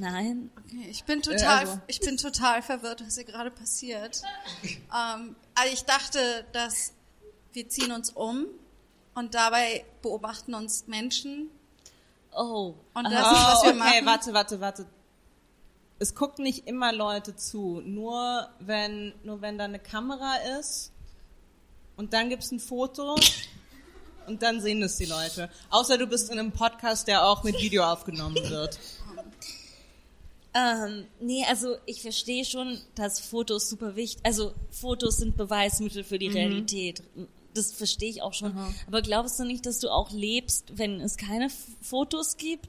Nein. 0.00 0.50
Okay, 0.64 0.86
ich 0.90 1.02
bin 1.04 1.22
total, 1.22 1.58
also- 1.58 1.80
ich 1.88 1.98
bin 2.00 2.16
total 2.16 2.62
verwirrt, 2.62 3.04
was 3.04 3.16
hier 3.16 3.24
gerade 3.24 3.50
passiert. 3.50 4.22
Ähm, 4.62 5.34
also 5.54 5.72
ich 5.72 5.82
dachte, 5.84 6.46
dass 6.52 6.92
wir 7.52 7.68
ziehen 7.68 7.90
uns 7.90 8.10
um 8.10 8.46
und 9.14 9.34
dabei 9.34 9.84
beobachten 10.00 10.54
uns 10.54 10.86
Menschen 10.86 11.50
Oh. 12.34 12.74
und 12.94 13.04
das 13.04 13.12
ist, 13.12 13.44
was 13.46 13.62
wir 13.64 13.70
okay, 13.70 13.78
machen. 13.78 14.06
warte, 14.06 14.32
warte, 14.32 14.60
warte. 14.60 14.86
Es 15.98 16.14
gucken 16.14 16.44
nicht 16.44 16.66
immer 16.68 16.92
Leute 16.92 17.34
zu, 17.36 17.80
nur 17.84 18.48
wenn, 18.60 19.12
nur 19.24 19.40
wenn 19.42 19.58
da 19.58 19.64
eine 19.64 19.78
Kamera 19.80 20.36
ist 20.60 20.91
und 22.02 22.12
dann 22.12 22.28
gibt's 22.28 22.50
ein 22.50 22.58
Foto 22.60 23.14
und 24.26 24.42
dann 24.42 24.60
sehen 24.60 24.82
es 24.82 24.96
die 24.96 25.04
Leute. 25.04 25.48
Außer 25.70 25.98
du 25.98 26.06
bist 26.08 26.30
in 26.30 26.38
einem 26.38 26.50
Podcast, 26.52 27.06
der 27.06 27.24
auch 27.26 27.44
mit 27.44 27.60
Video 27.60 27.84
aufgenommen 27.84 28.36
wird. 28.50 28.78
Ähm, 30.54 31.06
nee, 31.20 31.44
also 31.48 31.76
ich 31.86 32.02
verstehe 32.02 32.44
schon, 32.44 32.78
dass 32.94 33.20
Fotos 33.20 33.70
super 33.70 33.96
wichtig, 33.96 34.20
also 34.24 34.52
Fotos 34.70 35.16
sind 35.16 35.36
Beweismittel 35.36 36.04
für 36.04 36.18
die 36.18 36.28
Mhm. 36.28 36.34
Realität. 36.34 37.02
Das 37.54 37.72
verstehe 37.72 38.10
ich 38.10 38.20
auch 38.22 38.34
schon. 38.34 38.52
Aber 38.86 39.00
glaubst 39.02 39.38
du 39.38 39.44
nicht, 39.44 39.64
dass 39.66 39.78
du 39.78 39.88
auch 39.90 40.10
lebst, 40.10 40.76
wenn 40.76 41.00
es 41.00 41.16
keine 41.16 41.48
Fotos 41.80 42.36
gibt? 42.36 42.68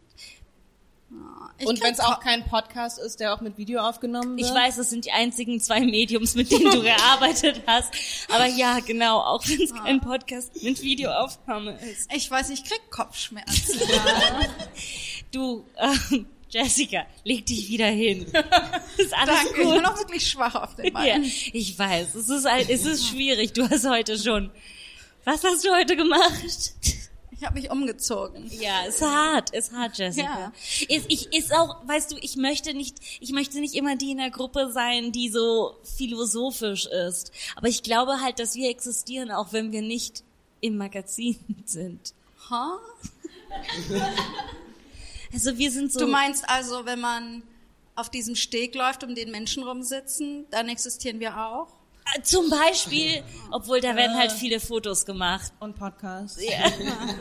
Ich 1.60 1.68
und 1.68 1.82
wenn 1.84 1.94
es 1.94 2.00
auch 2.00 2.20
kein 2.20 2.44
Podcast 2.46 2.98
ist, 3.00 3.20
der 3.20 3.34
auch 3.34 3.40
mit 3.42 3.58
Video 3.58 3.80
aufgenommen 3.82 4.36
wird? 4.38 4.48
Ich 4.50 4.54
weiß, 4.54 4.76
das 4.78 4.90
sind 4.90 5.06
die 5.06 5.12
einzigen 5.12 5.62
zwei 5.62 5.82
Mediums, 5.82 6.34
mit 6.36 6.52
denen 6.52 6.72
du 6.72 6.82
gearbeitet 6.84 7.62
hast. 7.68 7.94
Aber 8.30 8.48
ja, 8.48 8.80
genau, 8.80 9.20
auch 9.20 9.48
wenn 9.48 9.62
es 9.62 9.74
kein 9.74 10.02
Podcast 10.02 10.62
mit 10.64 10.82
Videoaufnahme 10.82 11.78
ist. 11.92 12.12
Ich 12.14 12.30
weiß, 12.30 12.50
ich 12.50 12.64
krieg 12.64 12.82
Kopfschmerzen. 12.90 13.80
Du, 15.32 15.66
ähm, 15.78 16.28
Jessica, 16.50 17.06
leg 17.24 17.44
dich 17.48 17.68
wieder 17.70 17.88
hin. 17.88 18.26
Ist 18.98 19.14
alles 19.16 19.36
Danke, 19.36 19.48
ich 19.50 19.56
bin 19.56 19.64
gut. 19.74 19.86
auch 19.86 19.98
wirklich 19.98 20.28
schwach 20.28 20.54
auf 20.54 20.76
den 20.76 20.86
Ja, 20.86 20.92
Beinen. 20.92 21.24
ich 21.24 21.78
weiß, 21.80 22.14
es 22.14 22.30
ist 22.30 22.46
halt, 22.46 22.70
es 22.70 22.86
ist 22.86 23.08
schwierig. 23.08 23.54
Du 23.54 23.68
hast 23.68 23.88
heute 23.90 24.20
schon. 24.20 24.52
Was 25.26 25.44
hast 25.44 25.66
du 25.66 25.72
heute 25.74 25.96
gemacht? 25.96 26.74
Ich 27.44 27.48
habe 27.48 27.60
mich 27.60 27.70
umgezogen. 27.70 28.50
Ja, 28.58 28.86
ist 28.86 29.02
hart, 29.02 29.50
ist 29.50 29.74
hart, 29.74 29.98
Jessica. 29.98 30.54
Ist, 30.88 31.08
ich, 31.10 31.34
ist 31.34 31.54
auch, 31.54 31.86
weißt 31.86 32.14
du, 32.14 32.16
ich 32.22 32.38
möchte 32.38 32.74
nicht, 32.74 32.96
ich 33.20 33.34
möchte 33.34 33.60
nicht 33.60 33.76
immer 33.76 33.98
die 33.98 34.12
in 34.12 34.20
der 34.20 34.30
Gruppe 34.30 34.72
sein, 34.72 35.12
die 35.12 35.28
so 35.28 35.76
philosophisch 35.84 36.86
ist. 36.86 37.34
Aber 37.58 37.68
ich 37.68 37.84
glaube 37.84 38.22
halt, 38.22 38.40
dass 38.40 38.56
wir 38.56 38.70
existieren, 38.70 39.30
auch 39.30 39.52
wenn 39.52 39.74
wir 39.74 39.82
nicht 39.82 40.24
im 40.62 40.78
Magazin 40.78 41.38
sind. 41.66 42.14
Ha? 42.50 42.80
Also 45.34 45.58
wir 45.58 45.70
sind 45.70 45.92
so. 45.92 46.00
Du 46.00 46.08
meinst 46.08 46.48
also, 46.48 46.86
wenn 46.86 47.02
man 47.02 47.44
auf 47.96 48.10
diesem 48.10 48.36
Steg 48.36 48.74
läuft, 48.74 49.04
um 49.04 49.16
den 49.16 49.32
Menschen 49.32 49.64
rumsitzen, 49.64 50.46
dann 50.50 50.70
existieren 50.70 51.20
wir 51.20 51.38
auch? 51.46 51.68
Äh, 52.16 52.22
Zum 52.22 52.50
Beispiel, 52.50 53.24
obwohl 53.52 53.82
da 53.82 53.96
werden 53.96 54.18
halt 54.18 54.32
viele 54.32 54.60
Fotos 54.60 55.06
gemacht. 55.06 55.52
Und 55.60 55.76
Podcast. 55.76 56.40
Ja, 56.42 56.72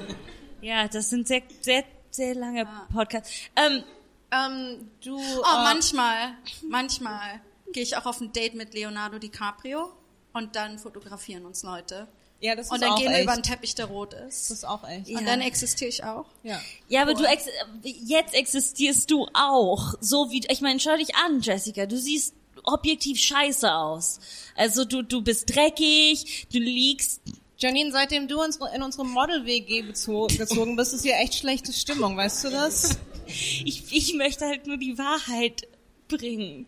ja 0.60 0.88
das 0.88 1.10
sind 1.10 1.28
sehr, 1.28 1.42
sehr, 1.60 1.84
sehr 2.10 2.34
lange 2.34 2.66
Podcasts. 2.92 3.30
Ähm, 3.56 3.84
Ähm, 4.32 4.90
du. 5.04 5.16
Oh, 5.16 5.20
äh, 5.20 5.62
manchmal, 5.62 6.34
manchmal 6.68 7.40
gehe 7.72 7.82
ich 7.82 7.96
auch 7.96 8.06
auf 8.06 8.20
ein 8.20 8.32
Date 8.32 8.54
mit 8.54 8.72
Leonardo 8.74 9.18
DiCaprio 9.18 9.92
und 10.32 10.56
dann 10.56 10.78
fotografieren 10.78 11.44
uns 11.44 11.62
Leute. 11.62 12.08
ja, 12.40 12.56
das 12.56 12.66
ist 12.66 12.72
Und 12.72 12.80
dann 12.82 12.92
auch 12.92 12.98
gehen 12.98 13.10
wir 13.10 13.16
echt. 13.16 13.24
über 13.24 13.32
einen 13.32 13.42
Teppich, 13.42 13.74
der 13.74 13.86
rot 13.86 14.14
ist. 14.14 14.50
Das 14.50 14.58
ist 14.58 14.64
auch 14.64 14.88
echt. 14.88 15.10
Und 15.10 15.26
dann 15.26 15.42
existiere 15.42 15.90
ich 15.90 16.02
auch. 16.04 16.24
Ja. 16.42 16.58
Ja, 16.88 17.02
aber 17.02 17.12
du 17.14 17.24
ex 17.24 17.46
jetzt 17.82 18.34
existierst 18.34 19.10
du 19.10 19.28
auch. 19.34 19.94
So 20.00 20.30
wie 20.30 20.42
ich 20.48 20.60
meine, 20.62 20.80
schau 20.80 20.96
dich 20.96 21.14
an, 21.14 21.40
Jessica. 21.40 21.84
Du 21.86 21.98
siehst 21.98 22.34
objektiv 22.64 23.18
scheiße 23.18 23.72
aus. 23.72 24.20
Also 24.56 24.84
du 24.84 25.02
du 25.02 25.22
bist 25.22 25.54
dreckig, 25.54 26.46
du 26.52 26.58
liegst. 26.58 27.20
Janine, 27.58 27.92
seitdem 27.92 28.26
du 28.26 28.42
in 28.42 28.82
unsere 28.82 29.06
Model-WG 29.06 29.82
gezogen 29.82 30.74
bist, 30.74 30.94
ist 30.94 31.02
hier 31.02 31.16
echt 31.18 31.34
schlechte 31.34 31.72
Stimmung, 31.72 32.16
weißt 32.16 32.44
du 32.44 32.50
das? 32.50 32.98
Ich 33.26 33.84
ich 33.92 34.14
möchte 34.14 34.46
halt 34.46 34.66
nur 34.66 34.78
die 34.78 34.98
Wahrheit 34.98 35.68
bringen. 36.08 36.66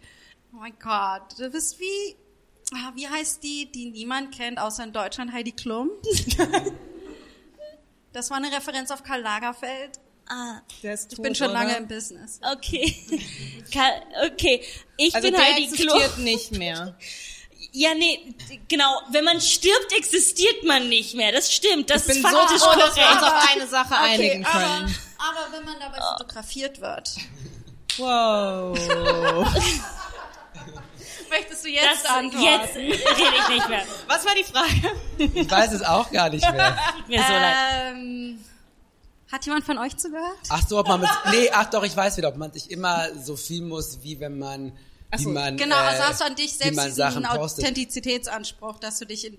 Oh 0.52 0.58
mein 0.58 0.74
Gott, 0.80 1.36
du 1.36 1.50
bist 1.50 1.80
wie, 1.80 2.16
ah, 2.72 2.92
wie 2.94 3.08
heißt 3.08 3.42
die, 3.42 3.70
die 3.72 3.90
niemand 3.90 4.32
kennt, 4.32 4.58
außer 4.58 4.84
in 4.84 4.92
Deutschland, 4.92 5.32
Heidi 5.32 5.52
Klum? 5.52 5.90
Das 8.14 8.30
war 8.30 8.36
eine 8.36 8.52
Referenz 8.52 8.92
auf 8.92 9.02
Karl 9.02 9.22
Lagerfeld. 9.22 9.98
Ah, 10.28 10.60
Der 10.82 10.94
ist 10.94 11.12
Ich 11.12 11.20
bin 11.20 11.34
schon 11.34 11.50
lange 11.52 11.76
im 11.76 11.86
Business. 11.86 12.40
okay. 12.52 12.96
Ka- 13.72 14.00
Okay, 14.26 14.62
ich 14.96 15.14
Also 15.14 15.28
bin 15.28 15.36
der 15.36 15.44
Heidi 15.44 15.66
Klum. 15.68 15.96
existiert 16.00 16.18
nicht 16.18 16.52
mehr. 16.52 16.96
Ja, 17.72 17.92
nee, 17.94 18.34
genau. 18.68 19.00
Wenn 19.10 19.24
man 19.24 19.40
stirbt, 19.40 19.92
existiert 19.96 20.62
man 20.64 20.88
nicht 20.88 21.14
mehr. 21.14 21.32
Das 21.32 21.52
stimmt. 21.52 21.90
Das 21.90 22.02
Ich 22.02 22.08
bin 22.08 22.16
ist 22.24 22.30
so 22.30 22.36
faktisch 22.38 22.60
froh, 22.62 22.78
dass 22.78 22.96
wir 22.96 23.02
uns 23.08 23.18
korrekt. 23.18 23.34
auf 23.36 23.50
eine 23.52 23.66
Sache 23.66 23.96
einigen 23.96 24.46
aber, 24.46 24.58
können. 24.60 24.94
aber 25.18 25.52
wenn 25.52 25.64
man 25.64 25.74
dabei 25.80 26.00
fotografiert 26.00 26.80
wird. 26.80 27.10
Wow. 27.98 28.78
Möchtest 31.30 31.64
du 31.64 31.72
Das, 31.72 31.82
jetzt 31.82 32.08
antworten? 32.10 32.44
jetzt 32.44 32.76
rede 32.76 32.92
ich 32.94 33.48
nicht 33.56 33.68
mehr. 33.68 33.82
Was 34.06 34.24
war 34.24 34.34
die 34.34 34.44
Frage? 34.44 34.96
Ich 35.18 35.50
weiß 35.50 35.72
es 35.72 35.82
auch 35.82 36.10
gar 36.10 36.28
nicht 36.30 36.48
mehr. 36.50 36.78
Tut 36.96 37.08
mir 37.08 37.22
so 37.24 37.32
leid. 37.32 37.94
Hat 39.32 39.44
jemand 39.46 39.64
von 39.64 39.78
euch 39.78 39.96
zugehört? 39.96 40.36
Ach 40.48 40.66
so, 40.68 40.78
ob 40.78 40.88
man 40.88 41.00
mit, 41.00 41.10
nee, 41.32 41.48
ach 41.52 41.70
doch, 41.70 41.82
ich 41.82 41.96
weiß 41.96 42.16
wieder, 42.16 42.28
ob 42.28 42.36
man 42.36 42.52
sich 42.52 42.70
immer 42.70 43.08
so 43.20 43.36
filmen 43.36 43.68
muss, 43.68 44.02
wie 44.02 44.20
wenn 44.20 44.38
man, 44.38 44.72
wie 45.16 45.26
man, 45.26 45.56
Genau, 45.56 45.76
äh, 45.76 45.80
also 45.80 46.02
hast 46.04 46.20
du 46.20 46.24
an 46.24 46.36
dich 46.36 46.52
selbst 46.52 46.78
diesen 46.78 46.94
Sachen. 46.94 47.24
Authentizitätsanspruch, 47.24 48.78
dass 48.78 48.98
du 48.98 49.06
dich 49.06 49.26
in, 49.26 49.38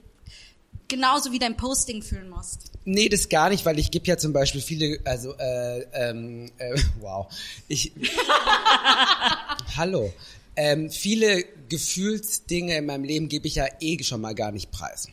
genauso 0.88 1.32
wie 1.32 1.40
dein 1.40 1.56
Posting 1.56 2.02
fühlen 2.02 2.30
musst. 2.30 2.72
Nee, 2.84 3.10
das 3.10 3.30
gar 3.30 3.50
nicht, 3.50 3.66
weil 3.66 3.80
ich 3.80 3.92
gebe 3.92 4.06
ja 4.08 4.18
zum 4.18 4.34
Beispiel 4.34 4.62
viele, 4.62 5.00
also, 5.06 5.34
äh, 5.38 5.82
ähm, 5.94 6.52
äh, 6.58 6.76
wow, 7.00 7.28
ich, 7.68 7.92
hallo, 9.78 10.12
ähm, 10.56 10.90
viele 10.90 11.44
Gefühlsdinge 11.70 12.78
in 12.78 12.86
meinem 12.86 13.04
Leben 13.04 13.30
gebe 13.30 13.48
ich 13.48 13.56
ja 13.56 13.66
eh 13.80 14.02
schon 14.04 14.22
mal 14.22 14.36
gar 14.36 14.52
nicht 14.52 14.72
preis. 14.72 15.08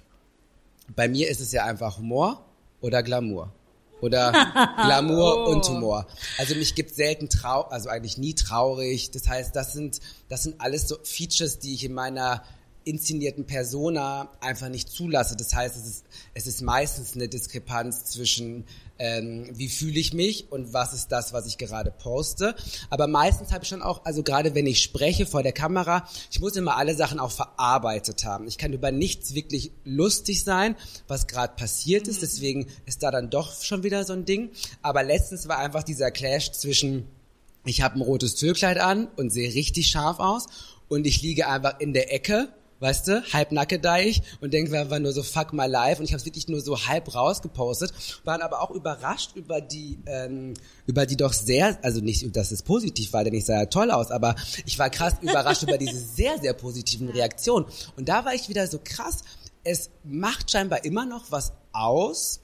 Bei 0.95 1.09
mir 1.09 1.29
ist 1.29 1.41
es 1.41 1.53
ja 1.53 1.65
einfach 1.65 1.99
Humor 1.99 2.45
oder 2.81 3.03
Glamour. 3.03 3.53
Oder 4.03 4.33
Glamour 4.83 5.47
und 5.49 5.67
Humor. 5.69 6.07
Also 6.37 6.55
mich 6.57 6.75
gibt 6.75 6.95
selten 6.95 7.31
trau, 7.31 7.63
also 7.63 7.89
eigentlich 7.89 8.19
nie 8.19 8.35
traurig. 8.35 9.13
Das 9.13 9.29
heißt, 9.29 9.57
das 9.57 9.73
sind, 9.73 10.01
das 10.29 10.43
sind 10.43 10.61
alles 10.61 10.89
so 10.89 10.99
Features, 11.03 11.61
die 11.61 11.73
ich 11.73 11.85
in 11.85 11.95
meiner 11.95 12.43
inszenierten 12.85 13.47
Persona 13.47 14.31
einfach 14.41 14.69
nicht 14.69 14.89
zulasse. 14.89 15.37
Das 15.37 15.55
heißt, 15.55 15.77
es 15.77 15.87
ist, 15.87 16.05
es 16.35 16.47
ist 16.47 16.63
meistens 16.63 17.15
eine 17.15 17.29
Diskrepanz 17.29 18.05
zwischen 18.05 18.65
ähm, 18.99 19.51
wie 19.53 19.69
fühle 19.69 19.99
ich 19.99 20.13
mich 20.13 20.53
und 20.53 20.73
was 20.73 20.93
ist 20.93 21.09
das, 21.09 21.33
was 21.33 21.47
ich 21.47 21.59
gerade 21.59 21.91
poste. 21.91 22.55
Aber 22.89 23.09
meistens 23.09 23.53
habe 23.53 23.65
ich 23.65 23.69
schon 23.69 23.83
auch, 23.83 24.05
also 24.05 24.23
gerade 24.23 24.55
wenn 24.55 24.67
ich 24.67 24.83
spreche 24.83 25.27
vor 25.27 25.43
der 25.43 25.53
Kamera, 25.53 26.09
ich 26.31 26.41
muss 26.41 26.55
immer 26.55 26.77
alle 26.77 26.95
Sachen 26.95 27.19
auch 27.19 27.33
verarbeitet 27.33 28.25
haben. 28.25 28.47
Ich 28.47 28.59
kann 28.59 28.73
über 28.73 28.93
nichts 28.93 29.35
wirklich 29.35 29.73
lustig 29.85 30.45
sein, 30.45 30.77
was 31.09 31.27
gerade 31.27 31.55
passiert 31.57 32.07
ist. 32.07 32.23
Deswegen 32.23 32.67
ist 32.87 33.03
da 33.03 33.11
dann 33.11 33.31
doch 33.31 33.63
schon 33.63 33.83
wieder 33.83 34.05
so 34.05 34.13
ein 34.13 34.25
Ding. 34.25 34.51
Aber 34.83 35.03
letztens 35.03 35.49
war 35.49 35.59
einfach 35.59 35.83
dieser 35.83 36.11
Clash 36.11 36.53
zwischen 36.53 37.09
ich 37.65 37.81
habe 37.83 37.97
ein 37.97 38.03
rotes 38.03 38.35
Tüllkleid 38.35 38.79
an 38.79 39.09
und 39.17 39.31
sehe 39.31 39.55
richtig 39.55 39.89
scharf 39.89 40.19
aus 40.19 40.49
und 40.89 41.07
ich 41.07 41.23
liege 41.23 41.47
einfach 41.49 41.79
in 41.79 41.93
der 41.93 42.13
Ecke, 42.13 42.49
weißt 42.83 43.09
du, 43.09 43.23
halb 43.33 43.53
nackedeich 43.53 44.23
und 44.41 44.53
denke 44.53 44.71
mir 44.71 44.81
einfach 44.81 44.99
nur 44.99 45.13
so 45.13 45.23
fuck 45.23 45.53
my 45.53 45.67
life. 45.67 46.01
Und 46.01 46.05
ich 46.05 46.13
habe 46.13 46.19
es 46.19 46.27
wirklich 46.27 46.49
nur 46.49 46.61
so 46.61 46.87
halb 46.87 47.15
rausgepostet, 47.15 47.93
waren 48.25 48.43
aber 48.43 48.61
auch 48.61 48.71
überrascht 48.71 49.37
über 49.37 49.61
die 49.61 49.99
ähm, 50.07 50.55
über 50.87 51.07
die 51.07 51.17
doch 51.17 51.33
sehr, 51.33 51.79
also 51.83 52.01
nicht, 52.01 52.35
dass 52.37 52.51
es 52.51 52.63
positiv 52.63 53.13
war, 53.13 53.25
denn 53.25 53.35
ich 53.35 53.45
sah 53.45 53.61
ja 53.61 53.67
toll 53.67 53.91
aus, 53.91 54.11
aber 54.11 54.35
ich 54.67 54.79
war 54.79 54.91
krass 54.91 55.15
überrascht 55.23 55.63
über 55.63 55.79
diese 55.79 55.99
sehr 56.17 56.39
sehr 56.41 56.53
positiven 56.53 57.09
Reaktionen. 57.09 57.67
Und 57.97 58.09
da 58.09 58.25
war 58.25 58.35
ich 58.35 58.49
wieder 58.49 58.67
so 58.67 58.79
krass, 58.83 59.23
es 59.65 59.91
macht 60.05 60.51
scheinbar 60.51 60.85
immer 60.85 61.07
noch 61.07 61.31
was 61.31 61.53
aus, 61.73 62.41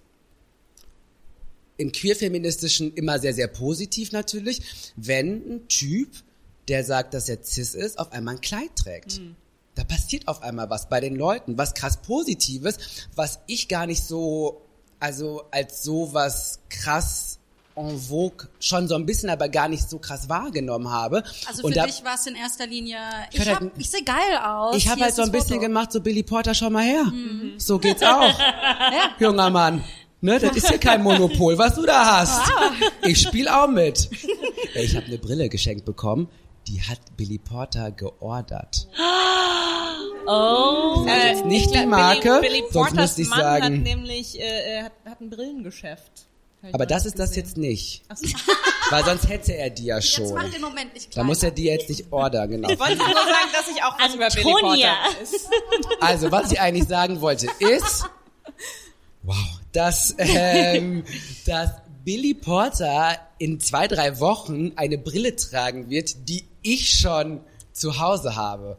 im 1.78 1.92
queerfeministischen 1.92 2.92
immer 2.94 3.18
sehr, 3.18 3.32
sehr 3.32 3.48
positiv 3.48 4.12
natürlich, 4.12 4.92
wenn 4.96 5.54
ein 5.54 5.68
Typ, 5.68 6.10
der 6.66 6.84
sagt, 6.84 7.14
dass 7.14 7.28
er 7.28 7.42
cis 7.42 7.74
ist, 7.74 7.98
auf 7.98 8.12
einmal 8.12 8.34
ein 8.34 8.40
Kleid 8.40 8.74
trägt. 8.76 9.20
Da 9.78 9.84
passiert 9.84 10.26
auf 10.26 10.42
einmal 10.42 10.68
was 10.70 10.88
bei 10.88 10.98
den 10.98 11.14
Leuten, 11.14 11.56
was 11.56 11.72
krass 11.72 11.98
Positives, 11.98 12.78
was 13.14 13.38
ich 13.46 13.68
gar 13.68 13.86
nicht 13.86 14.02
so, 14.02 14.60
also 14.98 15.44
als 15.52 15.84
so 15.84 16.12
was 16.12 16.58
krass 16.68 17.38
en 17.76 17.96
vogue 17.96 18.48
schon 18.58 18.88
so 18.88 18.96
ein 18.96 19.06
bisschen, 19.06 19.30
aber 19.30 19.48
gar 19.48 19.68
nicht 19.68 19.88
so 19.88 20.00
krass 20.00 20.28
wahrgenommen 20.28 20.90
habe. 20.90 21.22
Also 21.46 21.62
Und 21.62 21.74
für 21.74 21.78
da- 21.78 21.86
dich 21.86 22.02
war 22.04 22.16
es 22.16 22.26
in 22.26 22.34
erster 22.34 22.66
Linie, 22.66 22.98
ich, 23.30 23.38
hab 23.38 23.46
hab, 23.54 23.60
halt- 23.60 23.72
ich 23.78 23.88
sehe 23.88 24.02
geil 24.02 24.36
aus. 24.44 24.74
Ich 24.74 24.88
habe 24.88 25.00
halt 25.00 25.14
so 25.14 25.22
ein 25.22 25.30
bisschen 25.30 25.50
Foto. 25.50 25.60
gemacht, 25.60 25.92
so 25.92 26.00
Billy 26.00 26.24
Porter, 26.24 26.54
schau 26.54 26.70
mal 26.70 26.82
her. 26.82 27.04
So 27.58 27.78
geht's 27.78 28.02
auch. 28.02 28.36
Junger 29.20 29.50
Mann. 29.50 29.84
Ne, 30.20 30.40
das 30.40 30.56
ist 30.56 30.68
hier 30.68 30.78
kein 30.78 31.04
Monopol, 31.04 31.56
was 31.56 31.76
du 31.76 31.86
da 31.86 32.18
hast. 32.18 32.50
Ich 33.02 33.22
spiel 33.22 33.46
auch 33.46 33.68
mit. 33.68 34.10
Ich 34.74 34.96
habe 34.96 35.06
eine 35.06 35.18
Brille 35.18 35.48
geschenkt 35.48 35.84
bekommen, 35.84 36.28
die 36.68 36.80
hat 36.82 37.00
Billy 37.16 37.38
Porter 37.38 37.90
geordert. 37.90 38.86
Oh. 40.30 41.06
Das 41.06 41.16
ist 41.16 41.24
jetzt 41.24 41.44
nicht 41.46 41.74
die 41.74 41.86
Marke, 41.86 42.40
Billy, 42.42 42.60
Billy 42.60 42.70
Porters 42.70 43.16
ich 43.16 43.28
Mann 43.30 43.38
hat 43.38 43.62
sagen. 43.62 43.82
nämlich 43.82 44.38
äh, 44.38 44.42
äh, 44.42 44.82
hat, 44.82 44.92
hat 45.06 45.20
ein 45.22 45.30
Brillengeschäft. 45.30 46.26
Aber 46.72 46.84
das 46.84 47.06
ist 47.06 47.18
das 47.18 47.30
gesehen. 47.30 47.44
jetzt 47.44 47.56
nicht. 47.56 48.02
Ach 48.08 48.16
so. 48.18 48.26
Weil 48.90 49.04
sonst 49.06 49.26
hätte 49.28 49.56
er 49.56 49.70
die 49.70 49.86
ja 49.86 49.96
Jetzt 49.96 50.12
schon. 50.12 50.34
mach 50.34 50.50
den 50.50 50.60
Moment 50.60 50.92
nicht 50.92 51.06
Da 51.06 51.12
kleiner. 51.12 51.26
muss 51.28 51.42
er 51.42 51.50
die 51.50 51.64
jetzt 51.64 51.88
nicht 51.88 52.12
ordern, 52.12 52.50
genau. 52.50 52.68
Ich 52.68 52.78
wollte 52.78 52.96
nur 52.96 53.06
sagen, 53.06 53.48
dass 53.54 53.68
ich 53.74 53.82
auch 53.82 53.98
was 53.98 54.14
über 54.14 54.28
Billy. 54.28 54.42
Porter 54.60 54.76
weiß. 54.76 55.48
Also, 56.00 56.30
was 56.30 56.52
ich 56.52 56.60
eigentlich 56.60 56.88
sagen 56.88 57.22
wollte, 57.22 57.46
ist, 57.60 58.04
wow, 59.22 59.36
dass, 59.72 60.14
ähm, 60.18 61.04
dass 61.46 61.70
Billy 62.04 62.34
Porter 62.34 63.18
in 63.38 63.60
zwei, 63.60 63.88
drei 63.88 64.20
Wochen 64.20 64.72
eine 64.76 64.98
Brille 64.98 65.36
tragen 65.36 65.88
wird, 65.88 66.28
die 66.28 66.44
ich 66.62 66.98
schon 66.98 67.40
zu 67.78 67.98
Hause 68.00 68.36
habe. 68.36 68.76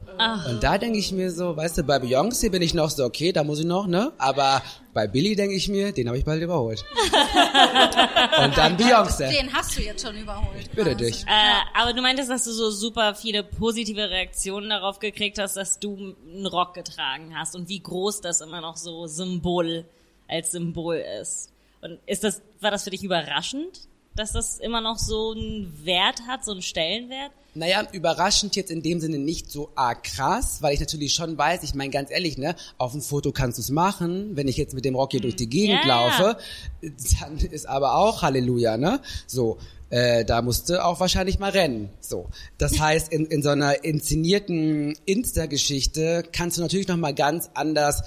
Und 0.49 0.61
da 0.61 0.77
denke 0.77 0.99
ich 0.99 1.11
mir 1.11 1.31
so, 1.31 1.55
weißt 1.55 1.77
du, 1.77 1.83
bei 1.83 1.97
Beyoncé 1.97 2.49
bin 2.51 2.61
ich 2.61 2.73
noch 2.73 2.89
so, 2.89 3.05
okay, 3.05 3.31
da 3.31 3.43
muss 3.43 3.59
ich 3.59 3.65
noch, 3.65 3.87
ne? 3.87 4.11
Aber 4.17 4.61
bei 4.93 5.07
Billy 5.07 5.35
denke 5.35 5.55
ich 5.55 5.69
mir, 5.69 5.93
den 5.93 6.07
habe 6.07 6.17
ich 6.17 6.25
bald 6.25 6.41
überholt. 6.41 6.83
Und 8.43 8.57
dann 8.57 8.77
Beyoncé. 8.77 9.29
Den 9.29 9.53
hast 9.53 9.77
du 9.77 9.81
jetzt 9.81 10.05
schon 10.05 10.17
überholt. 10.17 10.69
Bitte 10.75 10.91
quasi. 10.91 11.05
dich. 11.05 11.23
Äh, 11.23 11.79
aber 11.79 11.93
du 11.93 12.01
meintest, 12.01 12.29
dass 12.29 12.43
du 12.43 12.51
so 12.51 12.69
super 12.71 13.15
viele 13.15 13.43
positive 13.43 14.09
Reaktionen 14.09 14.69
darauf 14.69 14.99
gekriegt 14.99 15.39
hast, 15.39 15.55
dass 15.55 15.79
du 15.79 16.15
einen 16.27 16.45
Rock 16.45 16.73
getragen 16.73 17.33
hast 17.37 17.55
und 17.55 17.69
wie 17.69 17.79
groß 17.79 18.21
das 18.21 18.41
immer 18.41 18.59
noch 18.59 18.75
so 18.75 19.07
Symbol 19.07 19.85
als 20.27 20.51
Symbol 20.51 20.97
ist. 21.21 21.51
Und 21.81 21.99
ist 22.05 22.25
das, 22.25 22.41
war 22.59 22.71
das 22.71 22.83
für 22.83 22.89
dich 22.89 23.03
überraschend, 23.03 23.87
dass 24.19 24.33
das 24.33 24.59
immer 24.59 24.81
noch 24.81 24.99
so 24.99 25.31
einen 25.31 25.85
Wert 25.85 26.21
hat, 26.27 26.43
so 26.45 26.51
einen 26.51 26.61
Stellenwert? 26.61 27.31
Naja, 27.55 27.87
überraschend 27.91 28.55
jetzt 28.55 28.69
in 28.69 28.83
dem 28.83 28.99
Sinne 28.99 29.17
nicht 29.17 29.49
so 29.49 29.71
arg 29.75 30.03
krass, 30.03 30.61
weil 30.61 30.73
ich 30.73 30.79
natürlich 30.79 31.13
schon 31.13 31.37
weiß, 31.37 31.63
ich 31.63 31.73
meine 31.73 31.89
ganz 31.89 32.11
ehrlich, 32.11 32.37
ne, 32.37 32.55
auf 32.77 32.91
dem 32.91 33.01
Foto 33.01 33.31
kannst 33.31 33.57
du 33.57 33.61
es 33.61 33.71
machen, 33.71 34.35
wenn 34.35 34.47
ich 34.47 34.57
jetzt 34.57 34.75
mit 34.75 34.85
dem 34.85 34.95
Rock 34.95 35.11
hier 35.11 35.21
durch 35.21 35.35
die 35.35 35.49
Gegend 35.49 35.79
Ja, 35.83 35.87
ja. 35.87 36.19
laufe, 36.19 36.37
dann 37.19 37.37
ist 37.37 37.67
aber 37.67 37.95
auch 37.95 38.21
Halleluja, 38.21 38.77
ne? 38.77 39.01
So, 39.25 39.57
äh, 39.89 40.23
da 40.25 40.41
musste 40.43 40.85
auch 40.85 40.99
wahrscheinlich 40.99 41.39
mal 41.39 41.51
rennen. 41.51 41.89
So, 41.99 42.27
das 42.57 42.79
heißt, 42.79 43.11
in, 43.11 43.25
in 43.25 43.41
so 43.41 43.49
einer 43.49 43.83
inszenierten 43.83 44.95
Insta-Geschichte 45.05 46.23
kannst 46.31 46.57
du 46.57 46.61
natürlich 46.61 46.87
noch 46.87 46.97
mal 46.97 47.15
ganz 47.15 47.49
anders 47.55 48.03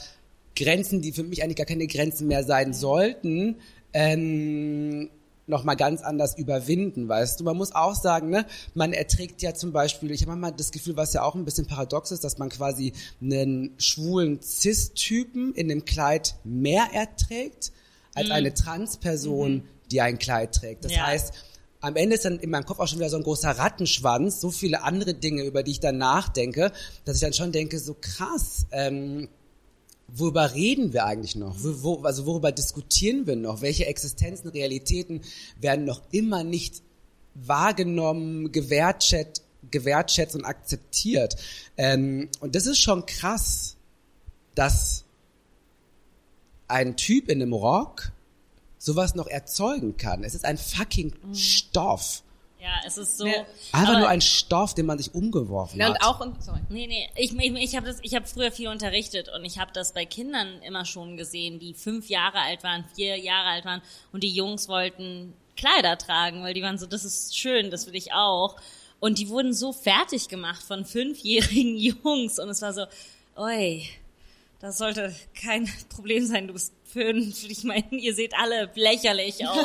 Grenzen, 0.55 1.03
die 1.03 1.13
für 1.13 1.25
mich 1.25 1.43
eigentlich 1.43 1.57
gar 1.57 1.67
keine 1.67 1.87
Grenzen 1.87 2.29
mehr 2.29 2.45
sein 2.45 2.75
sollten, 2.75 3.57
ähm, 3.93 5.11
noch 5.47 5.65
mal 5.65 5.75
ganz 5.75 6.03
anders 6.03 6.37
überwinden, 6.39 7.09
weißt 7.09 7.41
du. 7.41 7.45
Man 7.45 7.57
muss 7.57 7.75
auch 7.75 7.95
sagen, 7.95 8.31
ne, 8.31 8.47
man 8.75 8.93
erträgt 8.93 9.43
ja 9.43 9.55
zum 9.55 9.73
Beispiel, 9.73 10.11
ich 10.13 10.23
habe 10.23 10.31
manchmal 10.33 10.53
das 10.53 10.71
Gefühl, 10.71 10.97
was 10.97 11.13
ja 11.13 11.23
auch 11.23 11.35
ein 11.35 11.45
bisschen 11.45 11.67
paradox 11.67 12.13
ist, 12.13 12.23
dass 12.25 12.39
man 12.39 12.49
quasi 12.49 12.93
einen 13.21 13.75
schwulen 13.79 14.41
Cis-Typen 14.43 15.55
in 15.55 15.69
dem 15.69 15.85
Kleid 15.85 16.37
mehr 16.45 16.87
erträgt 16.93 17.73
als 18.15 18.31
eine 18.31 18.55
Trans-Person, 18.55 19.65
die 19.91 20.01
ein 20.01 20.19
Kleid 20.19 20.55
trägt. 20.55 20.85
Das 20.85 20.93
Ja. 20.93 21.07
heißt, 21.07 21.33
am 21.81 21.97
Ende 21.97 22.15
ist 22.15 22.25
dann 22.25 22.39
in 22.39 22.51
meinem 22.51 22.65
Kopf 22.65 22.79
auch 22.79 22.87
schon 22.87 22.99
wieder 22.99 23.11
so 23.11 23.17
ein 23.17 23.25
großer 23.25 23.51
Rattenschwanz, 23.51 24.41
so 24.41 24.51
viele 24.53 24.83
andere 24.85 25.15
Dinge, 25.15 25.43
über 25.43 25.63
die 25.65 25.73
ich 25.73 25.81
dann 25.81 25.99
nachdenke, 25.99 26.71
dass 27.05 27.17
ich 27.17 27.23
dann 27.23 27.33
schon 27.33 27.51
denke, 27.51 27.79
so 27.81 27.97
krass, 28.01 28.67
ähm, 28.71 29.29
worüber 30.15 30.55
reden 30.55 30.93
wir 30.93 31.05
eigentlich 31.05 31.37
noch? 31.37 31.57
Wo, 31.59 32.03
also 32.03 32.27
worüber 32.27 32.53
diskutieren 32.53 33.27
wir 33.27 33.37
noch? 33.37 33.63
Welche 33.63 33.87
Existenzen, 33.87 34.51
Realitäten 34.51 35.23
werden 35.61 35.85
noch 35.85 36.03
immer 36.11 36.45
nicht 36.45 36.83
wahrgenommen, 37.35 38.53
gewertschätzt, 38.53 39.43
gewertschätzt 39.71 40.35
und 40.35 40.45
akzeptiert? 40.45 41.37
Ähm, 41.77 42.29
und 42.41 42.55
das 42.55 42.67
ist 42.67 42.79
schon 42.79 43.07
krass, 43.07 43.77
dass 44.55 45.05
ein 46.69 46.97
Typ 46.97 47.29
in 47.29 47.43
einem 47.43 47.53
Rock 47.53 48.13
sowas 48.79 49.15
noch 49.15 49.29
erzeugen 49.29 49.97
kann. 49.97 50.25
Es 50.25 50.35
ist 50.35 50.45
ein 50.45 50.59
fucking 50.59 51.13
Stoff. 51.35 52.23
Ja, 52.63 52.81
es 52.87 52.97
ist 52.97 53.19
so. 53.19 53.27
Ja. 53.27 53.45
Einfach 53.73 53.89
aber- 53.89 53.99
nur 53.99 54.09
ein 54.09 54.21
Stoff, 54.21 54.75
den 54.75 54.87
man 54.87 54.97
sich 54.97 55.13
umgeworfen 55.15 55.81
Ja, 55.81 55.87
hat. 55.87 55.95
und 55.95 56.03
auch, 56.07 56.21
und, 56.21 56.41
sorry. 56.45 56.61
Nee, 56.69 56.87
nee, 56.87 57.11
ich, 57.17 57.33
ich, 57.37 57.53
ich 57.57 57.75
habe 57.77 57.87
das, 57.87 57.99
ich 58.03 58.15
habe 58.15 58.25
früher 58.27 58.53
viel 58.53 58.69
unterrichtet 58.69 59.29
und 59.35 59.45
ich 59.45 59.59
habe 59.59 59.73
das 59.73 59.93
bei 59.93 60.05
Kindern 60.05 60.63
immer 60.63 60.85
schon 60.85 61.17
gesehen, 61.17 61.59
die 61.59 61.75
fünf 61.75 62.09
Jahre 62.09 62.39
alt 62.39 62.63
waren, 62.63 62.85
vier 62.95 63.17
Jahre 63.19 63.49
alt 63.49 63.65
waren 63.65 63.83
und 64.13 64.23
die 64.23 64.31
Jungs 64.31 64.69
wollten 64.69 65.35
Kleider 65.57 65.99
tragen, 65.99 66.45
weil 66.45 66.55
die 66.55 66.63
waren 66.63 66.79
so, 66.79 66.87
das 66.87 67.05
ist 67.05 67.37
schön, 67.37 67.71
das 67.73 67.87
will 67.89 67.97
ich 67.97 68.13
auch. 68.13 68.55
Und 69.01 69.19
die 69.19 69.29
wurden 69.29 69.53
so 69.53 69.73
fertig 69.73 70.29
gemacht 70.29 70.63
von 70.63 70.85
fünfjährigen 70.85 71.77
Jungs 72.05 72.39
und 72.39 72.49
es 72.49 72.63
war 72.63 72.73
so, 72.73 72.85
oi, 73.35 73.83
das 74.61 74.79
sollte 74.79 75.13
kein 75.35 75.69
Problem 75.89 76.25
sein, 76.25 76.47
du 76.47 76.53
bist 76.53 76.73
fünf. 76.93 77.45
Ich 77.45 77.65
meine, 77.65 77.87
ihr 77.91 78.15
seht 78.15 78.35
alle 78.39 78.71
lächerlich 78.75 79.47
aus. 79.47 79.57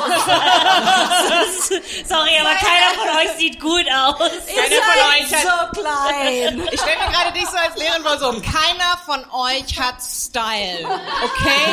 Sorry, 2.08 2.38
aber 2.40 2.54
keiner 2.54 2.94
von 2.96 3.08
euch 3.18 3.30
sieht 3.38 3.60
gut 3.60 3.84
aus. 3.92 4.16
Keiner 4.18 4.82
von 4.82 4.98
euch 5.12 5.34
hat, 5.34 5.42
So 5.42 5.80
klein. 5.80 6.62
ich 6.72 6.80
stelle 6.80 6.98
mir 6.98 7.12
gerade 7.12 7.32
dich 7.32 7.46
so 7.46 7.56
als 7.56 7.76
Lehrerin 7.76 8.02
vor, 8.02 8.18
so, 8.18 8.30
keiner 8.40 8.98
von 9.04 9.20
euch 9.30 9.78
hat 9.78 10.00
Style, 10.02 10.86
okay? 11.24 11.70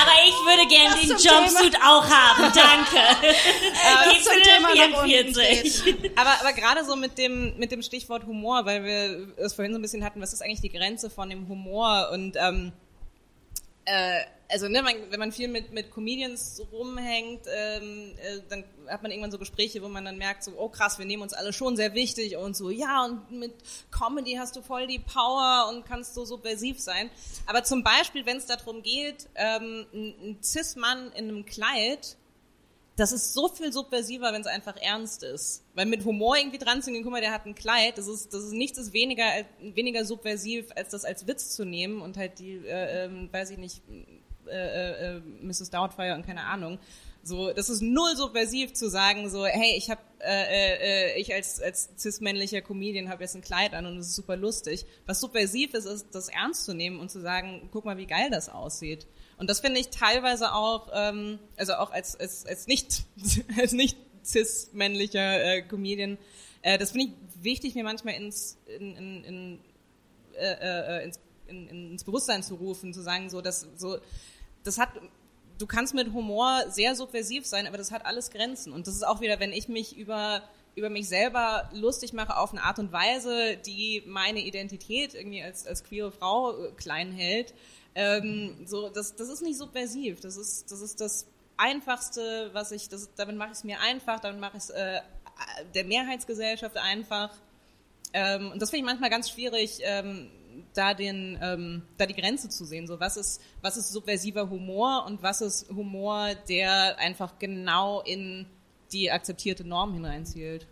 Aber 0.00 0.12
ich 0.26 0.34
würde 0.46 0.66
gerne 0.68 0.96
den 1.00 1.10
Jumpsuit 1.10 1.76
auch 1.84 2.08
haben, 2.08 2.52
danke. 2.54 3.00
ich 4.12 4.24
zum 4.24 4.34
bin 4.34 4.42
Thema 4.42 4.74
nach 4.74 5.02
unten 5.02 5.34
44. 5.34 6.10
Aber, 6.16 6.30
aber 6.40 6.52
gerade 6.52 6.84
so 6.84 6.96
mit 6.96 7.18
dem, 7.18 7.56
mit 7.58 7.72
dem 7.72 7.82
Stichwort 7.82 8.26
Humor, 8.26 8.64
weil 8.66 8.84
wir 8.84 9.28
es 9.36 9.54
vorhin 9.54 9.72
so 9.72 9.78
ein 9.78 9.82
bisschen 9.82 10.04
hatten, 10.04 10.20
was 10.20 10.32
ist 10.32 10.42
eigentlich 10.42 10.60
die 10.60 10.70
Grenze 10.70 11.10
von 11.10 11.28
dem 11.28 11.48
Humor 11.48 12.10
und 12.12 12.36
ähm, 12.36 12.72
äh, 13.84 14.20
also 14.52 14.68
ne, 14.68 14.82
man, 14.82 14.94
wenn 15.10 15.18
man 15.18 15.32
viel 15.32 15.48
mit, 15.48 15.72
mit 15.72 15.90
Comedians 15.90 16.62
rumhängt, 16.70 17.46
ähm, 17.46 18.12
äh, 18.18 18.40
dann 18.50 18.64
hat 18.86 19.02
man 19.02 19.10
irgendwann 19.10 19.30
so 19.30 19.38
Gespräche, 19.38 19.82
wo 19.82 19.88
man 19.88 20.04
dann 20.04 20.18
merkt, 20.18 20.44
so, 20.44 20.52
oh 20.58 20.68
krass, 20.68 20.98
wir 20.98 21.06
nehmen 21.06 21.22
uns 21.22 21.32
alle 21.32 21.54
schon 21.54 21.74
sehr 21.74 21.94
wichtig 21.94 22.36
und 22.36 22.54
so, 22.54 22.68
ja, 22.68 23.04
und 23.04 23.30
mit 23.30 23.54
Comedy 23.90 24.34
hast 24.34 24.54
du 24.54 24.60
voll 24.60 24.86
die 24.86 24.98
Power 24.98 25.70
und 25.70 25.86
kannst 25.86 26.14
so 26.14 26.26
subversiv 26.26 26.80
sein. 26.80 27.10
Aber 27.46 27.64
zum 27.64 27.82
Beispiel, 27.82 28.26
wenn 28.26 28.36
es 28.36 28.46
darum 28.46 28.82
geht, 28.82 29.28
ähm, 29.36 29.86
ein, 29.94 30.14
ein 30.22 30.42
Cis-Mann 30.42 31.12
in 31.12 31.28
einem 31.28 31.46
Kleid, 31.46 32.16
das 33.02 33.10
ist 33.10 33.34
so 33.34 33.48
viel 33.48 33.72
subversiver, 33.72 34.32
wenn 34.32 34.42
es 34.42 34.46
einfach 34.46 34.76
ernst 34.76 35.24
ist. 35.24 35.64
Weil 35.74 35.86
mit 35.86 36.04
Humor 36.04 36.36
irgendwie 36.36 36.58
dran 36.58 36.82
zu 36.82 36.92
gehen, 36.92 37.02
guck 37.02 37.10
mal, 37.10 37.20
der 37.20 37.32
hat 37.32 37.46
ein 37.46 37.56
Kleid, 37.56 37.98
das 37.98 38.06
ist, 38.06 38.32
das 38.32 38.44
ist 38.44 38.52
nichts 38.52 38.78
ist 38.78 38.92
weniger, 38.92 39.24
weniger 39.60 40.04
subversiv, 40.04 40.66
als 40.76 40.90
das 40.90 41.04
als 41.04 41.26
Witz 41.26 41.50
zu 41.50 41.64
nehmen 41.64 42.00
und 42.00 42.16
halt 42.16 42.38
die, 42.38 42.58
äh, 42.64 43.06
ähm, 43.06 43.28
weiß 43.32 43.50
ich 43.50 43.58
nicht, 43.58 43.82
äh, 44.46 45.16
äh, 45.16 45.20
Mrs. 45.40 45.70
Doubtfire 45.70 46.14
und 46.14 46.24
keine 46.24 46.44
Ahnung. 46.44 46.78
So, 47.24 47.52
das 47.52 47.70
ist 47.70 47.82
null 47.82 48.16
subversiv 48.16 48.72
zu 48.72 48.88
sagen, 48.88 49.28
so, 49.30 49.46
hey, 49.46 49.74
ich 49.76 49.90
hab, 49.90 49.98
äh, 50.20 51.14
äh, 51.14 51.20
ich 51.20 51.34
als, 51.34 51.60
als 51.60 51.90
cis-männlicher 51.98 52.60
Comedian 52.60 53.08
habe 53.08 53.24
jetzt 53.24 53.34
ein 53.34 53.42
Kleid 53.42 53.74
an 53.74 53.84
und 53.86 53.98
es 53.98 54.10
ist 54.10 54.14
super 54.14 54.36
lustig. 54.36 54.86
Was 55.06 55.18
subversiv 55.18 55.74
ist, 55.74 55.86
ist, 55.86 56.14
das 56.14 56.28
ernst 56.28 56.66
zu 56.66 56.72
nehmen 56.72 57.00
und 57.00 57.10
zu 57.10 57.20
sagen, 57.20 57.68
guck 57.72 57.84
mal, 57.84 57.96
wie 57.96 58.06
geil 58.06 58.28
das 58.30 58.48
aussieht. 58.48 59.08
Und 59.42 59.50
das 59.50 59.58
finde 59.58 59.80
ich 59.80 59.88
teilweise 59.88 60.54
auch, 60.54 60.88
ähm, 60.94 61.40
also 61.56 61.74
auch 61.74 61.90
als, 61.90 62.14
als, 62.14 62.46
als 62.46 62.68
nicht, 62.68 63.02
als 63.58 63.72
nicht 63.72 63.98
cis-männlicher 64.24 65.42
äh, 65.42 65.62
Comedian, 65.62 66.16
äh, 66.62 66.78
das 66.78 66.92
finde 66.92 67.06
ich 67.06 67.42
wichtig, 67.42 67.74
mir 67.74 67.82
manchmal 67.82 68.14
ins, 68.14 68.56
in, 68.78 68.94
in, 68.94 69.24
in, 69.24 69.58
äh, 70.34 71.00
äh, 71.00 71.04
ins, 71.06 71.18
in, 71.48 71.66
ins 71.90 72.04
Bewusstsein 72.04 72.44
zu 72.44 72.54
rufen, 72.54 72.94
zu 72.94 73.02
sagen, 73.02 73.30
so, 73.30 73.40
dass, 73.40 73.66
so, 73.76 73.98
das 74.62 74.78
hat, 74.78 74.90
du 75.58 75.66
kannst 75.66 75.92
mit 75.92 76.12
Humor 76.12 76.62
sehr 76.68 76.94
subversiv 76.94 77.44
sein, 77.44 77.66
aber 77.66 77.78
das 77.78 77.90
hat 77.90 78.06
alles 78.06 78.30
Grenzen. 78.30 78.72
Und 78.72 78.86
das 78.86 78.94
ist 78.94 79.02
auch 79.02 79.20
wieder, 79.20 79.40
wenn 79.40 79.52
ich 79.52 79.66
mich 79.66 79.96
über, 79.96 80.44
über 80.76 80.88
mich 80.88 81.08
selber 81.08 81.68
lustig 81.72 82.12
mache 82.12 82.36
auf 82.36 82.52
eine 82.52 82.62
Art 82.62 82.78
und 82.78 82.92
Weise, 82.92 83.56
die 83.56 84.04
meine 84.06 84.38
Identität 84.38 85.14
irgendwie 85.14 85.42
als, 85.42 85.66
als 85.66 85.82
queere 85.82 86.12
Frau 86.12 86.66
äh, 86.66 86.70
klein 86.76 87.10
hält, 87.10 87.54
ähm, 87.94 88.66
so, 88.66 88.88
das, 88.88 89.16
das 89.16 89.28
ist 89.28 89.42
nicht 89.42 89.58
subversiv. 89.58 90.20
Das 90.20 90.36
ist, 90.36 90.70
das 90.70 90.80
ist 90.80 91.00
das 91.00 91.26
Einfachste, 91.56 92.50
was 92.52 92.72
ich, 92.72 92.88
das, 92.88 93.10
damit 93.14 93.36
mache 93.36 93.50
ich 93.50 93.58
es 93.58 93.64
mir 93.64 93.80
einfach, 93.80 94.20
damit 94.20 94.40
mache 94.40 94.56
ich 94.56 94.64
es 94.64 94.70
äh, 94.70 95.00
der 95.74 95.84
Mehrheitsgesellschaft 95.84 96.76
einfach. 96.76 97.30
Ähm, 98.12 98.50
und 98.52 98.60
das 98.60 98.70
finde 98.70 98.84
ich 98.84 98.86
manchmal 98.86 99.10
ganz 99.10 99.30
schwierig, 99.30 99.80
ähm, 99.82 100.30
da 100.74 100.94
den, 100.94 101.38
ähm, 101.42 101.82
da 101.96 102.06
die 102.06 102.14
Grenze 102.14 102.48
zu 102.48 102.64
sehen. 102.64 102.86
So, 102.86 103.00
was 103.00 103.16
ist, 103.16 103.40
was 103.60 103.76
ist 103.76 103.92
subversiver 103.92 104.48
Humor 104.50 105.04
und 105.06 105.22
was 105.22 105.40
ist 105.40 105.68
Humor, 105.70 106.34
der 106.48 106.98
einfach 106.98 107.38
genau 107.38 108.02
in 108.02 108.46
die 108.92 109.10
akzeptierte 109.10 109.64
Norm 109.64 109.94
hineinzielt. 109.94 110.66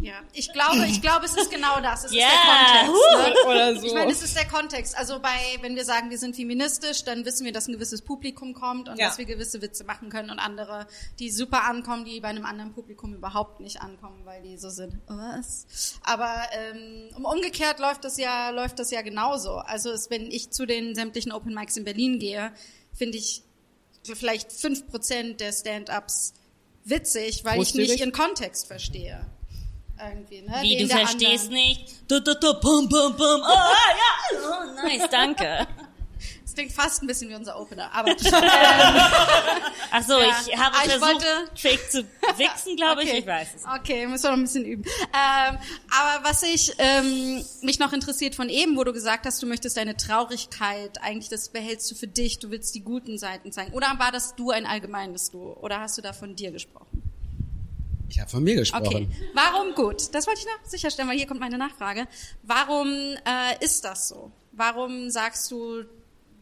Ja, 0.00 0.20
ich 0.32 0.52
glaube, 0.52 0.86
ich 0.86 1.02
glaube, 1.02 1.26
es 1.26 1.34
ist 1.34 1.50
genau 1.50 1.80
das. 1.80 2.04
Es 2.04 2.12
Ja, 2.12 2.28
ist 2.28 2.34
der 2.36 2.92
Kontext. 2.92 3.44
Ne? 3.44 3.50
Oder 3.50 3.76
so. 3.76 3.86
Ich 3.86 3.94
meine, 3.94 4.12
es 4.12 4.22
ist 4.22 4.36
der 4.36 4.46
Kontext. 4.46 4.96
Also 4.96 5.18
bei, 5.18 5.58
wenn 5.60 5.74
wir 5.74 5.84
sagen, 5.84 6.08
wir 6.10 6.18
sind 6.18 6.36
feministisch, 6.36 7.02
dann 7.02 7.24
wissen 7.24 7.44
wir, 7.44 7.52
dass 7.52 7.66
ein 7.66 7.72
gewisses 7.72 8.02
Publikum 8.02 8.54
kommt 8.54 8.88
und 8.88 8.96
Ja. 8.96 9.08
dass 9.08 9.18
wir 9.18 9.24
gewisse 9.24 9.60
Witze 9.60 9.82
machen 9.82 10.08
können 10.08 10.30
und 10.30 10.38
andere, 10.38 10.86
die 11.18 11.32
super 11.32 11.64
ankommen, 11.64 12.04
die 12.04 12.20
bei 12.20 12.28
einem 12.28 12.46
anderen 12.46 12.72
Publikum 12.74 13.12
überhaupt 13.12 13.58
nicht 13.58 13.80
ankommen, 13.82 14.24
weil 14.24 14.40
die 14.42 14.56
so 14.56 14.70
sind. 14.70 14.94
Was? 15.08 15.66
Aber 16.04 16.42
ähm, 16.52 17.08
um 17.16 17.24
umgekehrt 17.24 17.80
läuft 17.80 18.04
das 18.04 18.18
ja, 18.18 18.50
läuft 18.50 18.78
das 18.78 18.92
ja 18.92 19.02
genauso. 19.02 19.56
Also 19.56 19.90
es, 19.90 20.10
wenn 20.10 20.30
ich 20.30 20.50
zu 20.50 20.64
den 20.64 20.94
sämtlichen 20.94 21.32
Open 21.32 21.54
Mics 21.54 21.76
in 21.76 21.82
Berlin 21.84 22.20
gehe, 22.20 22.52
finde 22.92 23.18
ich 23.18 23.42
vielleicht 24.04 24.52
fünf 24.52 24.86
Prozent 24.86 25.40
der 25.40 25.52
Stand-ups 25.52 26.34
witzig, 26.84 27.44
weil 27.44 27.60
ich 27.60 27.74
nicht 27.74 27.98
ihren 27.98 28.12
Kontext 28.12 28.68
verstehe. 28.68 29.26
Irgendwie, 30.00 30.42
ne? 30.42 30.58
Wie, 30.62 30.76
Den 30.76 30.88
du 30.88 30.94
verstehst 30.96 31.46
anderen. 31.46 31.50
nicht? 31.68 31.94
Du, 32.10 32.20
du, 32.20 32.34
du, 32.34 32.54
bum, 32.60 32.88
bum, 32.88 33.16
bum. 33.16 33.42
Oh, 33.42 33.48
ja. 33.48 34.38
Oh, 34.50 34.86
nice, 34.86 35.08
danke. 35.10 35.66
Das 36.42 36.54
klingt 36.54 36.72
fast 36.72 37.02
ein 37.02 37.06
bisschen 37.06 37.28
wie 37.28 37.34
unser 37.36 37.60
Opener, 37.60 37.88
aber 37.92 38.16
Ach 39.90 40.02
so, 40.02 40.18
Ja. 40.18 40.26
ich 40.46 40.56
habe 40.56 40.74
Ah, 40.76 40.82
ich 40.84 40.90
versucht, 40.92 41.12
wollte- 41.12 41.50
Fake 41.54 41.90
zu 41.90 42.04
wichsen, 42.36 42.74
glaube 42.76 43.04
ich. 43.04 43.12
Ich 43.12 43.26
weiß 43.26 43.48
es. 43.56 43.62
Okay, 43.64 44.06
müssen 44.06 44.24
wir 44.24 44.30
noch 44.30 44.36
ein 44.38 44.42
bisschen 44.42 44.64
üben. 44.64 44.82
Ähm, 44.84 45.58
aber 45.90 46.24
was 46.28 46.42
ich 46.42 46.72
ähm, 46.78 47.44
mich 47.62 47.78
noch 47.78 47.92
interessiert 47.92 48.34
von 48.34 48.48
eben, 48.48 48.76
wo 48.76 48.82
du 48.84 48.92
gesagt 48.92 49.26
hast, 49.26 49.40
du 49.42 49.46
möchtest 49.46 49.76
deine 49.76 49.96
Traurigkeit, 49.96 51.00
eigentlich 51.00 51.28
das 51.28 51.50
behältst 51.50 51.90
du 51.90 51.94
für 51.94 52.08
dich, 52.08 52.38
du 52.40 52.50
willst 52.50 52.74
die 52.74 52.80
guten 52.80 53.18
Seiten 53.18 53.52
zeigen. 53.52 53.72
Oder 53.74 53.94
war 53.98 54.10
das 54.10 54.34
du 54.34 54.50
ein 54.50 54.66
allgemeines 54.66 55.30
Du? 55.30 55.52
Oder 55.52 55.80
hast 55.80 55.96
du 55.98 56.02
da 56.02 56.12
von 56.12 56.34
dir 56.34 56.50
gesprochen? 56.50 56.87
Ich 58.08 58.20
habe 58.20 58.30
von 58.30 58.42
mir 58.42 58.54
gesprochen. 58.54 59.12
Okay. 59.12 59.30
Warum 59.34 59.74
gut? 59.74 60.14
Das 60.14 60.26
wollte 60.26 60.40
ich 60.40 60.46
noch 60.46 60.68
sicherstellen, 60.68 61.08
weil 61.08 61.16
hier 61.18 61.26
kommt 61.26 61.40
meine 61.40 61.58
Nachfrage. 61.58 62.06
Warum 62.42 62.88
äh, 62.88 63.64
ist 63.64 63.84
das 63.84 64.08
so? 64.08 64.32
Warum 64.52 65.10
sagst 65.10 65.50
du, 65.50 65.84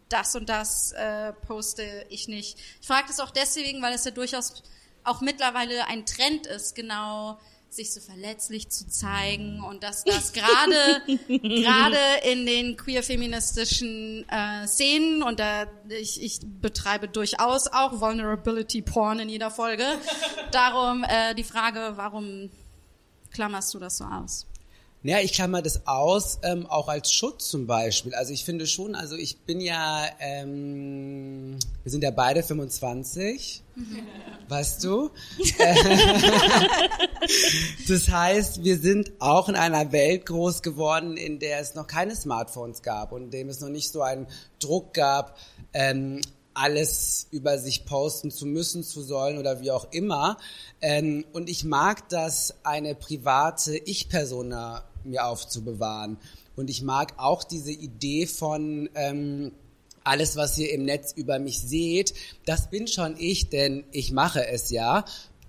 das 0.09 0.37
und 0.37 0.49
das 0.49 0.93
äh, 0.93 1.33
poste 1.33 2.07
ich 2.09 2.29
nicht? 2.29 2.59
Ich 2.81 2.87
frage 2.87 3.09
das 3.09 3.21
auch 3.21 3.31
deswegen, 3.31 3.83
weil 3.83 3.95
es 3.95 4.05
ja 4.05 4.13
durchaus 4.13 4.63
auch 5.05 5.21
mittlerweile 5.21 5.87
ein 5.89 6.07
Trend 6.07 6.47
ist, 6.47 6.75
genau 6.75 7.39
sich 7.77 7.93
so 7.93 8.01
verletzlich 8.01 8.71
zu 8.71 8.89
zeigen 8.89 9.63
und 9.63 9.83
dass 9.83 10.05
das 10.05 10.33
gerade 10.33 11.03
gerade 11.29 11.99
in 12.25 12.47
den 12.47 12.77
queer-feministischen 12.77 14.27
äh, 14.29 14.67
Szenen 14.67 15.23
und 15.23 15.39
da 15.39 15.67
ich, 15.89 16.23
ich 16.23 16.41
betreibe 16.43 17.09
durchaus 17.09 17.69
auch 17.69 18.01
Vulnerability 18.01 18.83
Porn 18.83 19.21
in 19.21 19.29
jeder 19.29 19.51
Folge. 19.51 19.85
Darum 20.51 21.05
äh, 21.05 21.35
die 21.35 21.45
Frage, 21.45 21.93
warum 21.97 22.51
klammerst 23.33 23.75
du 23.75 23.79
das 23.79 23.99
so 23.99 24.05
aus? 24.05 24.47
Ja, 25.09 25.21
ich 25.21 25.33
klammer 25.33 25.63
das 25.63 25.87
aus, 25.87 26.41
ähm, 26.43 26.67
auch 26.67 26.89
als 26.89 27.13
Schutz 27.13 27.49
zum 27.49 27.69
Beispiel. 27.69 28.13
Also 28.13 28.33
ich 28.33 28.45
finde 28.45 28.67
schon, 28.67 28.97
also 28.97 29.15
ich 29.15 29.39
bin 29.39 29.61
ja, 29.61 30.05
ähm, 30.19 31.57
wir 31.85 31.93
sind 31.93 32.03
ja 32.03 32.11
beide 32.11 32.43
25, 32.43 33.63
weißt 34.49 34.83
du? 34.83 35.11
das 37.89 38.09
heißt, 38.09 38.65
wir 38.65 38.79
sind 38.79 39.13
auch 39.21 39.49
in 39.49 39.55
einer 39.55 39.93
Welt 39.93 40.27
groß 40.27 40.63
geworden, 40.63 41.17
in 41.17 41.39
der 41.39 41.61
es 41.61 41.77
noch 41.77 41.87
keine 41.87 42.17
Smartphones 42.17 42.83
gab 42.83 43.13
und 43.13 43.23
in 43.23 43.31
dem 43.31 43.49
es 43.49 43.61
noch 43.61 43.69
nicht 43.69 43.93
so 43.93 44.03
einen 44.03 44.27
Druck 44.59 44.93
gab, 44.93 45.39
ähm, 45.73 46.21
alles 46.53 47.29
über 47.31 47.59
sich 47.59 47.85
posten 47.85 48.33
zu 48.33 48.45
müssen, 48.45 48.83
zu 48.83 49.03
sollen 49.03 49.39
oder 49.39 49.61
wie 49.61 49.71
auch 49.71 49.87
immer. 49.93 50.39
Ähm, 50.81 51.25
und 51.33 51.49
ich 51.49 51.63
mag 51.63 52.09
das, 52.09 52.55
eine 52.65 52.97
private 52.97 53.77
Ich-Persona 53.77 54.83
mir 55.07 55.27
aufzubewahren. 55.27 56.19
Und 56.57 56.71
ich 56.71 56.83
mag 56.83 57.15
auch 57.19 57.45
diese 57.45 57.73
Idee 57.73 58.27
von 58.27 58.89
ähm, 58.95 59.53
alles, 60.05 60.37
was 60.37 60.57
ihr 60.57 60.73
im 60.73 60.85
Netz 60.85 61.13
über 61.17 61.39
mich 61.39 61.61
seht, 61.61 62.15
das 62.45 62.71
bin 62.71 62.87
schon 62.87 63.17
ich, 63.19 63.49
denn 63.49 63.85
ich 63.91 64.13
mache 64.13 64.47
es 64.47 64.71
ja. 64.71 65.05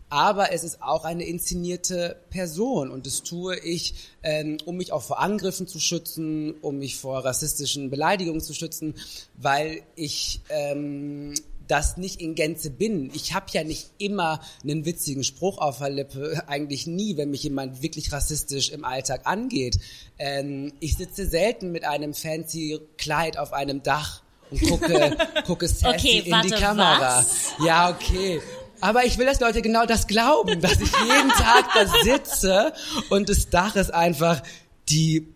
Aber 0.09 0.53
es 0.53 0.63
ist 0.63 0.81
auch 0.81 1.03
eine 1.03 1.25
inszenierte 1.25 2.17
Person 2.29 2.91
und 2.91 3.05
das 3.05 3.23
tue 3.23 3.59
ich, 3.59 3.93
ähm, 4.23 4.57
um 4.65 4.77
mich 4.77 4.93
auch 4.93 5.03
vor 5.03 5.19
Angriffen 5.19 5.67
zu 5.67 5.79
schützen, 5.81 6.53
um 6.61 6.79
mich 6.79 6.95
vor 6.95 7.25
rassistischen 7.25 7.89
Beleidigungen 7.89 8.39
zu 8.39 8.53
schützen, 8.53 8.95
weil 9.35 9.81
ich 9.95 10.39
ähm, 10.49 11.33
das 11.67 11.97
nicht 11.97 12.21
in 12.21 12.35
Gänze 12.35 12.69
bin. 12.69 13.11
Ich 13.13 13.33
habe 13.33 13.45
ja 13.51 13.63
nicht 13.63 13.89
immer 13.97 14.39
einen 14.63 14.85
witzigen 14.85 15.23
Spruch 15.23 15.57
auf 15.57 15.79
der 15.79 15.89
Lippe, 15.89 16.43
eigentlich 16.47 16.87
nie, 16.87 17.17
wenn 17.17 17.31
mich 17.31 17.43
jemand 17.43 17.81
wirklich 17.81 18.11
rassistisch 18.11 18.69
im 18.69 18.85
Alltag 18.85 19.21
angeht. 19.25 19.79
Ähm, 20.17 20.73
ich 20.79 20.97
sitze 20.97 21.27
selten 21.27 21.71
mit 21.71 21.83
einem 21.83 22.13
fancy 22.13 22.79
Kleid 22.97 23.37
auf 23.37 23.53
einem 23.53 23.83
Dach 23.83 24.21
und 24.49 24.61
gucke, 24.61 25.17
gucke 25.45 25.67
sassy 25.67 25.87
Okay, 25.87 26.23
in 26.25 26.41
die 26.43 26.49
Kamera. 26.51 27.19
was? 27.19 27.53
Ja, 27.65 27.89
okay. 27.89 28.41
Aber 28.79 29.05
ich 29.05 29.17
will, 29.17 29.25
dass 29.25 29.39
Leute 29.39 29.61
genau 29.61 29.85
das 29.85 30.07
glauben, 30.07 30.61
dass 30.61 30.73
ich 30.73 30.91
jeden 30.91 31.29
Tag 31.29 31.65
da 31.73 31.87
sitze 32.03 32.73
und 33.09 33.27
das 33.29 33.49
Dach 33.49 33.75
ist 33.75 33.93
einfach 33.93 34.43
die 34.89 35.27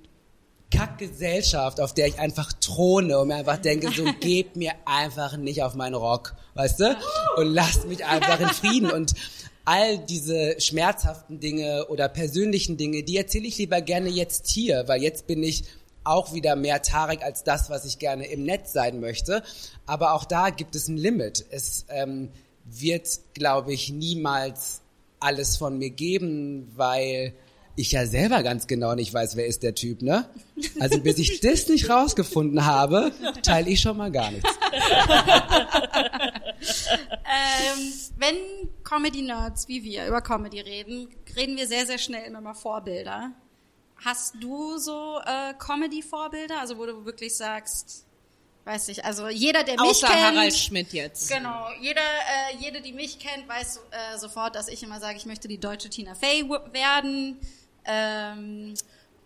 Kackgesellschaft, 0.72 1.80
auf 1.80 1.94
der 1.94 2.08
ich 2.08 2.20
einfach 2.20 2.52
throne 2.54 3.20
und 3.20 3.28
mir 3.28 3.36
einfach 3.36 3.58
denke, 3.58 3.92
so 3.92 4.06
gebt 4.20 4.56
mir 4.56 4.74
einfach 4.86 5.38
nicht 5.38 5.64
auf 5.64 5.76
meinen 5.76 5.96
Rock, 5.96 6.36
weißt 6.56 6.80
du? 6.80 6.98
Und 7.38 7.54
lasst 7.54 7.88
mich 7.88 8.06
einfach 8.06 8.40
in 8.40 8.48
Frieden 8.48 8.92
und 8.92 9.14
all 9.66 10.00
diese 10.00 10.60
schmerzhaften 10.60 11.40
Dinge 11.40 11.86
oder 11.88 12.10
persönlichen 12.10 12.78
Dinge, 12.78 13.04
die 13.04 13.18
erzähle 13.18 13.48
ich 13.48 13.58
lieber 13.58 13.82
gerne 13.82 14.10
jetzt 14.10 14.48
hier, 14.48 14.88
weil 14.88 15.02
jetzt 15.04 15.28
bin 15.28 15.44
ich 15.44 15.66
auch 16.04 16.34
wieder 16.34 16.56
mehr 16.56 16.82
Tarek 16.82 17.22
als 17.24 17.44
das, 17.44 17.70
was 17.70 17.86
ich 17.86 18.00
gerne 18.00 18.26
im 18.26 18.44
Netz 18.44 18.74
sein 18.74 19.00
möchte. 19.00 19.44
Aber 19.86 20.14
auch 20.14 20.26
da 20.26 20.50
gibt 20.50 20.76
es 20.76 20.88
ein 20.88 20.98
Limit. 20.98 21.46
Es 21.52 21.86
ähm, 21.90 22.30
wird, 22.66 23.08
glaube 23.34 23.74
ich, 23.74 23.92
niemals 23.92 24.82
alles 25.20 25.58
von 25.58 25.78
mir 25.78 25.92
geben, 25.92 26.72
weil 26.76 27.34
ich 27.76 27.92
ja 27.92 28.06
selber 28.06 28.44
ganz 28.44 28.68
genau 28.68 28.96
nicht 28.96 29.14
weiß, 29.14 29.36
wer 29.36 29.46
ist 29.46 29.64
der 29.64 29.76
Typ, 29.76 30.02
ne? 30.02 30.30
Also 30.80 31.00
bis 31.00 31.18
ich 31.18 31.40
das 31.40 31.68
nicht 31.68 31.90
rausgefunden 31.90 32.66
habe, 32.66 33.12
teile 33.44 33.70
ich 33.70 33.80
schon 33.82 33.98
mal 33.98 34.12
gar 34.12 34.32
nichts. 34.32 34.50
Ähm, 36.62 37.94
wenn 38.18 38.36
Comedy-Nerds 38.84 39.68
wie 39.68 39.84
wir 39.84 40.08
über 40.08 40.22
Comedy 40.22 40.60
reden, 40.60 41.08
reden 41.36 41.58
wir 41.58 41.68
sehr, 41.68 41.86
sehr 41.88 41.98
schnell 41.98 42.26
immer 42.26 42.42
mal 42.42 42.54
Vorbilder. 42.54 43.32
Hast 44.04 44.36
du 44.40 44.78
so 44.78 45.20
äh, 45.26 45.54
Comedy-Vorbilder, 45.58 46.60
also 46.60 46.78
wo 46.78 46.86
du 46.86 47.06
wirklich 47.06 47.36
sagst, 47.36 48.06
weiß 48.66 48.90
ich, 48.90 49.06
also 49.06 49.28
jeder, 49.30 49.64
der 49.64 49.76
mich 49.76 49.90
Außer 49.90 50.08
kennt, 50.08 50.20
Harald 50.20 50.56
Schmidt 50.56 50.94
jetzt. 50.94 51.32
Genau, 51.32 51.68
jeder, 51.80 52.02
äh, 52.02 52.58
jede, 52.60 52.82
die 52.82 52.94
mich 52.94 53.20
kennt, 53.20 53.48
weiß 53.48 53.80
äh, 53.92 54.18
sofort, 54.18 54.56
dass 54.56 54.68
ich 54.68 54.84
immer 54.84 55.00
sage, 55.00 55.18
ich 55.18 55.26
möchte 55.26 55.48
die 55.48 55.60
deutsche 55.60 55.90
Tina 55.90 56.16
Fey 56.16 56.48
werden. 56.72 57.40
Ähm, 57.86 58.74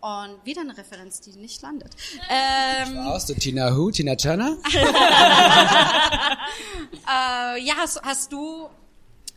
und 0.02 0.46
wieder 0.46 0.62
eine 0.62 0.78
Referenz, 0.78 1.20
die 1.22 1.32
nicht 1.32 1.62
landet. 1.64 1.90
Ähm, 2.30 3.00
Aus 3.00 3.26
du 3.26 3.34
Tina 3.34 3.76
Who, 3.76 3.90
Tina 3.90 4.16
Turner? 4.16 4.56
äh, 7.08 7.64
ja, 7.64 7.74
hast, 7.78 8.00
hast 8.04 8.32
du, 8.32 8.70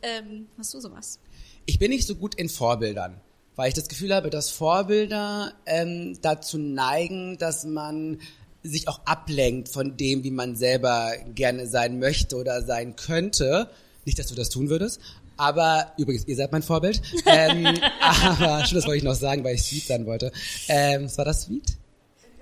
ähm, 0.02 0.46
hast 0.58 0.74
du 0.74 0.80
sowas? 0.80 1.18
Ich 1.64 1.78
bin 1.78 1.90
nicht 1.90 2.06
so 2.06 2.14
gut 2.14 2.34
in 2.34 2.50
Vorbildern, 2.50 3.18
weil 3.56 3.68
ich 3.68 3.74
das 3.74 3.88
Gefühl 3.88 4.14
habe, 4.14 4.28
dass 4.28 4.50
Vorbilder 4.50 5.54
ähm, 5.64 6.18
dazu 6.20 6.58
neigen, 6.58 7.38
dass 7.38 7.64
man 7.64 8.20
sich 8.62 8.88
auch 8.88 9.00
ablenkt 9.06 9.68
von 9.68 9.96
dem, 9.96 10.22
wie 10.24 10.30
man 10.30 10.56
selber 10.56 11.12
gerne 11.34 11.66
sein 11.66 11.98
möchte 11.98 12.36
oder 12.36 12.62
sein 12.62 12.96
könnte. 12.96 13.70
Nicht, 14.04 14.18
dass 14.18 14.26
du 14.26 14.34
das 14.34 14.50
tun 14.50 14.68
würdest. 14.68 15.00
Aber 15.38 15.92
übrigens, 15.96 16.26
ihr 16.26 16.36
seid 16.36 16.52
mein 16.52 16.62
Vorbild. 16.62 17.00
Ähm, 17.24 17.66
aber 18.00 18.66
schon, 18.66 18.76
das 18.76 18.86
wollte 18.86 18.98
ich 18.98 19.04
noch 19.04 19.14
sagen, 19.14 19.44
weil 19.44 19.54
ich 19.54 19.62
sweet 19.62 19.86
sein 19.86 20.04
wollte. 20.04 20.32
Ähm, 20.68 21.04
was 21.04 21.16
war 21.16 21.24
das 21.24 21.42
sweet? 21.42 21.64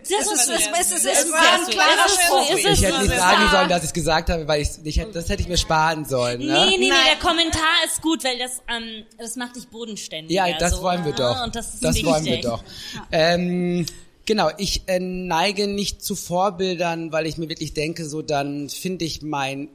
Das 0.08 0.26
ist, 0.26 0.32
Es 0.32 0.48
ist, 0.48 0.70
es 0.72 0.92
ist, 0.92 1.04
es 1.04 1.24
ist 1.24 1.32
war 1.32 1.40
ein 1.40 1.64
sehr 1.64 1.74
klarer. 1.74 2.08
Spruch. 2.08 2.70
Ich 2.70 2.82
hätte 2.82 3.02
nicht 3.02 3.16
sagen 3.16 3.50
sollen, 3.50 3.68
dass 3.68 3.82
ich 3.82 3.88
es 3.88 3.92
gesagt 3.92 4.30
habe, 4.30 4.46
weil 4.46 4.62
ich 4.62 4.78
nicht 4.78 4.98
hätte, 4.98 5.12
das 5.12 5.28
hätte 5.28 5.42
ich 5.42 5.48
mir 5.48 5.56
sparen 5.56 6.04
sollen. 6.04 6.40
Ne? 6.40 6.46
Nee, 6.46 6.70
nee, 6.70 6.76
nee, 6.78 6.88
Nein. 6.88 6.98
der 7.10 7.28
Kommentar 7.28 7.84
ist 7.84 8.02
gut, 8.02 8.22
weil 8.24 8.38
das, 8.38 8.62
ähm, 8.68 9.04
das 9.18 9.36
macht 9.36 9.56
dich 9.56 9.68
bodenständig. 9.68 10.34
Ja, 10.34 10.46
das 10.58 10.76
so, 10.76 10.82
wollen 10.82 11.04
wir 11.04 11.12
ah, 11.14 11.34
doch. 11.34 11.44
Und 11.44 11.56
das 11.56 11.74
ist 11.74 11.84
das 11.84 11.96
wichtig. 11.96 12.10
wollen 12.10 12.24
wir 12.24 12.40
doch. 12.40 12.62
Ähm, 13.10 13.86
genau, 14.26 14.50
ich 14.58 14.82
äh, 14.86 15.00
neige 15.00 15.66
nicht 15.66 16.04
zu 16.04 16.14
Vorbildern, 16.14 17.10
weil 17.12 17.26
ich 17.26 17.36
mir 17.36 17.48
wirklich 17.48 17.74
denke, 17.74 18.04
so 18.04 18.22
dann 18.22 18.68
finde 18.68 19.04
ich 19.04 19.22
mein 19.22 19.68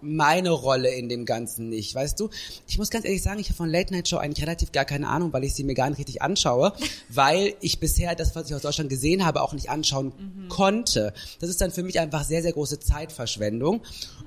meine 0.00 0.50
Rolle 0.50 0.94
in 0.94 1.08
dem 1.08 1.24
Ganzen 1.24 1.68
nicht, 1.68 1.94
weißt 1.94 2.20
du? 2.20 2.28
Ich 2.68 2.78
muss 2.78 2.90
ganz 2.90 3.04
ehrlich 3.04 3.22
sagen, 3.22 3.40
ich 3.40 3.48
habe 3.48 3.56
von 3.56 3.68
Late 3.70 3.92
Night 3.92 4.08
Show 4.08 4.18
eigentlich 4.18 4.42
relativ 4.44 4.72
gar 4.72 4.84
keine 4.84 5.08
Ahnung, 5.08 5.32
weil 5.32 5.44
ich 5.44 5.54
sie 5.54 5.64
mir 5.64 5.74
gar 5.74 5.88
nicht 5.88 5.98
richtig 5.98 6.22
anschaue, 6.22 6.72
weil 7.08 7.54
ich 7.60 7.80
bisher 7.80 8.14
das, 8.14 8.36
was 8.36 8.48
ich 8.48 8.54
aus 8.54 8.62
Deutschland 8.62 8.90
gesehen 8.90 9.24
habe, 9.24 9.42
auch 9.42 9.52
nicht 9.52 9.70
anschauen 9.70 10.12
konnte. 10.48 11.12
Das 11.40 11.50
ist 11.50 11.60
dann 11.60 11.70
für 11.72 11.82
mich 11.82 11.98
einfach 11.98 12.24
sehr, 12.24 12.42
sehr 12.42 12.52
große 12.52 12.80
Zeitverschwendung. 12.80 13.82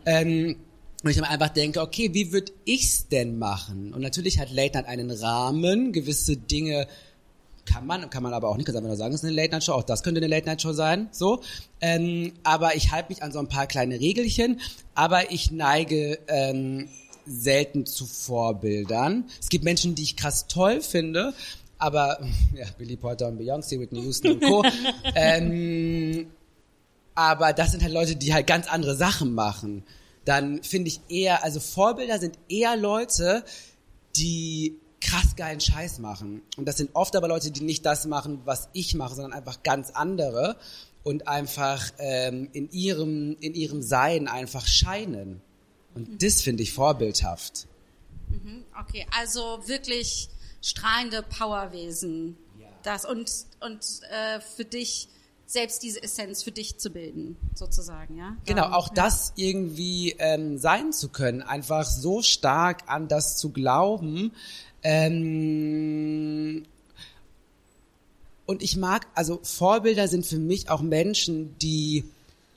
Ähm, 0.06 0.56
Und 1.04 1.10
ich 1.12 1.16
dann 1.16 1.26
einfach 1.26 1.50
denke, 1.50 1.82
okay, 1.82 2.14
wie 2.14 2.34
würde 2.34 2.52
ich's 2.66 3.08
denn 3.08 3.40
machen? 3.40 3.94
Und 3.94 4.02
natürlich 4.02 4.40
hat 4.40 4.52
Late 4.52 4.78
Night 4.78 4.88
einen 4.88 5.12
Rahmen, 5.12 5.94
gewisse 5.94 6.36
Dinge 6.36 6.88
kann 7.70 7.86
man, 7.86 8.10
kann 8.10 8.24
man 8.24 8.34
aber 8.34 8.50
auch 8.50 8.58
nicht, 8.58 8.66
kann 8.66 8.76
man 8.76 8.86
nur 8.86 8.96
sagen, 8.96 9.14
es 9.14 9.22
ist 9.22 9.28
eine 9.28 9.36
Late 9.36 9.52
Night 9.52 9.64
Show, 9.64 9.74
auch 9.74 9.84
das 9.84 10.04
könnte 10.04 10.20
eine 10.20 10.28
Late 10.28 10.48
Night 10.48 10.62
Show 10.62 10.74
sein, 10.74 11.10
so. 11.12 11.42
Ähm, 11.82 12.34
aber 12.44 12.76
ich 12.76 12.92
halte 12.92 13.10
mich 13.10 13.22
an 13.22 13.32
so 13.32 13.40
ein 13.40 13.48
paar 13.48 13.68
kleine 13.68 14.00
Regelchen, 14.00 14.60
aber 14.96 15.32
ich 15.32 15.52
neige 15.52 16.20
ähm, 16.28 16.90
selten 17.26 17.86
zu 17.86 18.06
Vorbildern. 18.06 19.26
Es 19.40 19.50
gibt 19.50 19.64
Menschen, 19.64 19.94
die 19.96 20.04
ich 20.04 20.16
krass 20.16 20.48
toll 20.48 20.82
finde, 20.82 21.34
aber 21.78 22.20
ja, 22.56 22.66
Billy 22.78 22.98
Porter 22.98 23.28
und 23.28 23.40
Beyoncé, 23.40 23.80
Whitney 23.80 24.02
Houston 24.02 24.34
und 24.34 24.44
Co. 24.44 24.64
ähm, 25.16 26.28
aber 27.14 27.54
das 27.54 27.72
sind 27.72 27.84
halt 27.84 27.94
Leute, 27.94 28.16
die 28.16 28.34
halt 28.34 28.48
ganz 28.48 28.68
andere 28.68 28.96
Sachen 28.96 29.34
machen. 29.34 29.84
Dann 30.26 30.64
finde 30.64 30.88
ich 30.88 31.02
eher, 31.10 31.44
also 31.44 31.60
Vorbilder 31.60 32.18
sind 32.18 32.38
eher 32.50 32.78
Leute, 32.78 33.44
die 34.16 34.80
krass 35.02 35.36
geilen 35.36 35.60
Scheiß 35.60 36.00
machen. 36.00 36.42
Und 36.58 36.66
das 36.66 36.78
sind 36.78 36.92
oft 36.94 37.16
aber 37.16 37.28
Leute, 37.28 37.52
die 37.52 37.64
nicht 37.64 37.86
das 37.86 38.06
machen, 38.06 38.42
was 38.46 38.70
ich 38.74 38.96
mache, 38.96 39.16
sondern 39.16 39.34
einfach 39.34 39.64
ganz 39.64 39.92
andere 39.92 40.58
und 41.04 41.28
einfach 41.28 41.92
ähm, 41.98 42.50
in 42.54 42.70
ihrem 42.72 43.38
in 43.40 43.54
ihrem 43.54 43.82
Sein 43.82 44.28
einfach 44.28 44.68
scheinen. 44.68 45.42
Und 45.96 46.22
das 46.22 46.42
finde 46.42 46.64
ich 46.64 46.74
vorbildhaft. 46.74 47.68
Okay, 48.80 49.08
also 49.18 49.60
wirklich 49.66 50.30
strahlende 50.62 51.24
Powerwesen. 51.24 52.38
Das 52.84 53.06
und 53.06 53.30
und 53.60 53.86
äh, 54.10 54.40
für 54.40 54.64
dich 54.64 55.10
selbst 55.50 55.82
diese 55.82 56.04
Essenz 56.04 56.44
für 56.44 56.52
dich 56.52 56.78
zu 56.78 56.92
bilden, 56.92 57.36
sozusagen, 57.56 58.16
ja? 58.16 58.38
Genau, 58.46 58.62
Darum, 58.62 58.74
auch 58.76 58.90
das 58.90 59.34
irgendwie 59.36 60.16
ähm, 60.20 60.60
sein 60.60 60.94
zu 60.94 61.10
können, 61.10 61.42
einfach 61.42 61.86
so 61.86 62.22
stark 62.22 62.84
an 62.86 63.08
das 63.08 63.36
zu 63.38 63.50
glauben. 63.52 64.32
Ähm, 64.84 66.64
und 68.46 68.64
ich 68.64 68.78
mag, 68.78 69.08
also 69.14 69.40
Vorbilder 69.44 70.08
sind 70.08 70.26
für 70.26 70.40
mich 70.40 70.70
auch 70.70 70.82
Menschen, 70.82 71.56
die, 71.60 72.06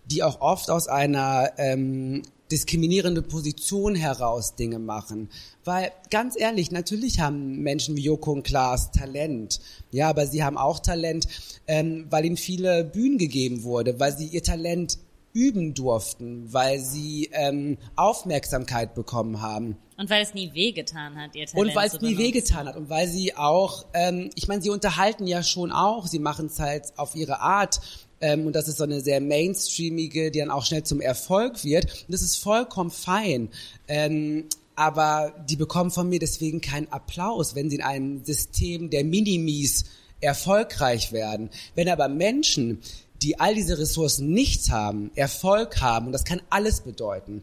die 0.07 0.23
auch 0.23 0.41
oft 0.41 0.71
aus 0.71 0.89
einer 0.89 1.51
ähm, 1.59 2.23
diskriminierenden 2.51 3.25
Position 3.25 3.95
heraus 3.95 4.55
Dinge 4.55 4.79
machen. 4.79 5.31
Weil, 5.65 5.91
ganz 6.11 6.39
ehrlich, 6.39 6.71
natürlich 6.71 7.21
haben 7.21 7.59
Menschen 7.63 7.97
wie 7.97 8.03
Joko 8.03 8.33
und 8.33 8.43
Klaas 8.43 8.91
Talent. 8.91 9.61
Ja, 9.91 10.09
aber 10.11 10.27
sie 10.27 10.45
haben 10.45 10.59
auch 10.59 10.79
Talent, 10.79 11.27
ähm, 11.67 12.07
weil 12.11 12.27
ihnen 12.27 12.37
viele 12.37 12.85
Bühnen 12.85 13.19
gegeben 13.19 13.63
wurde, 13.63 13.99
weil 13.99 14.17
sie 14.17 14.27
ihr 14.27 14.43
Talent 14.43 14.99
üben 15.33 15.75
durften, 15.75 16.53
weil 16.53 16.79
sie 16.81 17.31
ähm, 17.33 17.79
Aufmerksamkeit 17.97 18.95
bekommen 18.95 19.41
haben. 19.41 19.77
Und 19.97 20.11
weil 20.11 20.23
es 20.23 20.35
nie 20.35 20.53
wehgetan 20.53 21.17
hat, 21.17 21.35
ihr 21.35 21.47
Talent 21.47 21.69
Und 21.69 21.77
weil 21.77 21.89
es 21.89 22.01
nie 22.01 22.19
wehgetan 22.19 22.67
hat 22.67 22.77
und 22.77 22.91
weil 22.91 23.07
sie 23.09 23.37
auch, 23.37 23.85
ähm, 23.95 24.31
ich 24.35 24.49
meine, 24.49 24.63
sie 24.63 24.71
unterhalten 24.71 25.27
ja 25.27 25.43
schon 25.43 25.73
auch, 25.73 26.07
sie 26.07 26.19
machen 26.19 26.47
es 26.47 26.59
halt 26.59 26.93
auf 26.97 27.15
ihre 27.15 27.41
Art. 27.41 27.81
Ähm, 28.21 28.47
und 28.47 28.55
das 28.55 28.69
ist 28.69 28.79
so 28.79 28.85
eine 28.85 29.01
sehr 29.01 29.21
mainstreamige, 29.21 30.31
die 30.31 30.39
dann 30.39 30.51
auch 30.51 30.65
schnell 30.65 30.83
zum 30.83 31.01
Erfolg 31.01 31.65
wird. 31.65 31.85
Und 31.85 32.13
das 32.13 32.23
ist 32.23 32.37
vollkommen 32.37 32.91
fein. 32.91 33.49
Ähm, 33.89 34.45
aber 34.75 35.35
die 35.49 35.57
bekommen 35.57 35.91
von 35.91 36.09
mir 36.09 36.19
deswegen 36.19 36.61
keinen 36.61 36.91
Applaus, 36.91 37.55
wenn 37.55 37.71
sie 37.71 37.77
in 37.77 37.83
einem 37.83 38.25
System 38.25 38.91
der 38.91 39.05
Minimis 39.05 39.85
erfolgreich 40.21 41.13
werden. 41.13 41.51
Wenn 41.75 41.89
aber 41.89 42.09
Menschen, 42.09 42.81
die 43.23 43.39
all 43.41 43.55
diese 43.55 43.79
Ressourcen 43.79 44.31
nicht 44.31 44.71
haben, 44.71 45.11
Erfolg 45.15 45.81
haben, 45.81 46.07
und 46.07 46.13
das 46.13 46.25
kann 46.25 46.43
alles 46.51 46.81
bedeuten, 46.81 47.43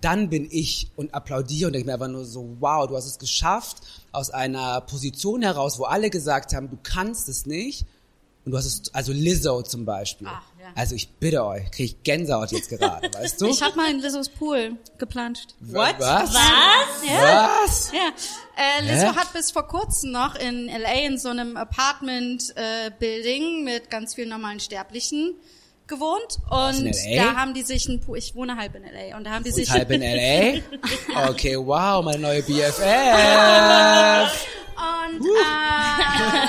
dann 0.00 0.28
bin 0.28 0.46
ich 0.50 0.90
und 0.96 1.14
applaudiere 1.14 1.68
und 1.68 1.72
denke 1.72 1.86
mir 1.86 1.94
einfach 1.94 2.08
nur 2.08 2.24
so, 2.24 2.56
wow, 2.60 2.86
du 2.86 2.96
hast 2.96 3.06
es 3.06 3.18
geschafft, 3.18 3.78
aus 4.12 4.30
einer 4.30 4.80
Position 4.82 5.42
heraus, 5.42 5.78
wo 5.78 5.84
alle 5.84 6.10
gesagt 6.10 6.54
haben, 6.54 6.70
du 6.70 6.78
kannst 6.82 7.28
es 7.28 7.46
nicht. 7.46 7.86
Und 8.44 8.52
du 8.52 8.58
hast 8.58 8.66
es, 8.66 8.94
also 8.94 9.12
Lizzo 9.12 9.62
zum 9.62 9.84
Beispiel. 9.84 10.28
Ach, 10.30 10.44
ja. 10.66 10.72
Also 10.74 10.94
ich 10.94 11.08
bitte 11.14 11.42
euch, 11.44 11.70
kriege 11.70 11.84
ich 11.84 12.02
Gänsehaut 12.02 12.52
jetzt 12.52 12.68
gerade, 12.68 13.08
weißt 13.18 13.40
du? 13.40 13.46
Ich 13.46 13.62
habe 13.62 13.76
mal 13.76 13.90
in 13.90 14.00
Lizzo's 14.00 14.28
Pool 14.28 14.76
geplanscht. 14.98 15.54
What? 15.60 15.94
Was? 15.98 16.34
Was? 16.34 17.02
Was? 17.02 17.92
Ja, 17.92 18.10
äh, 18.56 18.82
Lizzo 18.82 19.12
Hä? 19.12 19.16
hat 19.16 19.32
bis 19.32 19.50
vor 19.50 19.66
kurzem 19.68 20.10
noch 20.12 20.34
in 20.34 20.66
LA 20.66 21.06
in 21.06 21.18
so 21.18 21.28
einem 21.28 21.56
Apartment-Building 21.56 23.64
mit 23.64 23.90
ganz 23.90 24.14
vielen 24.14 24.28
normalen 24.30 24.60
Sterblichen 24.60 25.34
gewohnt 25.86 26.38
und 26.50 26.92
da 27.16 27.36
haben 27.36 27.54
die 27.54 27.62
sich 27.62 27.86
ein 27.88 28.00
Pool, 28.00 28.18
ich 28.18 28.34
wohne 28.34 28.56
halb 28.56 28.74
in 28.74 28.82
LA 28.82 29.16
und 29.16 29.24
da 29.24 29.30
haben 29.30 29.44
die 29.44 29.52
sich 29.52 29.68
Und 29.68 29.74
halb 29.74 29.90
in 29.92 30.02
L.A.? 30.02 30.60
Okay, 31.30 31.56
wow, 31.56 32.04
meine 32.04 32.18
neue 32.18 32.42
BFF. 32.46 32.82
Und, 34.76 35.24
äh, 35.24 36.48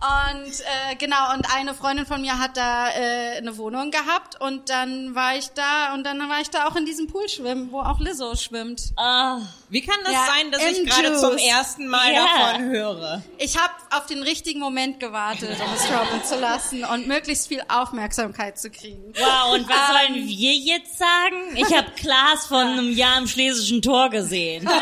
und 0.00 0.52
äh, 0.60 0.94
genau, 0.96 1.32
und 1.34 1.44
eine 1.54 1.74
Freundin 1.74 2.06
von 2.06 2.20
mir 2.20 2.38
hat 2.38 2.56
da 2.56 2.88
äh, 2.90 3.38
eine 3.38 3.56
Wohnung 3.56 3.90
gehabt 3.90 4.40
und 4.40 4.68
dann 4.70 5.14
war 5.14 5.34
ich 5.36 5.48
da 5.50 5.92
und 5.94 6.04
dann 6.04 6.20
war 6.28 6.40
ich 6.40 6.50
da 6.50 6.68
auch 6.68 6.76
in 6.76 6.86
diesem 6.86 7.08
Pool 7.08 7.28
schwimmen, 7.28 7.72
wo 7.72 7.80
auch 7.80 7.98
Lizzo 7.98 8.36
schwimmt. 8.36 8.92
Ah, 8.96 9.38
Wie 9.70 9.80
kann 9.80 9.96
das 10.04 10.12
Ja, 10.12 10.24
sein, 10.26 10.52
dass 10.52 10.62
ich 10.64 10.84
gerade 10.86 11.16
zum 11.16 11.36
ersten 11.36 11.88
Mal 11.88 12.12
Ja. 12.12 12.24
davon 12.24 12.64
höre? 12.66 13.22
Ich 13.38 13.56
habe 13.58 13.72
auf 13.90 14.06
den 14.06 14.22
richtigen 14.22 14.60
Moment 14.60 15.00
gewartet, 15.00 15.58
um 15.60 15.72
es 15.74 15.86
droppen 15.88 16.24
zu 16.24 16.36
lassen 16.38 16.84
und 16.84 17.08
möglichst 17.08 17.48
viel 17.48 17.62
Aufmerksamkeit 17.68 18.58
zu 18.58 18.70
kriegen. 18.70 19.12
wow, 19.18 19.54
und 19.54 19.68
was 19.68 19.76
Ähm, 19.76 20.14
sollen 20.14 20.28
wir 20.28 20.52
jetzt 20.54 20.96
sagen? 20.98 21.56
Ich 21.56 21.76
habe 21.76 21.90
Klaas 21.96 22.46
von 22.46 22.58
einem 22.68 22.92
Jahr 22.92 23.18
im 23.18 23.26
Schlesischen 23.26 23.82
Tor 23.82 24.10
gesehen. 24.10 24.68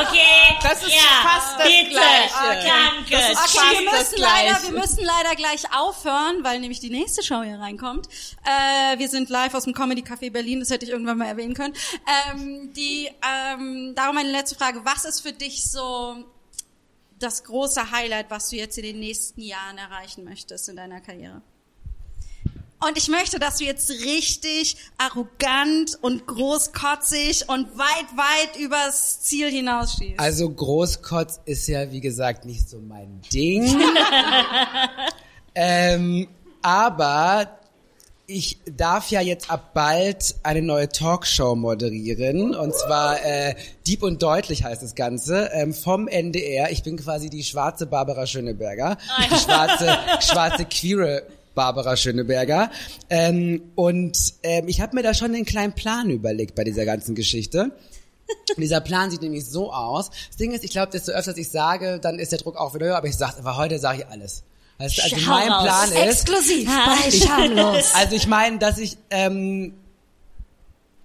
Okay. 0.00 0.56
Das 0.62 0.82
ist 0.82 0.90
ja, 0.94 1.28
fast 1.28 1.58
das 1.60 1.68
bitte. 1.68 1.90
Gleiche. 1.90 2.66
Danke. 2.66 3.10
Das 3.10 3.30
ist 3.30 3.54
Okay, 3.56 3.65
wir 3.72 3.90
müssen 3.90 4.18
leider, 4.18 4.62
wir 4.62 4.78
müssen 4.78 5.04
leider 5.04 5.34
gleich 5.34 5.64
aufhören, 5.74 6.42
weil 6.42 6.60
nämlich 6.60 6.80
die 6.80 6.90
nächste 6.90 7.22
Show 7.22 7.42
hier 7.42 7.58
reinkommt. 7.58 8.08
Äh, 8.44 8.98
wir 8.98 9.08
sind 9.08 9.28
live 9.28 9.54
aus 9.54 9.64
dem 9.64 9.74
Comedy 9.74 10.02
Café 10.02 10.30
Berlin, 10.30 10.60
das 10.60 10.70
hätte 10.70 10.84
ich 10.84 10.90
irgendwann 10.90 11.18
mal 11.18 11.26
erwähnen 11.26 11.54
können. 11.54 11.74
Ähm, 12.30 12.72
die, 12.74 13.10
ähm, 13.26 13.94
darum 13.94 14.14
meine 14.14 14.30
letzte 14.30 14.56
Frage: 14.56 14.84
Was 14.84 15.04
ist 15.04 15.20
für 15.20 15.32
dich 15.32 15.70
so 15.70 16.24
das 17.18 17.44
große 17.44 17.90
Highlight, 17.90 18.30
was 18.30 18.50
du 18.50 18.56
jetzt 18.56 18.76
in 18.78 18.84
den 18.84 19.00
nächsten 19.00 19.40
Jahren 19.40 19.78
erreichen 19.78 20.24
möchtest 20.24 20.68
in 20.68 20.76
deiner 20.76 21.00
Karriere? 21.00 21.42
Und 22.78 22.98
ich 22.98 23.08
möchte, 23.08 23.38
dass 23.38 23.56
du 23.56 23.64
jetzt 23.64 23.90
richtig 23.90 24.76
arrogant 24.98 25.98
und 26.02 26.26
großkotzig 26.26 27.48
und 27.48 27.78
weit, 27.78 28.06
weit 28.16 28.60
übers 28.60 29.22
Ziel 29.22 29.50
hinausschießt. 29.50 30.20
Also 30.20 30.50
Großkotz 30.50 31.40
ist 31.46 31.66
ja, 31.68 31.90
wie 31.90 32.00
gesagt, 32.00 32.44
nicht 32.44 32.68
so 32.68 32.78
mein 32.78 33.22
Ding. 33.32 33.80
ähm, 35.54 36.28
aber 36.60 37.58
ich 38.26 38.58
darf 38.66 39.10
ja 39.10 39.20
jetzt 39.20 39.50
ab 39.50 39.72
bald 39.72 40.34
eine 40.42 40.60
neue 40.60 40.88
Talkshow 40.88 41.54
moderieren. 41.54 42.54
Und 42.54 42.74
zwar 42.74 43.24
äh, 43.24 43.54
Dieb 43.86 44.02
und 44.02 44.22
Deutlich 44.22 44.64
heißt 44.64 44.82
das 44.82 44.94
Ganze. 44.94 45.50
Ähm, 45.52 45.72
vom 45.72 46.08
NDR. 46.08 46.70
Ich 46.70 46.82
bin 46.82 46.96
quasi 46.96 47.30
die 47.30 47.44
schwarze 47.44 47.86
Barbara 47.86 48.26
Schöneberger. 48.26 48.98
Die 49.30 49.38
schwarze, 49.38 49.96
schwarze 50.20 50.64
queere 50.64 51.22
Barbara 51.56 51.96
Schöneberger. 51.96 52.70
Ähm, 53.10 53.62
und 53.74 54.34
ähm, 54.44 54.68
ich 54.68 54.80
habe 54.80 54.94
mir 54.94 55.02
da 55.02 55.12
schon 55.14 55.34
einen 55.34 55.44
kleinen 55.44 55.72
Plan 55.72 56.08
überlegt 56.10 56.54
bei 56.54 56.62
dieser 56.62 56.84
ganzen 56.84 57.16
Geschichte. 57.16 57.72
Und 58.50 58.58
dieser 58.58 58.80
Plan 58.80 59.10
sieht 59.10 59.22
nämlich 59.22 59.46
so 59.46 59.72
aus. 59.72 60.10
Das 60.28 60.36
Ding 60.36 60.52
ist, 60.52 60.62
ich 60.62 60.70
glaube, 60.70 60.92
desto 60.92 61.10
öfter 61.10 61.36
ich 61.36 61.48
sage, 61.48 61.98
dann 62.00 62.20
ist 62.20 62.30
der 62.30 62.38
Druck 62.38 62.56
auch 62.56 62.74
wieder 62.76 62.86
höher. 62.86 62.96
Aber 62.96 63.08
ich 63.08 63.16
sage, 63.16 63.38
aber 63.38 63.56
heute 63.56 63.80
sage 63.80 64.02
ich 64.02 64.06
alles. 64.06 64.44
Also, 64.78 65.02
also 65.02 65.16
mein 65.26 65.50
raus. 65.50 65.64
Plan 65.64 65.88
ist, 65.88 66.20
Exklusiv 66.20 66.68
bei 66.68 67.10
Schamlos. 67.10 67.94
also 67.94 68.14
ich 68.14 68.26
meine, 68.26 68.58
dass 68.58 68.78
ich, 68.78 68.98
ähm, 69.10 69.72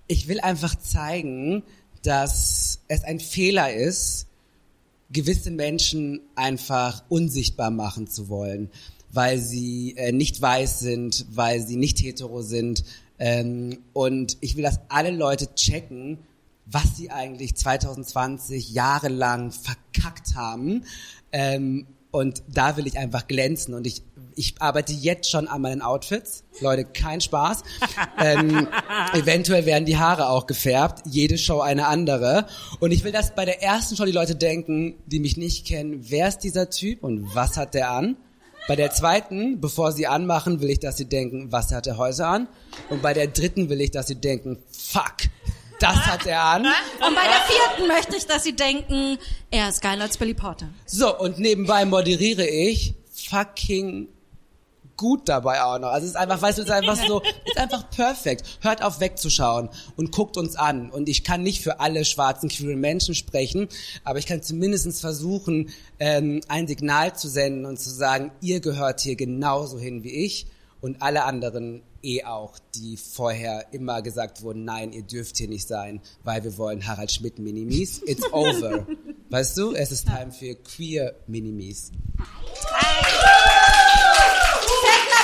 ich 0.07 0.27
will 0.27 0.41
einfach 0.41 0.75
zeigen, 0.75 1.63
dass 2.03 2.79
es 2.89 3.03
ein 3.03 3.19
Fehler 3.19 3.73
ist, 3.73 4.27
gewisse 5.11 5.51
Menschen 5.51 6.21
einfach 6.35 7.03
unsichtbar 7.09 7.71
machen 7.71 8.07
zu 8.07 8.27
wollen, 8.29 8.69
weil 9.11 9.37
sie 9.39 9.95
äh, 9.97 10.11
nicht 10.11 10.41
weiß 10.41 10.79
sind, 10.79 11.25
weil 11.31 11.61
sie 11.61 11.75
nicht 11.75 11.99
hetero 11.99 12.41
sind. 12.41 12.83
Ähm, 13.19 13.79
und 13.93 14.37
ich 14.41 14.55
will, 14.55 14.63
dass 14.63 14.79
alle 14.89 15.11
Leute 15.11 15.53
checken, 15.55 16.19
was 16.65 16.97
sie 16.97 17.11
eigentlich 17.11 17.55
2020 17.55 18.71
jahrelang 18.71 19.51
verkackt 19.51 20.35
haben. 20.35 20.85
Ähm, 21.31 21.87
und 22.11 22.43
da 22.53 22.75
will 22.75 22.87
ich 22.87 22.97
einfach 22.97 23.27
glänzen 23.27 23.73
und 23.73 23.87
ich 23.87 24.03
ich 24.35 24.55
arbeite 24.59 24.93
jetzt 24.93 25.29
schon 25.29 25.47
an 25.47 25.61
meinen 25.61 25.81
Outfits. 25.81 26.43
Leute, 26.59 26.85
kein 26.85 27.21
Spaß. 27.21 27.63
ähm, 28.19 28.67
eventuell 29.13 29.65
werden 29.65 29.85
die 29.85 29.97
Haare 29.97 30.29
auch 30.29 30.47
gefärbt. 30.47 31.03
Jede 31.05 31.37
Show 31.37 31.59
eine 31.59 31.87
andere. 31.87 32.47
Und 32.79 32.91
ich 32.91 33.03
will, 33.03 33.11
dass 33.11 33.35
bei 33.35 33.45
der 33.45 33.61
ersten 33.61 33.95
Show 33.95 34.05
die 34.05 34.11
Leute 34.11 34.35
denken, 34.35 34.95
die 35.05 35.19
mich 35.19 35.37
nicht 35.37 35.65
kennen, 35.65 36.09
wer 36.09 36.27
ist 36.27 36.39
dieser 36.39 36.69
Typ 36.69 37.03
und 37.03 37.35
was 37.35 37.57
hat 37.57 37.73
der 37.73 37.91
an? 37.91 38.17
Bei 38.67 38.75
der 38.75 38.91
zweiten, 38.91 39.59
bevor 39.59 39.91
sie 39.91 40.07
anmachen, 40.07 40.61
will 40.61 40.69
ich, 40.69 40.79
dass 40.79 40.97
sie 40.97 41.05
denken, 41.05 41.51
was 41.51 41.71
hat 41.71 41.87
er 41.87 41.97
heute 41.97 42.25
an? 42.25 42.47
Und 42.89 43.01
bei 43.01 43.13
der 43.13 43.27
dritten 43.27 43.69
will 43.69 43.81
ich, 43.81 43.91
dass 43.91 44.07
sie 44.07 44.15
denken, 44.15 44.59
fuck, 44.71 45.17
das 45.79 45.95
hat 45.95 46.25
er 46.27 46.43
an. 46.43 46.65
Und 46.65 47.15
bei 47.15 47.23
der 47.23 47.41
vierten 47.47 47.87
möchte 47.87 48.15
ich, 48.15 48.27
dass 48.27 48.43
sie 48.43 48.55
denken, 48.55 49.17
er 49.49 49.69
ist 49.69 49.81
geiler 49.81 50.03
als 50.03 50.17
Billy 50.17 50.35
Porter. 50.35 50.69
So, 50.85 51.17
und 51.17 51.39
nebenbei 51.39 51.85
moderiere 51.85 52.47
ich 52.47 52.93
fucking 53.29 54.07
gut 55.01 55.27
dabei 55.27 55.63
auch 55.63 55.79
noch. 55.79 55.87
Also 55.87 56.05
es 56.05 56.11
ist 56.11 56.15
einfach, 56.15 56.39
weißt 56.39 56.59
du, 56.59 56.61
es 56.61 56.67
ist 56.67 56.73
einfach 56.73 56.95
so, 57.07 57.23
es 57.23 57.51
ist 57.53 57.57
einfach 57.57 57.89
perfekt. 57.89 58.59
Hört 58.61 58.83
auf 58.83 58.99
wegzuschauen 58.99 59.69
und 59.95 60.11
guckt 60.11 60.37
uns 60.37 60.55
an. 60.55 60.91
Und 60.91 61.09
ich 61.09 61.23
kann 61.23 61.41
nicht 61.41 61.63
für 61.63 61.79
alle 61.79 62.05
schwarzen 62.05 62.49
queeren 62.49 62.79
Menschen 62.79 63.15
sprechen, 63.15 63.67
aber 64.03 64.19
ich 64.19 64.27
kann 64.27 64.43
zumindest 64.43 65.01
versuchen, 65.01 65.71
ähm, 65.97 66.41
ein 66.49 66.67
Signal 66.67 67.15
zu 67.15 67.29
senden 67.29 67.65
und 67.65 67.79
zu 67.79 67.89
sagen, 67.89 68.31
ihr 68.41 68.59
gehört 68.59 69.01
hier 69.01 69.15
genauso 69.15 69.79
hin 69.79 70.03
wie 70.03 70.23
ich 70.23 70.45
und 70.81 71.01
alle 71.01 71.23
anderen 71.23 71.81
eh 72.03 72.23
auch, 72.23 72.59
die 72.75 72.95
vorher 72.95 73.73
immer 73.73 74.03
gesagt 74.03 74.43
wurden, 74.43 74.65
nein, 74.65 74.93
ihr 74.93 75.01
dürft 75.01 75.37
hier 75.37 75.47
nicht 75.47 75.67
sein, 75.67 75.99
weil 76.23 76.43
wir 76.43 76.57
wollen 76.59 76.85
Harald 76.85 77.11
Schmidt 77.11 77.39
Minimis. 77.39 78.03
It's 78.05 78.31
over. 78.31 78.85
Weißt 79.31 79.57
du, 79.57 79.73
es 79.73 79.91
ist 79.91 80.05
time 80.05 80.31
für 80.31 80.53
queer 80.53 81.15
Minimis. 81.25 81.91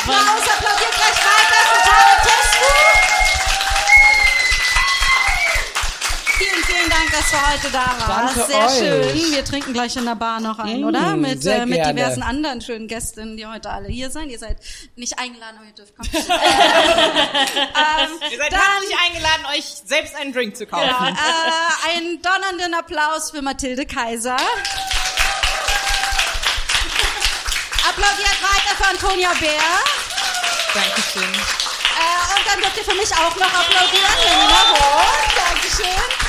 Applaus, 0.07 0.47
applaudiert 0.47 0.95
gleich 0.95 1.19
weiter 1.25 1.59
für 1.67 1.81
Tara 1.89 2.15
Tesfu. 2.23 2.71
Vielen, 6.37 6.63
vielen 6.65 6.89
Dank, 6.89 7.11
dass 7.11 7.29
du 7.31 7.37
heute 7.37 7.69
da 7.71 7.85
warst. 8.07 8.37
Danke 8.37 8.51
Sehr 8.51 8.65
euch. 8.65 8.77
schön. 8.77 9.31
Wir 9.31 9.43
trinken 9.43 9.73
gleich 9.73 9.95
in 9.97 10.05
der 10.05 10.15
Bar 10.15 10.39
noch 10.39 10.59
ein, 10.59 10.81
Mm, 10.81 10.85
oder? 10.85 11.15
Mit, 11.17 11.45
äh, 11.45 11.65
mit 11.65 11.75
gerne. 11.75 11.93
diversen 11.93 12.23
anderen 12.23 12.61
schönen 12.61 12.87
Gästinnen, 12.87 13.35
die 13.37 13.45
heute 13.45 13.69
alle 13.69 13.89
hier 13.89 14.09
sind. 14.11 14.29
Ihr 14.29 14.39
seid 14.39 14.57
nicht 14.95 15.19
eingeladen, 15.19 15.57
aber 15.57 15.65
ihr 15.67 15.73
dürft 15.73 15.95
kommen. 15.97 16.09
ähm, 16.13 16.23
Ihr 18.31 18.37
seid 18.37 18.51
dann, 18.53 18.61
herzlich 18.61 18.95
eingeladen, 19.09 19.45
euch 19.57 19.65
selbst 19.85 20.15
einen 20.15 20.31
Drink 20.31 20.55
zu 20.55 20.65
kaufen. 20.67 20.85
ja, 20.87 21.09
äh, 21.09 21.97
einen 21.97 22.21
donnernden 22.21 22.73
Applaus 22.75 23.31
für 23.31 23.41
Mathilde 23.41 23.85
Kaiser. 23.85 24.37
Applaudiert 27.89 28.27
weiter 28.27 28.36
für 28.77 28.87
Antonia 28.87 29.33
Bär. 29.39 29.51
Dankeschön. 30.73 31.23
Äh, 31.23 32.37
und 32.37 32.47
dann 32.47 32.59
dürft 32.61 32.77
ihr 32.77 32.83
für 32.83 32.95
mich 32.95 33.11
auch 33.11 33.35
noch 33.35 33.53
applaudieren. 33.53 34.17
Jawohl, 34.49 35.17
Dankeschön. 35.35 36.27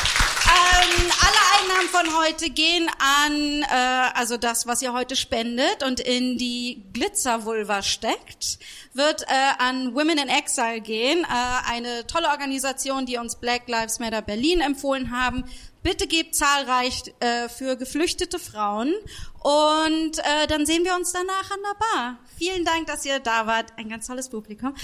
Ähm, 0.49 1.11
alle 1.21 1.39
Einnahmen 1.61 1.89
von 1.91 2.23
heute 2.23 2.49
gehen 2.49 2.89
an, 2.99 3.63
äh, 3.63 4.19
also 4.19 4.39
das, 4.39 4.67
was 4.67 4.81
ihr 4.81 4.95
heute 4.95 5.15
spendet 5.15 5.83
und 5.83 6.01
in 6.01 6.39
die 6.39 6.85
Glitzervulva 6.95 7.83
steckt, 7.83 8.59
wird 8.95 9.23
äh, 9.23 9.35
an 9.59 9.95
Women 9.95 10.17
in 10.17 10.29
Exile 10.29 10.81
gehen, 10.81 11.25
äh, 11.25 11.71
eine 11.71 12.07
tolle 12.07 12.29
Organisation, 12.29 13.05
die 13.05 13.19
uns 13.19 13.37
Black 13.37 13.69
Lives 13.69 13.99
Matter 13.99 14.23
Berlin 14.23 14.61
empfohlen 14.61 15.11
haben. 15.11 15.45
Bitte 15.89 16.07
gebt 16.07 16.35
zahlreich 16.35 17.15
äh, 17.21 17.49
für 17.49 17.75
geflüchtete 17.79 18.39
Frauen 18.39 18.93
und 19.41 20.19
äh, 20.19 20.47
dann 20.47 20.67
sehen 20.67 20.85
wir 20.85 20.95
uns 20.95 21.13
danach 21.13 21.51
an 21.51 21.61
der 21.65 21.79
Bar. 21.79 22.19
Vielen 22.37 22.67
Dank, 22.67 22.89
dass 22.89 23.07
ihr 23.07 23.21
da 23.21 23.47
wart. 23.47 23.73
Ein 23.79 23.89
ganz 23.89 24.07
tolles 24.07 24.29
Publikum. 24.29 24.75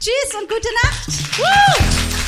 Tschüss 0.00 0.34
und 0.40 0.48
gute 0.48 0.68
Nacht. 0.82 1.08
Woo! 1.36 2.25